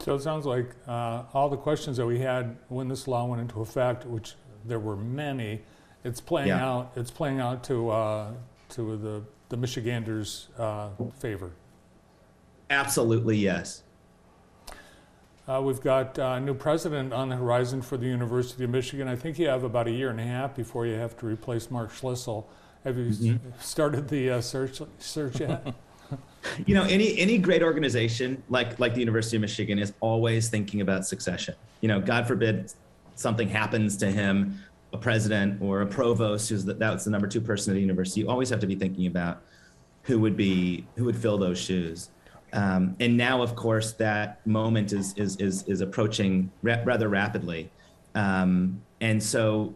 So 0.00 0.14
it 0.14 0.22
sounds 0.22 0.46
like 0.46 0.70
uh, 0.88 1.24
all 1.34 1.50
the 1.50 1.58
questions 1.58 1.98
that 1.98 2.06
we 2.06 2.20
had 2.20 2.56
when 2.68 2.88
this 2.88 3.06
law 3.06 3.26
went 3.26 3.42
into 3.42 3.60
effect, 3.60 4.06
which 4.06 4.34
there 4.64 4.78
were 4.78 4.96
many, 4.96 5.60
it's 6.04 6.20
playing 6.22 6.48
Yeah. 6.48 6.66
out. 6.66 6.92
It's 6.96 7.10
playing 7.10 7.38
out 7.38 7.62
to 7.64 7.90
uh, 7.90 8.30
to 8.70 8.96
the 8.96 9.22
the 9.48 9.56
Michiganders' 9.56 10.48
uh, 10.58 10.90
favor. 11.18 11.50
Absolutely, 12.70 13.36
yes. 13.36 13.82
Uh, 15.48 15.60
we've 15.60 15.80
got 15.80 16.16
uh, 16.18 16.34
a 16.36 16.40
new 16.40 16.54
president 16.54 17.12
on 17.12 17.28
the 17.28 17.36
horizon 17.36 17.82
for 17.82 17.96
the 17.96 18.06
University 18.06 18.62
of 18.62 18.70
Michigan. 18.70 19.08
I 19.08 19.16
think 19.16 19.38
you 19.38 19.48
have 19.48 19.64
about 19.64 19.88
a 19.88 19.90
year 19.90 20.10
and 20.10 20.20
a 20.20 20.24
half 20.24 20.54
before 20.54 20.86
you 20.86 20.94
have 20.94 21.16
to 21.18 21.26
replace 21.26 21.70
Mark 21.70 21.92
Schlissel. 21.92 22.44
Have 22.84 22.96
you 22.96 23.08
s- 23.08 23.64
started 23.64 24.08
the 24.08 24.30
uh, 24.30 24.40
search 24.40 24.80
search 24.98 25.40
yet? 25.40 25.74
You 26.66 26.74
know, 26.74 26.84
any 26.84 27.16
any 27.18 27.38
great 27.38 27.62
organization 27.62 28.42
like 28.48 28.80
like 28.80 28.94
the 28.94 29.00
University 29.00 29.36
of 29.36 29.42
Michigan 29.42 29.78
is 29.78 29.92
always 30.00 30.48
thinking 30.48 30.80
about 30.80 31.06
succession. 31.06 31.54
You 31.82 31.88
know, 31.88 32.00
God 32.00 32.26
forbid 32.26 32.72
something 33.14 33.48
happens 33.48 33.96
to 33.98 34.10
him, 34.10 34.58
a 34.92 34.98
president 34.98 35.60
or 35.62 35.82
a 35.82 35.86
provost 35.86 36.48
who's 36.48 36.64
the, 36.64 36.74
that's 36.74 37.04
the 37.04 37.10
number 37.10 37.28
two 37.28 37.40
person 37.40 37.72
at 37.72 37.74
the 37.74 37.80
university. 37.80 38.20
You 38.20 38.28
always 38.28 38.50
have 38.50 38.60
to 38.60 38.66
be 38.66 38.74
thinking 38.74 39.06
about 39.06 39.42
who 40.02 40.18
would 40.20 40.36
be 40.36 40.86
who 40.96 41.04
would 41.04 41.16
fill 41.16 41.38
those 41.38 41.58
shoes. 41.58 42.10
Um, 42.52 42.96
and 42.98 43.16
now, 43.16 43.42
of 43.42 43.54
course, 43.54 43.92
that 43.92 44.44
moment 44.46 44.92
is 44.92 45.14
is 45.14 45.36
is 45.36 45.62
is 45.64 45.80
approaching 45.80 46.50
ra- 46.62 46.82
rather 46.84 47.08
rapidly. 47.08 47.70
Um, 48.14 48.82
and 49.00 49.22
so, 49.22 49.74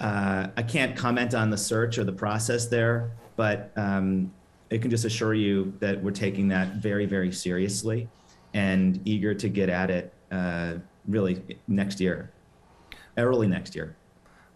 uh, 0.00 0.48
I 0.56 0.62
can't 0.62 0.96
comment 0.96 1.34
on 1.34 1.50
the 1.50 1.56
search 1.56 1.98
or 1.98 2.04
the 2.04 2.12
process 2.12 2.66
there, 2.66 3.12
but 3.36 3.70
um, 3.76 4.32
I 4.72 4.78
can 4.78 4.90
just 4.90 5.04
assure 5.04 5.34
you 5.34 5.72
that 5.80 6.02
we're 6.02 6.10
taking 6.10 6.48
that 6.48 6.76
very, 6.76 7.06
very 7.06 7.32
seriously 7.32 8.08
and 8.54 9.00
eager 9.04 9.34
to 9.34 9.48
get 9.48 9.68
at 9.68 9.90
it 9.90 10.12
uh, 10.32 10.74
really 11.06 11.58
next 11.68 12.00
year, 12.00 12.32
early 13.16 13.46
next 13.46 13.74
year. 13.74 13.96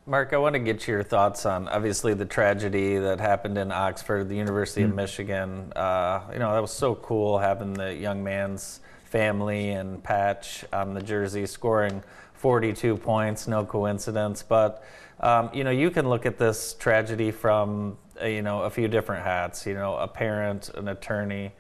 Mark, 0.07 0.35
I 0.35 0.37
want 0.37 0.53
to 0.53 0.59
get 0.59 0.87
your 0.87 1.03
thoughts 1.03 1.47
on 1.47 1.67
obviously 1.67 2.13
the 2.13 2.27
tragedy 2.27 2.99
that 2.99 3.21
happened 3.21 3.57
in 3.57 3.73
Oxford, 3.73 4.29
the 4.29 4.37
University 4.37 4.83
of 4.83 4.95
Michigan. 4.95 5.73
Uh, 5.75 6.21
you 6.31 6.39
know, 6.39 6.53
that 6.53 6.61
was 6.61 6.73
so 6.73 6.95
cool 6.97 7.39
having 7.39 7.73
the 7.73 7.95
young 7.95 8.23
man's 8.23 8.81
family 9.05 9.71
and 9.71 10.05
patch 10.05 10.63
on 10.75 10.93
the 10.93 11.01
jersey 11.01 11.47
scoring 11.47 12.03
42 12.35 12.99
points, 12.99 13.49
no 13.49 13.65
coincidence. 13.65 14.43
But, 14.43 14.85
um, 15.21 15.49
you 15.55 15.65
know, 15.65 15.71
you 15.71 15.91
can 15.91 16.07
look 16.07 16.27
at 16.27 16.37
this 16.37 16.75
tragedy 16.75 17.31
from, 17.31 17.97
uh, 18.21 18.27
you 18.27 18.43
know, 18.43 18.61
a 18.65 18.71
few 18.71 18.89
different 18.89 19.25
hats, 19.25 19.65
you 19.65 19.73
know, 19.73 19.97
a 19.97 20.07
parent, 20.07 20.69
an 20.75 20.89
attorney, 20.89 21.53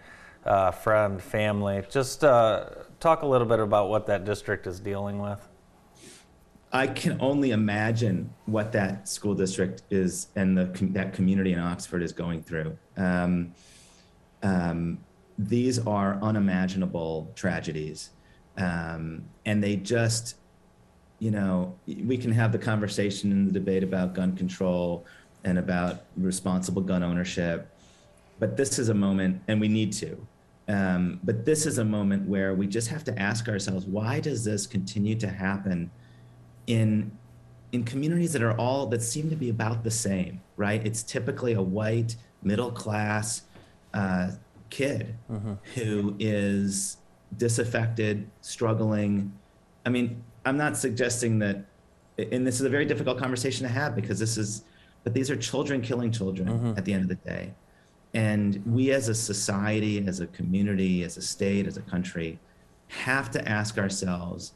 uh, 0.44 0.70
friend, 0.70 1.22
family. 1.22 1.82
Just 1.88 2.22
uh, 2.22 2.66
talk 3.00 3.22
a 3.22 3.26
little 3.26 3.46
bit 3.46 3.60
about 3.60 3.88
what 3.88 4.06
that 4.08 4.26
district 4.26 4.66
is 4.66 4.80
dealing 4.80 5.18
with. 5.18 5.40
I 6.74 6.88
can 6.88 7.16
only 7.20 7.52
imagine 7.52 8.34
what 8.46 8.72
that 8.72 9.08
school 9.08 9.32
district 9.32 9.84
is 9.90 10.26
and 10.34 10.58
the 10.58 10.64
that 10.90 11.12
community 11.12 11.52
in 11.52 11.60
Oxford 11.60 12.02
is 12.02 12.12
going 12.12 12.42
through. 12.42 12.76
Um, 12.96 13.54
um, 14.42 14.98
these 15.38 15.78
are 15.86 16.18
unimaginable 16.20 17.30
tragedies, 17.36 18.10
um, 18.56 19.24
and 19.46 19.62
they 19.62 19.76
just, 19.76 20.36
you 21.20 21.30
know, 21.30 21.78
we 21.86 22.18
can 22.18 22.32
have 22.32 22.50
the 22.50 22.58
conversation 22.58 23.30
and 23.30 23.48
the 23.48 23.52
debate 23.52 23.84
about 23.84 24.12
gun 24.12 24.36
control 24.36 25.06
and 25.44 25.58
about 25.58 26.06
responsible 26.16 26.82
gun 26.82 27.04
ownership, 27.04 27.70
but 28.40 28.56
this 28.56 28.80
is 28.80 28.88
a 28.88 28.94
moment, 28.94 29.40
and 29.46 29.60
we 29.60 29.68
need 29.68 29.92
to. 29.92 30.26
Um, 30.66 31.20
but 31.22 31.44
this 31.44 31.66
is 31.66 31.78
a 31.78 31.84
moment 31.84 32.28
where 32.28 32.54
we 32.54 32.66
just 32.66 32.88
have 32.88 33.04
to 33.04 33.16
ask 33.16 33.48
ourselves, 33.48 33.86
why 33.86 34.18
does 34.18 34.44
this 34.44 34.66
continue 34.66 35.14
to 35.16 35.28
happen? 35.28 35.90
In 36.66 37.10
in 37.72 37.84
communities 37.84 38.32
that 38.32 38.42
are 38.42 38.56
all 38.56 38.86
that 38.86 39.02
seem 39.02 39.28
to 39.30 39.36
be 39.36 39.50
about 39.50 39.82
the 39.82 39.90
same 39.90 40.40
right? 40.56 40.86
It's 40.86 41.02
typically 41.02 41.54
a 41.54 41.62
white 41.62 42.16
middle 42.42 42.70
class 42.70 43.42
uh, 43.92 44.30
kid 44.70 45.14
who 45.74 46.14
is 46.18 46.98
disaffected 47.36 48.28
struggling. 48.40 49.32
I 49.86 49.90
mean 49.90 50.22
i'm 50.46 50.56
not 50.58 50.76
suggesting 50.76 51.38
that 51.38 51.64
and 52.18 52.46
this 52.46 52.56
is 52.56 52.66
a 52.66 52.68
very 52.68 52.84
difficult 52.84 53.18
conversation 53.18 53.66
to 53.66 53.72
have 53.72 53.94
because 53.96 54.18
this 54.18 54.36
is 54.36 54.64
but 55.02 55.14
these 55.14 55.30
are 55.30 55.36
children 55.36 55.80
killing 55.82 56.10
children 56.12 56.48
at 56.76 56.84
the 56.84 56.92
end 56.92 57.02
of 57.02 57.08
the 57.08 57.16
day. 57.16 57.52
And 58.14 58.62
we 58.64 58.92
as 58.92 59.08
a 59.08 59.14
society 59.14 60.06
as 60.06 60.20
a 60.20 60.26
community 60.28 61.02
as 61.02 61.16
a 61.16 61.22
state 61.22 61.66
as 61.66 61.76
a 61.76 61.82
country 61.82 62.38
have 62.88 63.30
to 63.32 63.48
ask 63.48 63.76
ourselves 63.78 64.52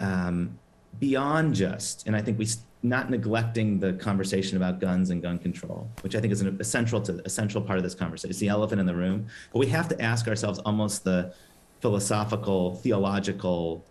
um, 0.00 0.58
beyond 0.98 1.54
just, 1.54 2.06
and 2.06 2.16
I 2.16 2.22
think 2.22 2.38
we 2.38 2.46
not 2.82 3.08
neglecting 3.10 3.80
the 3.80 3.94
conversation 3.94 4.58
about 4.58 4.78
guns 4.78 5.08
and 5.08 5.22
gun 5.22 5.38
control, 5.38 5.90
which 6.02 6.14
I 6.14 6.20
think 6.20 6.32
is 6.32 6.42
an 6.42 6.56
essential 6.60 7.00
to 7.02 7.20
essential 7.24 7.62
part 7.62 7.78
of 7.78 7.82
this 7.82 7.94
conversation. 7.94 8.30
It's 8.30 8.38
the 8.38 8.48
elephant 8.48 8.78
in 8.78 8.86
the 8.86 8.94
room, 8.94 9.26
but 9.52 9.58
we 9.58 9.66
have 9.68 9.88
to 9.88 10.00
ask 10.02 10.28
ourselves 10.28 10.58
almost 10.60 11.02
the 11.02 11.32
philosophical, 11.80 12.76
theological, 12.76 13.84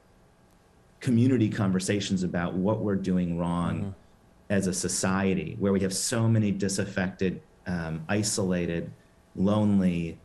community 1.00 1.50
conversations 1.50 2.24
about 2.24 2.54
what 2.54 2.80
we're 2.80 2.96
doing 2.96 3.38
wrong 3.38 3.94
as 4.50 4.68
a 4.68 4.74
society, 4.74 5.58
where 5.60 5.74
we 5.74 5.80
have 5.82 5.94
so 5.94 6.28
many 6.28 6.52
disaffected, 6.52 7.42
um, 7.66 8.06
isolated, 8.08 8.92
lonely 9.36 10.18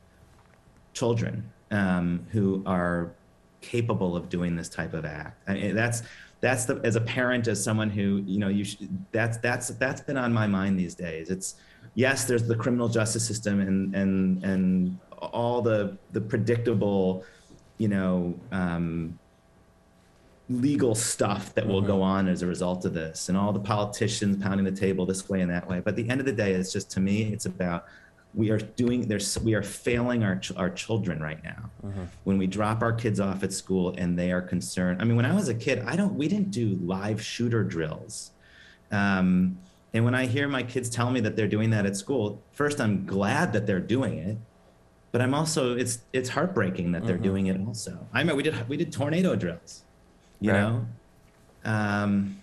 children 0.92 1.50
um, 1.70 2.24
who 2.30 2.62
are 2.66 3.12
capable 3.60 4.14
of 4.14 4.28
doing 4.28 4.54
this 4.54 4.68
type 4.68 4.94
of 4.94 5.04
act. 5.04 5.42
I 5.48 5.54
mean, 5.54 5.74
that's 5.74 6.02
that's 6.40 6.64
the 6.64 6.80
as 6.84 6.96
a 6.96 7.00
parent, 7.00 7.48
as 7.48 7.62
someone 7.62 7.90
who 7.90 8.22
you 8.26 8.38
know 8.38 8.48
you 8.48 8.64
sh- 8.64 8.76
that's 9.12 9.38
that's 9.38 9.68
that's 9.68 10.00
been 10.00 10.16
on 10.16 10.32
my 10.32 10.46
mind 10.46 10.78
these 10.78 10.94
days. 10.94 11.30
It's 11.30 11.56
yes, 11.94 12.24
there's 12.24 12.46
the 12.46 12.56
criminal 12.56 12.88
justice 12.88 13.26
system 13.26 13.60
and 13.60 13.94
and 13.94 14.44
and 14.44 14.98
all 15.18 15.62
the 15.62 15.96
the 16.12 16.20
predictable, 16.20 17.24
you 17.78 17.88
know. 17.88 18.38
Um, 18.52 19.18
legal 20.50 20.94
stuff 20.94 21.54
that 21.54 21.66
will 21.66 21.82
go 21.82 22.00
on 22.00 22.26
as 22.26 22.40
a 22.40 22.46
result 22.46 22.86
of 22.86 22.94
this 22.94 23.28
and 23.28 23.36
all 23.36 23.52
the 23.52 23.60
politicians 23.60 24.42
pounding 24.42 24.64
the 24.64 24.72
table 24.72 25.04
this 25.04 25.28
way 25.28 25.42
and 25.42 25.50
that 25.50 25.68
way 25.68 25.78
but 25.78 25.90
at 25.90 25.96
the 25.96 26.08
end 26.08 26.20
of 26.20 26.26
the 26.26 26.32
day 26.32 26.52
it's 26.52 26.72
just 26.72 26.90
to 26.90 27.00
me 27.00 27.24
it's 27.34 27.44
about 27.44 27.84
we 28.34 28.50
are 28.50 28.58
doing 28.58 29.08
there's 29.08 29.38
we 29.40 29.54
are 29.54 29.62
failing 29.62 30.22
our 30.22 30.36
ch- 30.36 30.52
our 30.56 30.70
children 30.70 31.20
right 31.20 31.42
now. 31.42 31.70
When 32.24 32.36
we 32.38 32.46
drop 32.46 32.82
our 32.82 32.92
kids 32.92 33.18
off 33.20 33.42
at 33.42 33.52
school 33.52 33.94
and 33.96 34.18
they 34.18 34.30
are 34.32 34.42
concerned 34.42 35.00
i 35.00 35.04
mean 35.04 35.16
when 35.16 35.24
i 35.26 35.34
was 35.34 35.48
a 35.48 35.54
kid 35.54 35.82
i 35.86 35.96
don't 35.96 36.14
we 36.14 36.28
didn't 36.28 36.50
do 36.50 36.78
live 36.82 37.22
shooter 37.22 37.64
drills. 37.64 38.32
Um, 38.92 39.58
and 39.94 40.04
when 40.04 40.14
i 40.14 40.26
hear 40.26 40.46
my 40.48 40.62
kids 40.62 40.88
tell 40.90 41.10
me 41.10 41.20
that 41.20 41.36
they're 41.36 41.48
doing 41.48 41.70
that 41.70 41.86
at 41.86 41.96
school 41.96 42.42
first 42.52 42.80
i'm 42.80 43.06
glad 43.06 43.52
that 43.54 43.66
they're 43.66 43.80
doing 43.96 44.18
it 44.18 44.36
but 45.12 45.20
i'm 45.22 45.34
also 45.34 45.76
it's 45.76 46.00
it's 46.12 46.28
heartbreaking 46.28 46.92
that 46.92 47.06
they're 47.06 47.16
doing 47.30 47.46
it 47.46 47.58
also. 47.66 48.06
I 48.12 48.24
mean 48.24 48.36
we 48.36 48.42
did 48.42 48.68
we 48.68 48.76
did 48.76 48.92
tornado 48.92 49.34
drills 49.36 49.84
you 50.40 50.52
Right. 50.52 50.60
know? 50.60 50.86
Um, 51.64 52.36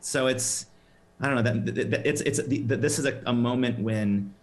so 0.00 0.28
it's 0.28 0.66
I 1.20 1.26
don't 1.28 1.36
know 1.36 1.42
that, 1.42 1.90
that, 1.90 2.06
it's 2.06 2.20
it's 2.22 2.38
that 2.38 2.80
this 2.80 2.98
is 2.98 3.04
a, 3.06 3.20
a 3.26 3.32
moment 3.32 3.78
when 3.80 4.34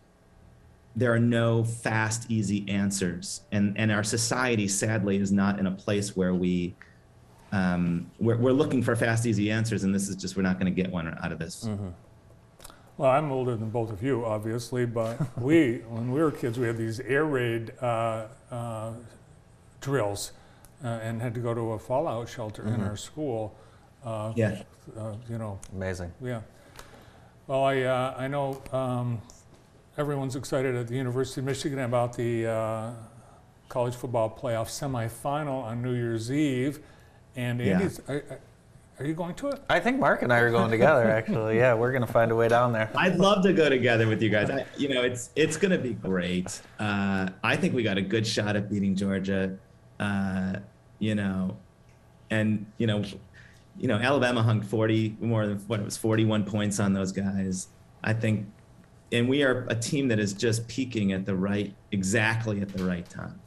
there 0.99 1.13
are 1.13 1.19
no 1.19 1.63
fast, 1.63 2.29
easy 2.29 2.67
answers, 2.69 3.41
and 3.51 3.77
and 3.77 3.91
our 3.91 4.03
society 4.03 4.67
sadly 4.67 5.17
is 5.17 5.31
not 5.31 5.57
in 5.59 5.65
a 5.67 5.71
place 5.71 6.15
where 6.15 6.33
we 6.33 6.75
um, 7.51 8.11
we're, 8.19 8.37
we're 8.37 8.51
looking 8.51 8.83
for 8.83 8.95
fast, 8.95 9.25
easy 9.25 9.49
answers, 9.49 9.83
and 9.83 9.95
this 9.95 10.07
is 10.09 10.15
just 10.15 10.35
we're 10.35 10.43
not 10.43 10.59
going 10.59 10.71
to 10.73 10.81
get 10.83 10.91
one 10.91 11.07
out 11.23 11.31
of 11.31 11.39
this. 11.39 11.67
Well, 12.97 13.09
I'm 13.09 13.31
older 13.31 13.55
than 13.55 13.69
both 13.69 13.91
of 13.91 14.03
you, 14.03 14.25
obviously, 14.25 14.85
but 14.85 15.17
we, 15.41 15.77
when 15.87 16.11
we 16.11 16.21
were 16.21 16.31
kids, 16.31 16.59
we 16.59 16.67
had 16.67 16.77
these 16.77 16.99
air 16.99 17.23
raid 17.25 17.71
uh, 17.81 18.25
uh, 18.51 18.91
drills 19.79 20.33
uh, 20.83 20.87
and 21.01 21.21
had 21.21 21.33
to 21.35 21.39
go 21.39 21.53
to 21.53 21.71
a 21.71 21.79
fallout 21.79 22.27
shelter 22.27 22.67
in 22.67 22.81
our 22.81 22.97
school. 22.97 23.55
Uh, 24.03 24.33
Yeah. 24.35 24.61
uh, 24.97 25.13
you 25.29 25.37
know, 25.37 25.59
Amazing. 25.73 26.11
yeah. 26.21 26.41
Well, 27.47 27.63
I, 27.63 27.81
uh, 27.83 28.15
I 28.17 28.27
know 28.27 28.61
um, 28.73 29.21
everyone's 29.99 30.37
excited 30.37 30.75
at 30.75 30.87
the 30.87 30.95
University 30.95 31.41
of 31.41 31.45
Michigan 31.45 31.79
about 31.79 32.15
the 32.15 32.47
uh, 32.47 32.91
college 33.67 33.93
football 33.93 34.29
playoff 34.29 34.67
semifinal 34.67 35.61
on 35.61 35.81
New 35.81 35.93
Year's 35.93 36.31
Eve. 36.31 36.79
And 37.35 37.59
Yeah. 37.59 37.73
Andy's, 37.73 37.99
are, 38.07 38.23
are 38.97 39.05
you 39.05 39.13
going 39.13 39.35
to 39.35 39.49
it? 39.49 39.61
I 39.69 39.81
think 39.81 39.99
Mark 39.99 40.21
and 40.21 40.31
I 40.31 40.39
are 40.39 40.51
going 40.51 40.71
together. 40.71 41.03
Actually, 41.11 41.57
yeah, 41.57 41.73
we're 41.73 41.91
gonna 41.91 42.07
find 42.07 42.31
a 42.31 42.35
way 42.35 42.47
down 42.47 42.71
there. 42.71 42.89
I'd 42.95 43.17
love 43.17 43.43
to 43.43 43.51
go 43.51 43.67
together 43.67 44.07
with 44.07 44.21
you 44.21 44.29
guys. 44.29 44.49
I, 44.49 44.65
you 44.77 44.87
know, 44.87 45.03
it's 45.03 45.31
it's 45.35 45.57
going 45.57 45.71
to 45.71 45.77
be 45.77 45.93
great. 45.93 46.61
Uh, 46.79 47.29
I 47.43 47.57
think 47.57 47.73
we 47.73 47.83
got 47.83 47.97
a 47.97 48.01
good 48.01 48.25
shot 48.25 48.55
at 48.55 48.69
beating 48.69 48.95
Georgia. 48.95 49.57
Uh, 49.99 50.55
you 50.99 51.15
know, 51.15 51.57
and 52.29 52.65
you 52.77 52.87
know, 52.87 53.03
you 53.77 53.87
know, 53.87 53.95
Alabama 53.97 54.43
hung 54.43 54.61
forty 54.61 55.15
more 55.19 55.45
than 55.45 55.59
what 55.59 55.79
it 55.79 55.83
was 55.85 55.97
forty 55.97 56.25
one 56.25 56.43
points 56.45 56.79
on 56.79 56.93
those 56.93 57.11
guys. 57.11 57.67
I 58.03 58.13
think, 58.13 58.47
and 59.11 59.27
we 59.27 59.43
are 59.43 59.65
a 59.69 59.75
team 59.75 60.07
that 60.09 60.19
is 60.19 60.33
just 60.33 60.67
peaking 60.67 61.11
at 61.13 61.25
the 61.25 61.35
right, 61.35 61.73
exactly 61.91 62.61
at 62.61 62.69
the 62.69 62.83
right 62.83 63.07
time. 63.09 63.39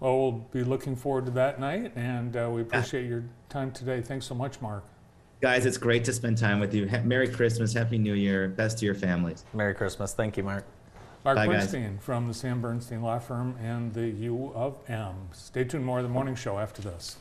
Well, 0.00 0.18
we'll 0.18 0.32
be 0.50 0.64
looking 0.64 0.96
forward 0.96 1.26
to 1.26 1.30
that 1.32 1.60
night, 1.60 1.92
and 1.94 2.34
uh, 2.36 2.48
we 2.50 2.62
appreciate 2.62 3.06
your 3.06 3.24
time 3.48 3.70
today. 3.70 4.00
Thanks 4.00 4.26
so 4.26 4.34
much, 4.34 4.60
Mark. 4.60 4.84
Guys, 5.42 5.66
it's 5.66 5.78
great 5.78 6.04
to 6.04 6.12
spend 6.12 6.38
time 6.38 6.60
with 6.60 6.74
you. 6.74 6.88
Ha- 6.88 7.02
Merry 7.02 7.28
Christmas, 7.28 7.72
Happy 7.72 7.98
New 7.98 8.14
Year, 8.14 8.48
best 8.48 8.78
to 8.78 8.86
your 8.86 8.94
families. 8.94 9.44
Merry 9.54 9.74
Christmas. 9.74 10.12
Thank 10.12 10.36
you, 10.36 10.42
Mark. 10.42 10.64
Mark 11.24 11.36
Bye, 11.36 11.46
guys. 11.46 11.72
Bernstein 11.72 11.98
from 11.98 12.28
the 12.28 12.34
Sam 12.34 12.60
Bernstein 12.62 13.02
Law 13.02 13.18
Firm 13.18 13.56
and 13.62 13.92
the 13.92 14.08
U 14.08 14.52
of 14.54 14.78
M. 14.88 15.28
Stay 15.32 15.64
tuned, 15.64 15.84
more 15.84 15.98
of 15.98 16.04
the 16.04 16.10
morning 16.10 16.34
show 16.34 16.58
after 16.58 16.80
this. 16.82 17.16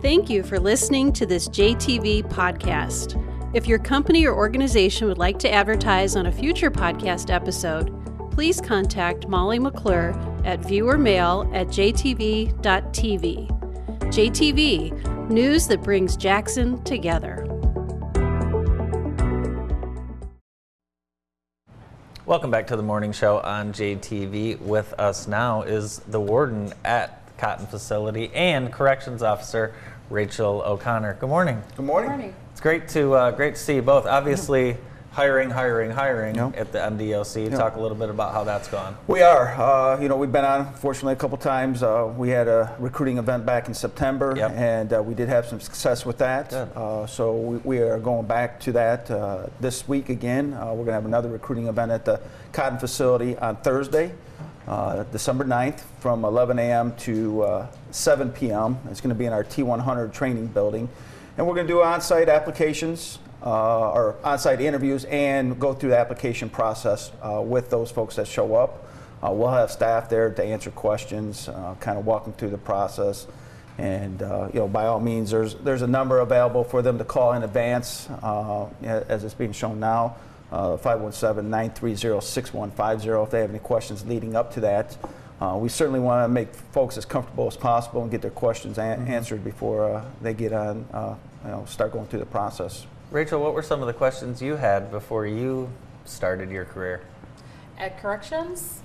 Thank 0.00 0.30
you 0.30 0.42
for 0.42 0.60
listening 0.60 1.12
to 1.14 1.26
this 1.26 1.48
JTV 1.48 2.28
podcast. 2.30 3.27
If 3.54 3.66
your 3.66 3.78
company 3.78 4.26
or 4.26 4.36
organization 4.36 5.08
would 5.08 5.16
like 5.16 5.38
to 5.38 5.50
advertise 5.50 6.16
on 6.16 6.26
a 6.26 6.32
future 6.32 6.70
podcast 6.70 7.32
episode, 7.32 7.90
please 8.30 8.60
contact 8.60 9.26
Molly 9.26 9.58
McClure 9.58 10.10
at 10.44 10.60
viewermail 10.60 11.50
at 11.54 11.68
jtv.tv. 11.68 12.52
JTV, 14.12 15.30
news 15.30 15.66
that 15.66 15.82
brings 15.82 16.14
Jackson 16.14 16.84
together. 16.84 17.46
Welcome 22.26 22.50
back 22.50 22.66
to 22.66 22.76
the 22.76 22.82
morning 22.82 23.12
show 23.12 23.40
on 23.40 23.72
JTV. 23.72 24.60
With 24.60 24.92
us 24.98 25.26
now 25.26 25.62
is 25.62 26.00
the 26.00 26.20
warden 26.20 26.74
at 26.84 27.24
the 27.24 27.32
Cotton 27.38 27.66
Facility 27.66 28.30
and 28.34 28.70
corrections 28.70 29.22
officer 29.22 29.74
Rachel 30.10 30.62
O'Connor. 30.66 31.14
Good 31.14 31.30
morning. 31.30 31.62
Good 31.76 31.86
morning. 31.86 32.34
It's 32.58 32.62
great 32.64 32.88
to 32.88 33.14
uh, 33.14 33.30
great 33.30 33.54
to 33.54 33.60
see 33.60 33.76
you 33.76 33.82
both. 33.82 34.04
Obviously, 34.04 34.76
hiring, 35.12 35.48
hiring, 35.48 35.92
hiring 35.92 36.34
Yeah. 36.34 36.50
at 36.56 36.72
the 36.72 36.80
MDOC. 36.80 37.48
Talk 37.56 37.76
a 37.76 37.80
little 37.80 37.96
bit 37.96 38.10
about 38.10 38.32
how 38.32 38.42
that's 38.42 38.66
gone. 38.66 38.96
We 39.06 39.22
are. 39.22 39.54
Uh, 39.54 40.00
you 40.00 40.08
know, 40.08 40.16
we've 40.16 40.32
been 40.32 40.44
on, 40.44 40.74
fortunately, 40.74 41.12
a 41.12 41.16
couple 41.16 41.38
times. 41.38 41.84
Uh, 41.84 42.12
we 42.16 42.30
had 42.30 42.48
a 42.48 42.74
recruiting 42.80 43.18
event 43.18 43.46
back 43.46 43.68
in 43.68 43.74
September, 43.74 44.34
Yep. 44.36 44.50
and 44.56 44.92
uh, 44.92 45.00
we 45.00 45.14
did 45.14 45.28
have 45.28 45.46
some 45.46 45.60
success 45.60 46.04
with 46.04 46.18
that. 46.18 46.52
Uh, 46.52 47.06
so 47.06 47.36
we, 47.36 47.56
we 47.58 47.78
are 47.78 48.00
going 48.00 48.26
back 48.26 48.58
to 48.58 48.72
that 48.72 49.08
uh, 49.08 49.46
this 49.60 49.86
week 49.86 50.08
again. 50.08 50.52
Uh, 50.52 50.70
we're 50.70 50.78
going 50.78 50.86
to 50.86 50.92
have 50.94 51.06
another 51.06 51.28
recruiting 51.28 51.68
event 51.68 51.92
at 51.92 52.04
the 52.04 52.20
Cotton 52.52 52.80
facility 52.80 53.38
on 53.38 53.54
Thursday, 53.58 54.10
uh, 54.66 55.04
December 55.12 55.44
9th, 55.44 55.82
from 56.00 56.24
11 56.24 56.58
a.m. 56.58 56.92
to 56.96 57.42
uh, 57.42 57.66
7 57.92 58.32
p.m. 58.32 58.78
It's 58.90 59.00
going 59.00 59.14
to 59.14 59.18
be 59.18 59.26
in 59.26 59.32
our 59.32 59.44
T100 59.44 60.12
training 60.12 60.48
building. 60.48 60.88
And 61.38 61.46
we're 61.46 61.54
going 61.54 61.68
to 61.68 61.72
do 61.72 61.82
on 61.84 62.00
site 62.00 62.28
applications 62.28 63.20
uh, 63.44 63.92
or 63.92 64.16
on 64.24 64.40
site 64.40 64.60
interviews 64.60 65.04
and 65.04 65.60
go 65.60 65.72
through 65.72 65.90
the 65.90 65.98
application 65.98 66.50
process 66.50 67.12
uh, 67.22 67.40
with 67.40 67.70
those 67.70 67.92
folks 67.92 68.16
that 68.16 68.26
show 68.26 68.56
up. 68.56 68.84
Uh, 69.22 69.30
we'll 69.30 69.52
have 69.52 69.70
staff 69.70 70.08
there 70.08 70.30
to 70.30 70.42
answer 70.42 70.72
questions, 70.72 71.48
uh, 71.48 71.76
kind 71.78 71.96
of 71.96 72.04
walk 72.04 72.24
them 72.24 72.32
through 72.32 72.50
the 72.50 72.58
process. 72.58 73.28
And 73.78 74.20
uh, 74.20 74.48
you 74.52 74.58
know, 74.58 74.66
by 74.66 74.86
all 74.86 74.98
means, 74.98 75.30
there's 75.30 75.54
there's 75.54 75.82
a 75.82 75.86
number 75.86 76.18
available 76.18 76.64
for 76.64 76.82
them 76.82 76.98
to 76.98 77.04
call 77.04 77.34
in 77.34 77.44
advance, 77.44 78.08
uh, 78.20 78.66
as 78.82 79.22
it's 79.22 79.34
being 79.34 79.52
shown 79.52 79.78
now, 79.78 80.16
uh, 80.50 80.76
517-930-6150. 80.78 83.22
If 83.22 83.30
they 83.30 83.42
have 83.42 83.50
any 83.50 83.60
questions 83.60 84.04
leading 84.04 84.34
up 84.34 84.52
to 84.54 84.60
that, 84.60 84.96
uh, 85.40 85.56
we 85.56 85.68
certainly 85.68 86.00
want 86.00 86.24
to 86.24 86.28
make 86.28 86.52
folks 86.52 86.98
as 86.98 87.04
comfortable 87.04 87.46
as 87.46 87.56
possible 87.56 88.02
and 88.02 88.10
get 88.10 88.22
their 88.22 88.32
questions 88.32 88.76
an- 88.78 89.06
answered 89.06 89.44
before 89.44 89.88
uh, 89.88 90.04
they 90.20 90.34
get 90.34 90.52
on, 90.52 90.84
uh, 90.92 91.14
you 91.44 91.50
know, 91.50 91.64
start 91.66 91.92
going 91.92 92.06
through 92.06 92.20
the 92.20 92.26
process. 92.26 92.86
Rachel, 93.10 93.40
what 93.42 93.54
were 93.54 93.62
some 93.62 93.80
of 93.80 93.86
the 93.86 93.92
questions 93.94 94.42
you 94.42 94.56
had 94.56 94.90
before 94.90 95.26
you 95.26 95.70
started 96.04 96.50
your 96.50 96.64
career? 96.64 97.00
At 97.78 98.00
corrections, 98.00 98.82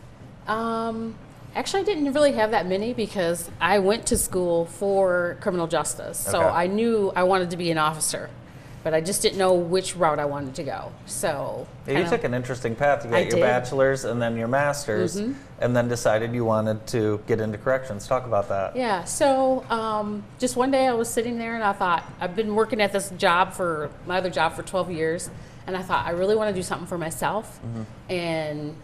um, 0.47 1.16
actually, 1.56 1.82
I 1.82 1.86
didn't 1.86 2.14
really 2.14 2.34
have 2.34 2.51
that 2.51 2.68
many 2.68 2.93
because 2.93 3.49
I 3.60 3.80
went 3.80 4.06
to 4.08 4.18
school 4.18 4.66
for 4.66 5.38
criminal 5.41 5.68
justice. 5.68 6.20
So 6.20 6.39
Okay. 6.39 6.47
I 6.47 6.68
knew 6.68 7.12
I 7.16 7.24
wanted 7.24 7.49
to 7.51 7.58
be 7.58 7.72
an 7.72 7.78
officer, 7.78 8.30
but 8.84 8.93
I 8.93 8.99
just 9.01 9.21
didn't 9.21 9.38
know 9.38 9.53
which 9.53 9.95
route 9.95 10.19
I 10.19 10.25
wanted 10.25 10.55
to 10.55 10.63
go. 10.63 10.91
So 11.05 11.65
Yeah, 11.88 11.99
you 11.99 12.09
took 12.09 12.23
an 12.25 12.34
interesting 12.34 12.75
path. 12.75 13.05
You 13.05 13.11
got 13.11 13.17
I 13.17 13.21
your 13.21 13.31
did. 13.31 13.41
bachelor's 13.41 14.03
and 14.03 14.21
then 14.21 14.36
your 14.38 14.47
master's, 14.49 15.19
Mhm. 15.21 15.36
and 15.61 15.75
then 15.75 15.88
decided 15.88 16.34
you 16.34 16.43
wanted 16.45 16.86
to 16.88 17.21
get 17.27 17.39
into 17.39 17.57
corrections. 17.57 18.07
Talk 18.07 18.25
about 18.25 18.49
that. 18.49 18.75
Yeah, 18.75 19.05
so 19.05 19.63
um, 19.69 20.23
just 20.39 20.55
one 20.57 20.69
day 20.71 20.88
I 20.88 20.93
was 20.93 21.09
sitting 21.09 21.38
there 21.38 21.55
and 21.55 21.63
I 21.63 21.71
thought, 21.73 22.03
I've 22.19 22.36
been 22.36 22.55
working 22.55 22.81
at 22.81 22.91
this 22.91 23.09
job 23.17 23.53
for 23.53 23.89
my 24.05 24.17
other 24.17 24.29
job 24.29 24.53
for 24.53 24.63
12 24.63 24.91
years, 24.91 25.29
and 25.65 25.77
I 25.77 25.81
thought, 25.81 26.05
I 26.05 26.11
really 26.11 26.36
want 26.36 26.49
to 26.49 26.53
do 26.55 26.63
something 26.63 26.88
for 26.88 26.97
myself. 26.97 27.59
And 28.09 28.75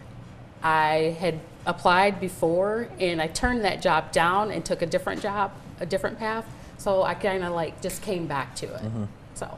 I 0.64 1.18
had 1.20 1.40
applied 1.66 2.20
before 2.20 2.88
and 3.00 3.22
I 3.22 3.28
turned 3.28 3.64
that 3.66 3.82
job 3.82 4.12
down 4.12 4.50
and 4.52 4.64
took 4.66 4.82
a 4.82 4.86
different 4.86 5.22
job, 5.22 5.52
a 5.80 5.86
different 5.86 6.18
path. 6.18 6.46
So 6.78 7.04
I 7.04 7.14
kind 7.14 7.44
of 7.44 7.52
like 7.54 7.82
just 7.82 8.02
came 8.02 8.28
back 8.28 8.56
to 8.56 8.66
it. 8.76 8.82
So 9.36 9.58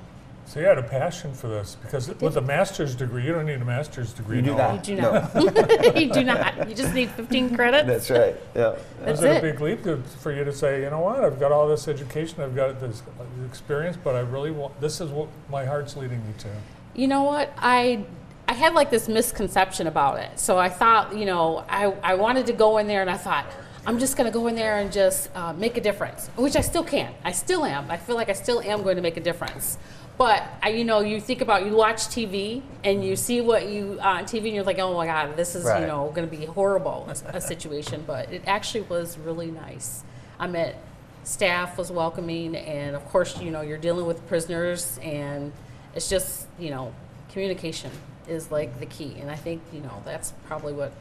So 0.52 0.60
you 0.60 0.66
had 0.66 0.78
a 0.78 0.84
passion 0.84 1.34
for 1.34 1.48
this 1.48 1.78
because 1.82 2.10
with 2.20 2.36
a 2.36 2.42
master's 2.42 2.94
degree, 2.94 3.26
you 3.26 3.32
don't 3.32 3.46
need 3.46 3.62
a 3.62 3.64
master's 3.64 4.12
degree. 4.12 4.36
You 4.36 4.42
do 4.42 4.54
not. 4.54 4.86
you 4.86 4.98
do 4.98 5.02
not. 5.02 5.96
you 5.96 6.12
do 6.12 6.26
not. 6.26 6.68
You 6.68 6.76
just 6.76 6.94
need 6.94 7.10
15 7.12 7.56
credits. 7.56 7.88
That's 7.88 8.10
right. 8.10 8.36
Yeah. 8.54 8.76
That's 9.00 9.22
Was 9.22 9.24
it 9.24 9.38
a 9.38 9.42
big 9.42 9.62
leap 9.62 9.84
to, 9.84 10.04
for 10.20 10.34
you 10.34 10.44
to 10.44 10.52
say, 10.52 10.82
you 10.84 10.90
know 10.90 11.00
what, 11.00 11.24
I've 11.24 11.40
got 11.40 11.54
all 11.54 11.70
this 11.70 11.88
education, 11.88 12.42
I've 12.42 12.54
got 12.54 12.82
this 12.82 13.02
experience, 13.46 13.96
but 13.96 14.14
I 14.14 14.20
really 14.20 14.52
want, 14.52 14.78
this 14.82 15.00
is 15.00 15.10
what 15.10 15.30
my 15.50 15.64
heart's 15.64 15.96
leading 15.96 16.20
me 16.28 16.34
to. 16.40 16.50
You 16.96 17.08
know 17.08 17.24
what? 17.24 17.54
I 17.58 18.04
I 18.50 18.54
had 18.54 18.74
like 18.74 18.92
this 18.92 19.08
misconception 19.08 19.88
about 19.88 20.20
it. 20.20 20.38
So 20.38 20.58
I 20.58 20.68
thought, 20.68 21.16
you 21.16 21.24
know, 21.24 21.64
I, 21.70 21.94
I 22.04 22.16
wanted 22.16 22.48
to 22.48 22.54
go 22.54 22.78
in 22.78 22.88
there 22.88 23.00
and 23.00 23.10
I 23.10 23.16
thought, 23.16 23.46
I'm 23.86 23.98
just 23.98 24.16
going 24.16 24.30
to 24.30 24.34
go 24.34 24.48
in 24.48 24.56
there 24.56 24.78
and 24.78 24.92
just 24.92 25.36
uh, 25.36 25.54
make 25.54 25.76
a 25.76 25.82
difference, 25.82 26.28
which 26.36 26.56
I 26.56 26.62
still 26.62 26.84
can. 26.84 27.14
I 27.24 27.32
still 27.32 27.64
am. 27.64 27.90
I 27.90 27.98
feel 27.98 28.16
like 28.16 28.30
I 28.30 28.34
still 28.34 28.62
am 28.62 28.84
going 28.84 28.98
to 28.98 29.02
make 29.02 29.18
a 29.18 29.22
difference. 29.22 29.78
But 30.22 30.44
I, 30.62 30.70
you 30.70 30.84
know, 30.84 31.00
you 31.00 31.20
think 31.20 31.42
about 31.42 31.66
you 31.66 31.76
watch 31.76 32.02
TV 32.02 32.62
and 32.84 33.04
you 33.04 33.16
see 33.16 33.42
what 33.42 33.68
you 33.68 33.98
uh, 34.00 34.20
on 34.20 34.26
TV 34.26 34.46
and 34.46 34.54
you're 34.54 34.64
like, 34.64 34.78
oh 34.78 34.94
my 34.94 35.08
God, 35.08 35.36
this 35.36 35.56
is 35.56 35.66
Right. 35.66 35.82
you 35.82 35.88
know 35.88 36.12
going 36.14 36.30
to 36.30 36.38
be 36.38 36.46
horrible 36.46 37.12
a 37.26 37.42
situation. 37.42 38.04
But 38.06 38.32
it 38.32 38.44
actually 38.46 38.82
was 38.82 39.18
really 39.18 39.50
nice. 39.50 40.04
I 40.38 40.46
met 40.46 40.76
staff 41.24 41.76
was 41.76 41.92
welcoming, 41.92 42.56
and 42.56 42.96
of 42.96 43.04
course, 43.06 43.42
you 43.42 43.50
know, 43.50 43.62
you're 43.62 43.80
dealing 43.80 44.06
with 44.06 44.28
prisoners, 44.28 45.00
and 45.02 45.52
it's 45.96 46.08
just 46.08 46.46
you 46.60 46.70
know, 46.70 46.94
communication 47.32 47.90
is 48.28 48.52
like 48.52 48.80
the 48.80 48.86
key, 48.86 49.16
and 49.20 49.32
I 49.32 49.36
think 49.36 49.64
you 49.74 49.82
know 49.82 50.04
that's 50.06 50.34
probably 50.46 50.74
what 50.74 50.94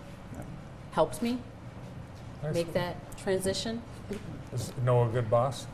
helped 0.93 1.21
me 1.21 1.37
make 2.55 2.73
that 2.73 2.97
transition. 3.19 3.83
Is 4.55 4.73
Noah 4.83 5.11
a 5.11 5.13
good 5.13 5.29
boss? 5.29 5.67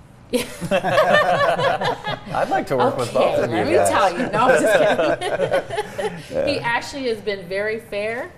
I'd 2.32 2.48
like 2.50 2.66
to 2.68 2.76
work 2.76 2.96
with 2.96 3.12
both 3.14 3.38
of 3.38 3.50
you 3.50 3.56
let 3.56 3.66
me 3.66 3.74
guys. 3.74 3.88
tell 3.88 4.10
you. 4.12 4.28
No, 4.30 4.48
I'm 4.48 4.60
just 4.60 6.28
kidding. 6.28 6.48
he 6.48 6.58
actually 6.58 7.04
has 7.08 7.20
been 7.20 7.48
very 7.48 7.78
fair. 7.80 8.32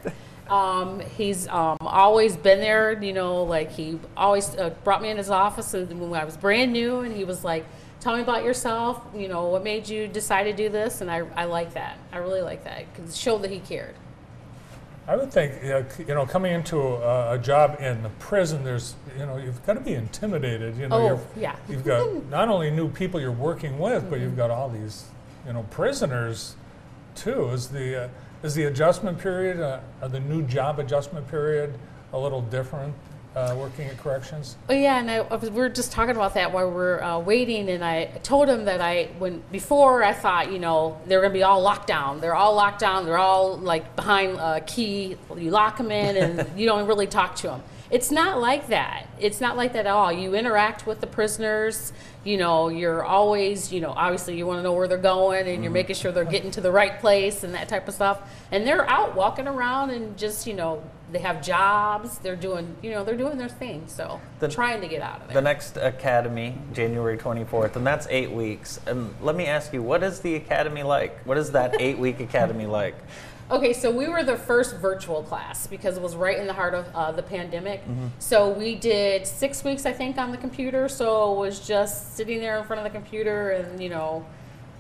Um, 0.51 1.01
he's 1.01 1.49
um, 1.49 1.77
always 1.81 2.37
been 2.37 2.61
there, 2.61 3.03
you 3.03 3.13
know, 3.13 3.43
like 3.43 3.71
he 3.71 3.99
always 4.17 4.55
uh, 4.57 4.71
brought 4.85 5.03
me 5.03 5.11
in 5.11 5.17
his 5.17 5.31
office 5.31 5.73
when 5.73 6.15
I 6.15 6.25
was 6.25 6.37
brand 6.37 6.73
new, 6.73 7.01
and 7.01 7.15
he 7.15 7.25
was 7.25 7.45
like, 7.45 7.67
tell 8.01 8.17
me 8.17 8.23
about 8.23 8.45
yourself. 8.45 9.03
You 9.15 9.29
know, 9.29 9.49
what 9.49 9.65
made 9.65 9.89
you 9.89 10.09
decide 10.09 10.45
to 10.45 10.53
do 10.53 10.69
this? 10.69 11.01
And 11.01 11.11
I, 11.11 11.19
I 11.37 11.45
like 11.45 11.75
that. 11.75 11.99
I 12.13 12.19
really 12.19 12.43
like 12.43 12.65
that 12.65 12.85
because 12.93 13.11
it 13.11 13.17
showed 13.17 13.43
that 13.43 13.51
he 13.51 13.61
cared. 13.61 13.95
I 15.09 15.17
would 15.17 15.33
think, 15.33 15.55
you 16.07 16.15
know, 16.15 16.27
coming 16.27 16.53
into 16.53 16.79
a, 16.79 17.33
a 17.33 17.39
job 17.39 17.79
in 17.81 18.03
the 18.03 18.11
prison, 18.11 18.63
there's, 18.63 18.95
you 19.19 19.25
know, 19.25 19.39
you've 19.39 19.65
got 19.65 19.75
to 19.75 19.81
be 19.81 19.95
intimidated. 19.95 20.77
You 20.77 20.89
know, 20.89 20.97
Oh, 20.97 21.07
you're, 21.07 21.21
yeah. 21.35 21.57
you've 21.67 21.83
got 21.85 22.25
not 22.31 22.51
only 22.51 22.71
new 22.71 22.91
people 22.91 23.19
you're 23.19 23.33
working 23.33 23.79
with, 23.79 24.11
but 24.11 24.21
you've 24.21 24.37
got 24.37 24.51
all 24.51 24.69
these, 24.69 25.07
you 25.47 25.55
know, 25.55 25.63
prisoners 25.71 26.57
too. 27.15 27.49
Is 27.49 27.69
the 27.69 28.05
uh, 28.05 28.09
is 28.43 28.55
the 28.55 28.65
adjustment 28.65 29.19
period, 29.19 29.61
uh, 29.61 29.81
the 30.09 30.21
new 30.21 30.43
job 30.43 30.79
adjustment 30.79 31.27
period, 31.29 31.73
a 32.13 32.19
little 32.19 32.43
different 32.43 32.95
uh, 33.39 33.55
working 33.55 33.87
at 33.87 33.97
corrections? 33.99 34.57
Oh 34.69 34.75
yeah, 34.75 34.99
and 34.99 35.11
I, 35.11 35.17
I 35.19 35.37
was, 35.37 35.51
we 35.51 35.61
were 35.61 35.69
just 35.69 35.93
talking 35.93 36.17
about 36.17 36.35
that 36.35 36.53
while 36.53 36.69
we 36.69 36.75
were 36.75 37.03
uh, 37.03 37.19
waiting, 37.21 37.69
and 37.69 37.85
I 37.85 38.07
told 38.23 38.49
him 38.49 38.65
that 38.65 38.81
I 38.81 39.05
when 39.19 39.43
before 39.53 40.03
I 40.03 40.13
thought 40.13 40.51
you 40.53 40.59
know 40.59 41.01
they're 41.07 41.21
gonna 41.21 41.33
be 41.33 41.43
all 41.43 41.63
locked 41.63 41.87
down. 41.87 42.21
They're 42.21 42.35
all 42.35 42.55
locked 42.55 42.81
down. 42.81 43.05
They're 43.07 43.19
all 43.19 43.57
like 43.57 43.95
behind 43.95 44.39
a 44.39 44.61
key. 44.61 45.17
You 45.37 45.51
lock 45.51 45.77
them 45.77 45.91
in, 45.91 46.17
and 46.17 46.51
you 46.59 46.67
don't 46.67 46.87
really 46.87 47.07
talk 47.07 47.37
to 47.37 47.49
them. 47.49 47.63
It's 47.91 48.11
not 48.11 48.39
like 48.39 48.69
that. 48.69 49.07
It's 49.19 49.41
not 49.41 49.57
like 49.57 49.73
that 49.73 49.87
at 49.87 49.93
all. 49.93 50.13
You 50.13 50.35
interact 50.35 50.87
with 50.87 51.01
the 51.01 51.07
prisoners. 51.07 51.93
You 52.25 52.37
know, 52.37 52.69
you're 52.69 53.03
always, 53.03 53.73
you 53.73 53.81
know, 53.81 53.95
obviously 53.97 54.37
you 54.37 54.47
want 54.47 54.59
to 54.59 54.63
know 54.63 54.75
where 54.75 54.87
they're 54.87 54.99
going, 54.99 55.49
and 55.49 55.63
you're 55.63 55.65
mm-hmm. 55.65 55.73
making 55.73 55.97
sure 55.97 56.13
they're 56.13 56.25
getting 56.25 56.51
to 56.53 56.61
the 56.61 56.71
right 56.71 57.01
place 57.01 57.45
and 57.45 57.55
that 57.55 57.69
type 57.69 57.89
of 57.89 57.95
stuff. 57.95 58.21
And 58.53 58.67
they're 58.67 58.89
out 58.89 59.15
walking 59.15 59.49
around 59.49 59.91
and 59.91 60.17
just, 60.19 60.47
you 60.47 60.55
know, 60.55 60.83
they 61.11 61.21
have 61.21 61.43
jobs. 61.43 62.19
They're 62.19 62.37
doing, 62.37 62.77
you 62.83 62.91
know, 62.91 63.05
they're 63.05 63.17
doing 63.17 63.39
their 63.39 63.49
thing. 63.49 63.85
So 63.87 64.21
The- 64.41 64.49
trying 64.49 64.83
to 64.83 64.89
get 64.89 65.01
out 65.01 65.23
of 65.23 65.29
there. 65.29 65.35
The 65.35 65.43
next 65.43 65.79
academy, 65.79 66.59
January 66.75 67.17
24th, 67.17 67.77
and 67.77 67.87
that's 67.87 68.07
eight 68.11 68.31
weeks. 68.31 68.81
And 68.87 69.15
let 69.23 69.35
me 69.35 69.47
ask 69.47 69.73
you, 69.73 69.83
what 69.83 70.03
is 70.03 70.21
the 70.21 70.35
academy 70.35 70.83
like? 70.83 71.25
What 71.25 71.39
is 71.39 71.53
that 71.53 71.81
eight 71.81 71.99
week 71.99 72.21
academy 72.21 72.67
like? 72.67 72.97
Okay, 73.51 73.73
so 73.73 73.91
we 73.91 74.09
were 74.09 74.23
the 74.23 74.37
first 74.37 74.77
virtual 74.77 75.23
class 75.23 75.67
because 75.67 75.97
it 75.97 76.03
was 76.03 76.15
right 76.15 76.39
in 76.39 76.47
the 76.47 76.53
heart 76.53 76.75
of 76.75 76.87
uh, 76.95 77.13
the 77.13 77.23
pandemic. 77.23 77.81
Mm-hmm. 77.83 78.09
So 78.19 78.51
we 78.51 78.75
did 78.75 79.27
six 79.27 79.65
weeks, 79.65 79.87
I 79.87 79.93
think, 79.93 80.19
on 80.19 80.33
the 80.33 80.37
computer. 80.37 80.89
So 80.89 81.33
it 81.33 81.39
was 81.39 81.67
just 81.67 82.15
sitting 82.15 82.41
there 82.41 82.59
in 82.59 82.65
front 82.65 82.85
of 82.85 82.93
the 82.93 82.97
computer 82.99 83.51
and 83.53 83.83
you 83.83 83.89
know, 83.89 84.27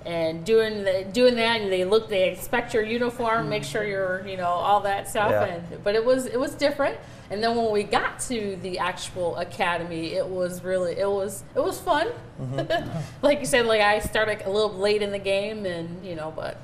and 0.05 0.45
doing 0.45 0.85
the, 0.85 1.07
doing 1.11 1.35
that. 1.37 1.62
And 1.62 1.73
they 1.73 1.87
look, 1.87 2.11
they 2.11 2.29
inspect 2.31 2.75
your 2.75 2.83
uniform, 2.83 3.49
make 3.49 3.62
mm. 3.62 3.73
sure 3.73 3.85
you're, 3.85 4.27
you 4.29 4.37
know, 4.37 4.49
all 4.49 4.81
that 4.81 5.09
stuff. 5.09 5.31
Yeah. 5.31 5.45
And 5.45 5.83
but 5.83 5.95
it 5.95 6.05
was 6.05 6.27
it 6.27 6.39
was 6.39 6.55
different. 6.55 6.99
And 7.31 7.43
then 7.43 7.57
when 7.57 7.71
we 7.73 7.85
got 7.85 8.21
to 8.21 8.57
the 8.62 8.79
actual 8.79 9.37
academy, 9.37 10.14
it 10.14 10.27
was 10.27 10.62
really 10.62 10.93
it 10.99 11.09
was 11.09 11.43
it 11.55 11.62
was 11.62 11.81
fun. 11.81 12.09
Mm-hmm. 12.39 12.99
like 13.23 13.41
you 13.41 13.47
said, 13.47 13.64
like 13.64 13.81
I 13.81 14.01
started 14.01 14.43
a 14.45 14.51
little 14.51 14.75
late 14.75 15.01
in 15.01 15.11
the 15.11 15.19
game, 15.19 15.64
and 15.64 16.05
you 16.05 16.14
know, 16.14 16.35
but 16.37 16.59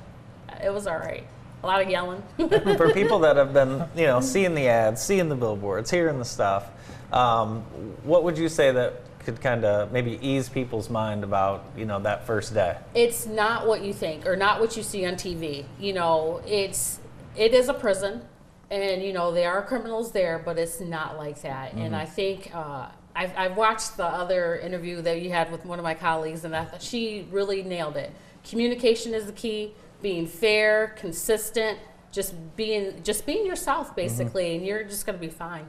it 0.63 0.71
was 0.71 0.85
all 0.85 0.97
right. 0.97 1.25
A 1.63 1.67
lot 1.67 1.81
of 1.81 1.89
yelling. 1.89 2.21
For 2.77 2.93
people 2.93 3.19
that 3.19 3.37
have 3.37 3.53
been, 3.53 3.83
you 3.95 4.05
know, 4.05 4.19
seeing 4.21 4.55
the 4.55 4.67
ads, 4.67 5.01
seeing 5.01 5.29
the 5.29 5.35
billboards, 5.35 5.89
hearing 5.89 6.19
the 6.19 6.25
stuff, 6.25 6.69
um, 7.11 7.61
what 8.03 8.23
would 8.23 8.37
you 8.37 8.49
say 8.49 8.71
that 8.71 9.01
could 9.19 9.41
kind 9.41 9.65
of 9.65 9.91
maybe 9.91 10.19
ease 10.21 10.47
people's 10.49 10.89
mind 10.89 11.23
about, 11.23 11.65
you 11.75 11.85
know, 11.85 11.99
that 11.99 12.25
first 12.27 12.53
day? 12.53 12.77
it's 12.93 13.25
not 13.25 13.65
what 13.65 13.81
you 13.81 13.93
think 13.93 14.25
or 14.27 14.35
not 14.35 14.59
what 14.59 14.77
you 14.77 14.83
see 14.83 15.05
on 15.05 15.15
TV. 15.15 15.65
You 15.79 15.93
know, 15.93 16.41
it's 16.45 16.99
it 17.35 17.53
is 17.53 17.67
a 17.67 17.73
prison, 17.73 18.21
and 18.69 19.01
you 19.01 19.13
know 19.13 19.31
there 19.31 19.51
are 19.51 19.63
criminals 19.63 20.11
there, 20.11 20.39
but 20.43 20.57
it's 20.57 20.79
not 20.79 21.17
like 21.17 21.41
that. 21.41 21.73
And 21.73 21.95
I 21.95 22.05
think 22.05 22.51
uh, 22.53 22.87
I've, 23.15 23.35
I've 23.37 23.57
watched 23.57 23.97
the 23.97 24.05
other 24.05 24.57
interview 24.57 25.01
that 25.01 25.21
you 25.21 25.29
had 25.31 25.51
with 25.51 25.65
one 25.65 25.79
of 25.79 25.83
my 25.83 25.93
colleagues, 25.93 26.43
and 26.43 26.55
I 26.55 26.65
thought 26.65 26.81
she 26.81 27.27
really 27.31 27.63
nailed 27.63 27.95
it. 27.97 28.11
Communication 28.43 29.13
is 29.13 29.25
the 29.25 29.31
key. 29.31 29.73
Being 30.05 30.27
fair, 30.27 30.93
consistent, 30.99 31.79
just 32.11 32.35
being 32.55 33.01
just 33.01 33.25
being 33.25 33.43
yourself 33.43 33.95
basically, 33.95 34.55
and 34.55 34.63
you're 34.63 34.83
just 34.83 35.03
gonna 35.07 35.17
be 35.17 35.29
fine. 35.29 35.65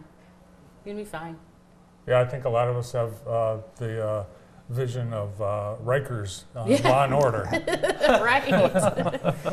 You're 0.84 0.93
gonna 0.93 1.05
be 1.05 1.09
fine. 1.09 1.39
Yeah, 2.07 2.20
I 2.20 2.26
think 2.26 2.45
a 2.45 2.51
lot 2.51 2.68
of 2.68 2.76
us 2.76 2.93
have 2.93 3.14
uh, 3.26 3.57
the 3.76 4.07
uh, 4.07 4.24
vision 4.68 5.14
of 5.14 5.41
uh, 5.41 5.76
Rikers 5.82 6.43
on 6.55 6.70
Yeah. 6.70 6.87
Law 6.87 7.05
and 7.05 7.14
Order. 7.14 7.49
right? 7.51 8.45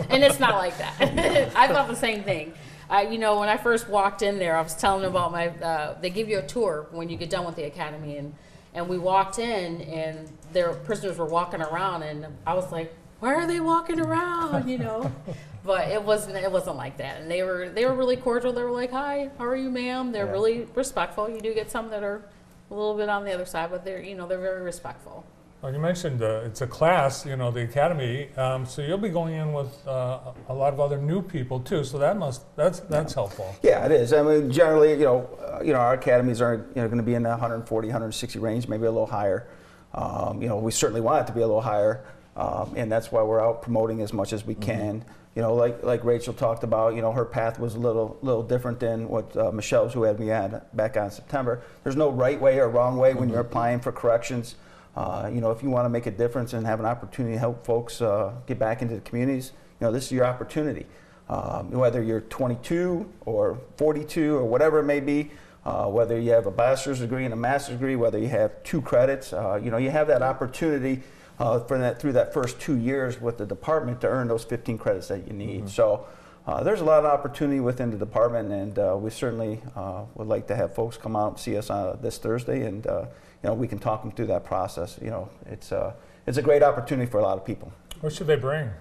and 0.09 0.21
it's 0.21 0.41
not 0.41 0.55
like 0.55 0.77
that. 0.77 0.99
I 1.55 1.69
thought 1.69 1.87
the 1.87 1.95
same 1.95 2.21
thing. 2.25 2.53
Uh, 2.89 3.05
you 3.09 3.17
know, 3.17 3.39
when 3.39 3.47
I 3.47 3.55
first 3.55 3.87
walked 3.87 4.21
in 4.21 4.37
there, 4.37 4.57
I 4.57 4.61
was 4.61 4.75
telling 4.75 5.03
them 5.03 5.11
about 5.11 5.31
my. 5.31 5.47
Uh, 5.47 5.97
they 6.01 6.09
give 6.09 6.27
you 6.27 6.39
a 6.39 6.45
tour 6.45 6.87
when 6.91 7.07
you 7.07 7.15
get 7.15 7.29
done 7.29 7.45
with 7.45 7.55
the 7.55 7.63
academy, 7.63 8.17
and 8.17 8.35
and 8.73 8.89
we 8.89 8.97
walked 8.97 9.39
in, 9.39 9.79
and 9.83 10.29
their 10.51 10.73
prisoners 10.73 11.17
were 11.19 11.25
walking 11.39 11.61
around, 11.61 12.03
and 12.03 12.27
I 12.45 12.53
was 12.53 12.69
like, 12.69 12.93
"Why 13.23 13.35
are 13.35 13.47
they 13.47 13.59
walking 13.61 13.99
around?" 13.99 14.67
You 14.69 14.77
know. 14.79 15.11
But 15.65 15.87
it 15.87 16.03
wasn't. 16.03 16.35
It 16.35 16.51
wasn't 16.51 16.75
like 16.75 16.97
that, 16.97 17.21
and 17.21 17.31
they 17.31 17.41
were 17.41 17.69
they 17.69 17.85
were 17.85 17.93
really 17.93 18.17
cordial. 18.17 18.51
They 18.51 18.63
were 18.63 18.71
like, 18.83 18.91
"Hi, 18.91 19.29
how 19.37 19.45
are 19.45 19.55
you, 19.55 19.69
ma'am?" 19.71 20.11
They're 20.11 20.25
Yeah. 20.25 20.31
really 20.33 20.67
respectful. 20.75 21.29
You 21.29 21.39
do 21.39 21.53
get 21.53 21.71
some 21.71 21.89
that 21.91 22.03
are 22.03 22.21
a 22.69 22.73
little 22.73 22.95
bit 22.97 23.07
on 23.07 23.23
the 23.23 23.31
other 23.33 23.45
side, 23.45 23.69
but 23.71 23.85
they're 23.85 24.01
you 24.01 24.13
know 24.15 24.27
they're 24.27 24.41
very 24.41 24.61
respectful. 24.61 25.23
Well, 25.61 25.71
you 25.71 25.79
mentioned 25.79 26.21
uh, 26.21 26.41
it's 26.43 26.59
a 26.59 26.67
class, 26.67 27.25
you 27.25 27.37
know, 27.37 27.49
the 27.49 27.61
academy. 27.63 28.27
Um, 28.35 28.65
so 28.65 28.81
you'll 28.81 28.97
be 28.97 29.07
going 29.07 29.35
in 29.35 29.53
with 29.53 29.71
uh, 29.87 30.33
a 30.49 30.53
lot 30.53 30.73
of 30.73 30.81
other 30.81 30.97
new 30.97 31.21
people 31.21 31.61
too. 31.61 31.85
So 31.85 31.97
that 31.97 32.17
must 32.17 32.41
that's 32.57 32.81
that's 32.81 33.13
helpful. 33.13 33.55
Yeah, 33.63 33.85
it 33.85 33.93
is. 33.93 34.11
I 34.11 34.21
mean, 34.21 34.51
generally, 34.51 34.91
you 34.99 35.05
know, 35.05 35.29
uh, 35.41 35.63
you 35.63 35.71
know, 35.71 35.79
our 35.79 35.93
academies 35.93 36.41
are 36.41 36.55
you 36.75 36.81
know 36.81 36.87
going 36.89 36.97
to 36.97 37.09
be 37.11 37.13
in 37.15 37.23
the 37.23 37.29
140, 37.29 37.87
160 37.87 38.37
range, 38.39 38.67
maybe 38.67 38.83
a 38.85 38.91
little 38.91 39.05
higher. 39.07 39.47
Um, 39.93 40.41
you 40.41 40.49
know, 40.49 40.57
we 40.57 40.71
certainly 40.71 40.99
want 41.01 41.21
it 41.23 41.27
to 41.27 41.33
be 41.33 41.41
a 41.41 41.47
little 41.47 41.61
higher, 41.61 42.03
um, 42.35 42.73
and 42.75 42.91
that's 42.91 43.11
why 43.11 43.21
we're 43.21 43.41
out 43.41 43.61
promoting 43.61 44.01
as 44.01 44.13
much 44.13 44.33
as 44.33 44.45
we 44.45 44.55
can. 44.55 45.05
You 45.35 45.41
know, 45.41 45.55
like 45.55 45.83
like 45.83 46.03
Rachel 46.03 46.33
talked 46.33 46.63
about, 46.63 46.95
you 46.95 47.01
know, 47.01 47.11
her 47.11 47.25
path 47.25 47.59
was 47.59 47.75
a 47.75 47.79
little 47.79 48.17
little 48.21 48.43
different 48.43 48.79
than 48.79 49.07
what 49.07 49.35
uh, 49.35 49.51
Michelle's, 49.51 49.93
who 49.93 50.03
had 50.03 50.19
me 50.19 50.31
on 50.31 50.61
back 50.73 50.95
on 50.97 51.09
September. 51.11 51.61
There's 51.83 51.95
no 51.95 52.11
right 52.11 52.39
way 52.39 52.59
or 52.59 52.69
wrong 52.69 52.97
way 52.97 53.13
when 53.13 53.29
you're 53.29 53.39
applying 53.39 53.79
for 53.79 53.91
corrections. 53.91 54.55
Uh, 54.95 55.29
you 55.33 55.41
know, 55.41 55.49
if 55.49 55.63
you 55.63 55.69
want 55.71 55.85
to 55.85 55.89
make 55.89 56.05
a 56.05 56.11
difference 56.11 56.53
and 56.53 56.67
have 56.67 56.79
an 56.79 56.85
opportunity 56.85 57.33
to 57.33 57.39
help 57.39 57.65
folks 57.65 57.99
uh, 57.99 58.31
get 58.45 58.59
back 58.59 58.83
into 58.83 58.93
the 58.93 59.01
communities, 59.01 59.51
you 59.79 59.87
know, 59.87 59.91
this 59.91 60.05
is 60.05 60.11
your 60.11 60.25
opportunity. 60.25 60.85
Um, 61.29 61.71
whether 61.71 62.03
you're 62.03 62.21
22 62.21 63.11
or 63.25 63.57
42 63.77 64.35
or 64.35 64.43
whatever 64.43 64.79
it 64.79 64.83
may 64.83 64.99
be, 64.99 65.31
uh, 65.65 65.87
whether 65.87 66.19
you 66.19 66.31
have 66.31 66.45
a 66.45 66.51
bachelor's 66.51 66.99
degree 66.99 67.25
and 67.25 67.33
a 67.33 67.37
master's 67.37 67.75
degree, 67.75 67.95
whether 67.95 68.19
you 68.19 68.27
have 68.27 68.61
two 68.63 68.81
credits, 68.81 69.33
uh, 69.33 69.59
you 69.63 69.71
know, 69.71 69.77
you 69.77 69.89
have 69.89 70.07
that 70.07 70.21
opportunity 70.21 71.01
uh, 71.39 71.59
for 71.61 71.77
that 71.77 71.99
through 71.99 72.13
that 72.13 72.33
first 72.33 72.59
two 72.59 72.77
years 72.77 73.19
with 73.19 73.37
the 73.37 73.45
department 73.45 74.01
to 74.01 74.07
earn 74.07 74.27
those 74.27 74.43
15 74.43 74.77
credits 74.77 75.07
that 75.07 75.27
you 75.27 75.33
need. 75.33 75.69
So. 75.69 76.05
Uh, 76.45 76.61
there's 76.61 76.81
a 76.81 76.83
lot 76.83 76.99
of 76.99 77.05
opportunity 77.05 77.61
within 77.61 77.89
the 77.89 77.95
department, 77.95 78.51
and 78.51 78.77
uh, 78.77 78.97
we 78.99 79.09
certainly 79.09 79.61
uh, 79.77 80.03
would 80.15 80.27
like 80.27 80.45
to 80.45 80.53
have 80.53 80.75
folks 80.75 80.97
come 80.97 81.15
out 81.15 81.29
and 81.29 81.39
see 81.39 81.55
us 81.55 81.69
uh, 81.69 81.95
this 82.01 82.17
Thursday, 82.17 82.65
and 82.65 82.85
uh, 82.85 83.05
you 83.41 83.49
know 83.49 83.53
we 83.53 83.65
can 83.65 83.79
talk 83.79 84.01
them 84.01 84.11
through 84.11 84.25
that 84.25 84.43
process. 84.43 84.99
You 85.01 85.09
know, 85.09 85.29
it's 85.45 85.71
uh, 85.71 85.93
it's 86.27 86.37
a 86.37 86.41
great 86.41 86.61
opportunity 86.61 87.09
for 87.09 87.19
a 87.19 87.23
lot 87.23 87.37
of 87.37 87.45
people. 87.45 87.71
What 88.01 88.11
should 88.11 88.27
they 88.27 88.35
bring? 88.35 88.71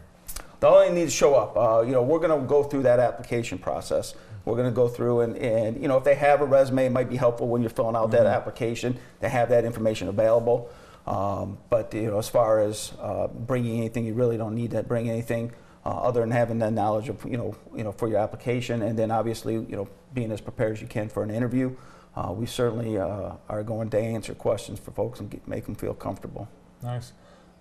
They 0.63 0.69
only 0.69 0.93
need 0.93 1.07
to 1.07 1.11
show 1.11 1.35
up. 1.35 1.57
Uh, 1.57 1.83
you 1.83 1.91
know, 1.91 2.03
we're 2.03 2.21
going 2.21 2.41
to 2.41 2.47
go 2.47 2.63
through 2.63 2.83
that 2.83 3.01
application 3.01 3.59
process. 3.59 4.15
We're 4.45 4.55
going 4.55 4.69
to 4.69 4.75
go 4.75 4.89
through 4.89 5.21
and, 5.21 5.37
and, 5.37 5.81
you 5.81 5.89
know, 5.89 5.97
if 5.97 6.05
they 6.05 6.15
have 6.15 6.41
a 6.41 6.45
resume, 6.45 6.87
it 6.87 6.93
might 6.93 7.09
be 7.09 7.17
helpful 7.17 7.49
when 7.49 7.63
you're 7.63 7.71
filling 7.71 7.97
out 7.97 8.11
that 8.13 8.27
application 8.27 8.99
to 9.21 9.29
have 9.29 9.49
that 9.51 9.65
information 9.65 10.09
available. 10.09 10.71
Um, 11.07 11.59
but, 11.69 11.93
you 11.95 12.11
know, 12.11 12.19
as 12.19 12.29
far 12.29 12.61
as 12.61 12.93
uh, 13.01 13.27
bringing 13.27 13.79
anything, 13.79 14.05
you 14.05 14.15
really 14.15 14.37
don't 14.37 14.55
need 14.55 14.71
to 14.73 14.83
bring 14.83 15.11
anything 15.11 15.53
uh, 15.85 15.89
other 15.89 16.21
than 16.21 16.31
having 16.31 16.59
that 16.61 16.73
knowledge 16.73 17.09
of, 17.09 17.25
you 17.25 17.37
know, 17.37 17.57
you 17.75 17.83
know, 17.83 17.93
for 17.93 18.09
your 18.09 18.19
application. 18.19 18.83
And 18.83 18.99
then 18.99 19.11
obviously, 19.11 19.55
you 19.55 19.77
know, 19.77 19.89
being 20.15 20.31
as 20.31 20.41
prepared 20.41 20.73
as 20.73 20.81
you 20.81 20.87
can 20.87 21.09
for 21.09 21.23
an 21.23 21.31
interview. 21.31 21.75
Uh, 22.15 22.33
we 22.33 22.47
certainly 22.47 22.99
uh, 22.99 23.33
are 23.49 23.63
going 23.63 23.89
to 23.91 23.99
answer 23.99 24.35
questions 24.35 24.79
for 24.79 24.91
folks 24.91 25.21
and 25.21 25.31
get, 25.31 25.47
make 25.49 25.65
them 25.65 25.75
feel 25.75 25.95
comfortable. 25.95 26.49
Nice. 26.83 27.13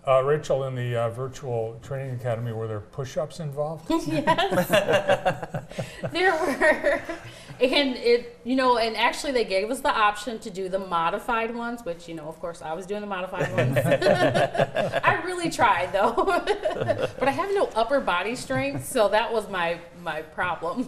Uh, 0.06 0.24
Rachel, 0.24 0.64
in 0.64 0.74
the 0.74 0.96
uh, 0.96 1.10
virtual 1.12 1.80
training 1.84 2.16
academy, 2.16 2.52
were 2.52 2.68
there 2.68 2.80
push-ups 2.80 3.40
involved? 3.40 3.86
yes, 4.08 4.68
there 6.12 6.32
were 6.34 7.02
and 7.62 7.96
it 7.98 8.40
you 8.44 8.56
know 8.56 8.78
and 8.78 8.98
actually 8.98 9.32
they 9.32 9.46
gave 9.46 9.70
us 9.70 9.82
the 9.82 9.90
option 9.90 10.40
to 10.40 10.50
do 10.50 10.68
the 10.68 10.80
modified 10.80 11.56
ones 11.56 11.86
which 11.86 12.08
you 12.08 12.16
know 12.16 12.28
of 12.28 12.40
course 12.40 12.62
i 12.62 12.74
was 12.74 12.86
doing 12.86 13.02
the 13.02 13.08
modified 13.08 13.52
ones. 13.56 13.78
I 15.04 15.22
really 15.26 15.50
tried 15.50 15.94
though. 15.94 16.14
But 17.20 17.28
i 17.28 17.32
have 17.32 17.54
no 17.54 17.66
upper 17.76 18.00
body 18.00 18.36
strength 18.36 18.86
so 18.88 19.10
that 19.10 19.32
was 19.32 19.50
my 19.50 19.80
my 20.04 20.22
problem. 20.22 20.84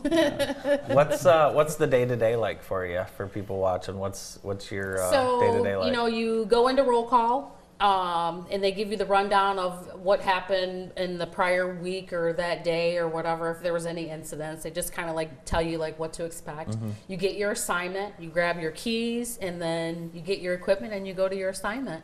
What's 0.87 1.25
uh, 1.25 1.51
what's 1.51 1.75
the 1.75 1.87
day 1.87 2.05
to 2.05 2.15
day 2.15 2.35
like 2.35 2.63
for 2.63 2.85
you 2.85 3.05
for 3.15 3.27
people 3.27 3.59
watching? 3.59 3.97
What's 3.99 4.39
what's 4.41 4.71
your 4.71 5.01
uh, 5.01 5.11
so 5.11 5.39
day 5.39 5.51
to 5.57 5.63
day 5.63 5.75
like? 5.75 5.85
you 5.87 5.91
know 5.91 6.07
you 6.07 6.45
go 6.45 6.67
into 6.67 6.83
roll 6.83 7.05
call 7.07 7.57
um, 7.83 8.47
and 8.49 8.63
they 8.63 8.71
give 8.71 8.91
you 8.91 8.95
the 8.95 9.05
rundown 9.05 9.59
of 9.59 9.99
what 10.01 10.21
happened 10.21 10.93
in 10.95 11.17
the 11.17 11.27
prior 11.27 11.75
week 11.75 12.13
or 12.13 12.31
that 12.31 12.63
day 12.63 12.97
or 12.97 13.09
whatever 13.09 13.51
if 13.51 13.61
there 13.61 13.73
was 13.73 13.85
any 13.85 14.09
incidents. 14.09 14.63
They 14.63 14.71
just 14.71 14.93
kind 14.93 15.09
of 15.09 15.15
like 15.17 15.43
tell 15.43 15.61
you 15.61 15.77
like 15.77 15.99
what 15.99 16.13
to 16.13 16.23
expect. 16.23 16.71
Mm-hmm. 16.71 16.91
you 17.09 17.17
get 17.17 17.35
your 17.35 17.51
assignment 17.51 18.13
you 18.19 18.29
grab 18.29 18.59
your 18.59 18.71
keys 18.71 19.37
and 19.37 19.61
then 19.61 20.11
you 20.13 20.21
get 20.21 20.39
your 20.39 20.53
equipment 20.53 20.93
and 20.93 21.05
you 21.05 21.13
go 21.13 21.27
to 21.27 21.35
your 21.35 21.49
assignment. 21.49 22.03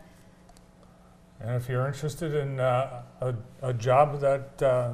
And 1.40 1.56
if 1.56 1.70
you're 1.70 1.88
interested 1.88 2.34
in 2.34 2.60
uh, 2.60 3.04
a, 3.22 3.36
a 3.62 3.74
job 3.74 4.20
that 4.20 4.62
uh, 4.62 4.94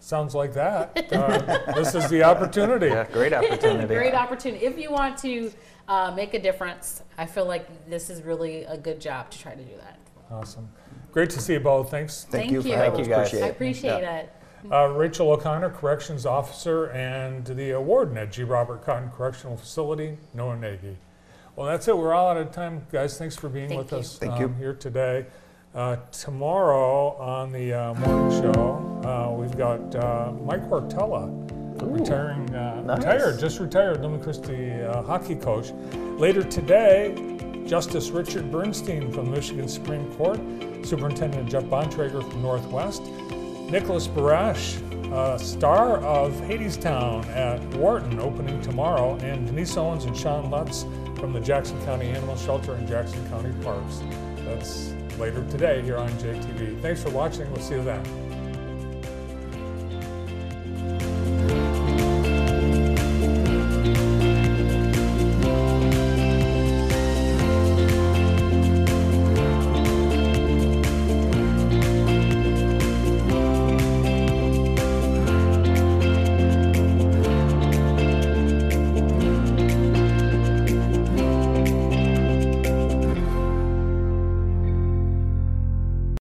sounds 0.00 0.34
like 0.34 0.54
that, 0.54 1.12
uh, 1.12 1.72
this 1.74 1.94
is 1.94 2.08
the 2.08 2.22
opportunity. 2.22 2.86
Yeah, 2.86 3.06
great 3.12 3.32
opportunity. 3.34 3.94
Great 3.94 4.14
opportunity. 4.14 4.64
If 4.64 4.78
you 4.78 4.90
want 4.90 5.18
to 5.18 5.52
uh, 5.88 6.12
make 6.14 6.34
a 6.34 6.38
difference, 6.40 7.02
I 7.16 7.26
feel 7.26 7.46
like 7.46 7.88
this 7.88 8.10
is 8.10 8.22
really 8.22 8.64
a 8.64 8.76
good 8.76 9.00
job 9.00 9.30
to 9.30 9.38
try 9.38 9.54
to 9.54 9.62
do 9.62 9.76
that. 9.76 9.98
Awesome. 10.30 10.68
Great 11.12 11.30
to 11.30 11.40
see 11.40 11.54
you 11.54 11.60
both. 11.60 11.90
Thanks. 11.90 12.24
Thank, 12.24 12.44
Thank 12.44 12.52
you 12.52 12.62
for 12.62 12.68
Thank 12.68 12.98
you, 12.98 13.04
guys. 13.06 13.28
Appreciate 13.28 13.44
I 13.44 13.48
appreciate 13.48 14.00
Yeah. 14.02 14.16
it. 14.18 14.32
Uh, 14.72 14.86
Rachel 14.88 15.30
O'Connor, 15.30 15.70
Corrections 15.70 16.26
Officer, 16.26 16.86
and 16.86 17.46
the 17.46 17.74
warden 17.76 18.18
at 18.18 18.32
G. 18.32 18.42
Robert 18.42 18.84
Cotton 18.84 19.10
Correctional 19.10 19.56
Facility, 19.56 20.18
Noah 20.34 20.56
Nagy. 20.56 20.96
Well, 21.54 21.66
that's 21.66 21.86
it. 21.88 21.96
We're 21.96 22.12
all 22.12 22.28
out 22.28 22.36
of 22.36 22.50
time, 22.50 22.86
guys. 22.92 23.16
Thanks 23.18 23.36
for 23.36 23.48
being 23.48 23.68
Thank 23.68 23.82
with 23.82 23.92
you. 23.92 23.98
us 23.98 24.18
Thank 24.18 24.32
um, 24.34 24.40
you. 24.40 24.48
here 24.58 24.74
today. 24.74 25.26
Uh, 25.74 25.96
tomorrow 26.10 27.14
on 27.18 27.52
the 27.52 27.72
uh, 27.72 27.94
morning 27.94 28.40
show, 28.40 29.02
uh, 29.04 29.32
we've 29.38 29.56
got 29.56 29.94
uh, 29.94 30.32
Mike 30.44 30.68
Cortella, 30.68 31.28
retiring, 31.82 32.52
uh, 32.54 32.80
Nice. 32.82 32.98
retired, 32.98 33.38
just 33.38 33.60
retired, 33.60 34.00
Lumen 34.02 34.20
Christi 34.20 34.72
uh, 34.72 35.02
hockey 35.02 35.36
coach. 35.36 35.70
Later 36.18 36.42
today, 36.42 37.14
Justice 37.66 38.10
Richard 38.10 38.50
Bernstein 38.50 39.12
from 39.12 39.26
the 39.26 39.30
Michigan 39.32 39.68
Supreme 39.68 40.10
Court, 40.14 40.40
Superintendent 40.84 41.50
Jeff 41.50 41.64
Bontrager 41.64 42.28
from 42.28 42.42
Northwest, 42.42 43.02
Nicholas 43.70 44.08
Barasch, 44.08 44.82
uh, 45.12 45.36
star 45.38 45.98
of 45.98 46.32
Hadestown 46.40 47.24
at 47.28 47.62
Wharton, 47.76 48.18
opening 48.20 48.60
tomorrow, 48.62 49.16
and 49.20 49.46
Denise 49.46 49.76
Owens 49.76 50.06
and 50.06 50.16
Sean 50.16 50.50
Lutz 50.50 50.84
from 51.16 51.32
the 51.32 51.40
Jackson 51.40 51.80
County 51.84 52.08
Animal 52.08 52.36
Shelter 52.36 52.72
and 52.74 52.88
Jackson 52.88 53.26
County 53.28 53.52
Parks. 53.62 54.00
That's 54.44 54.94
later 55.18 55.44
today 55.50 55.82
here 55.82 55.96
on 55.96 56.10
JTV. 56.12 56.80
Thanks 56.80 57.02
for 57.02 57.10
watching. 57.10 57.50
We'll 57.50 57.60
see 57.60 57.74
you 57.74 57.82
then. 57.82 58.27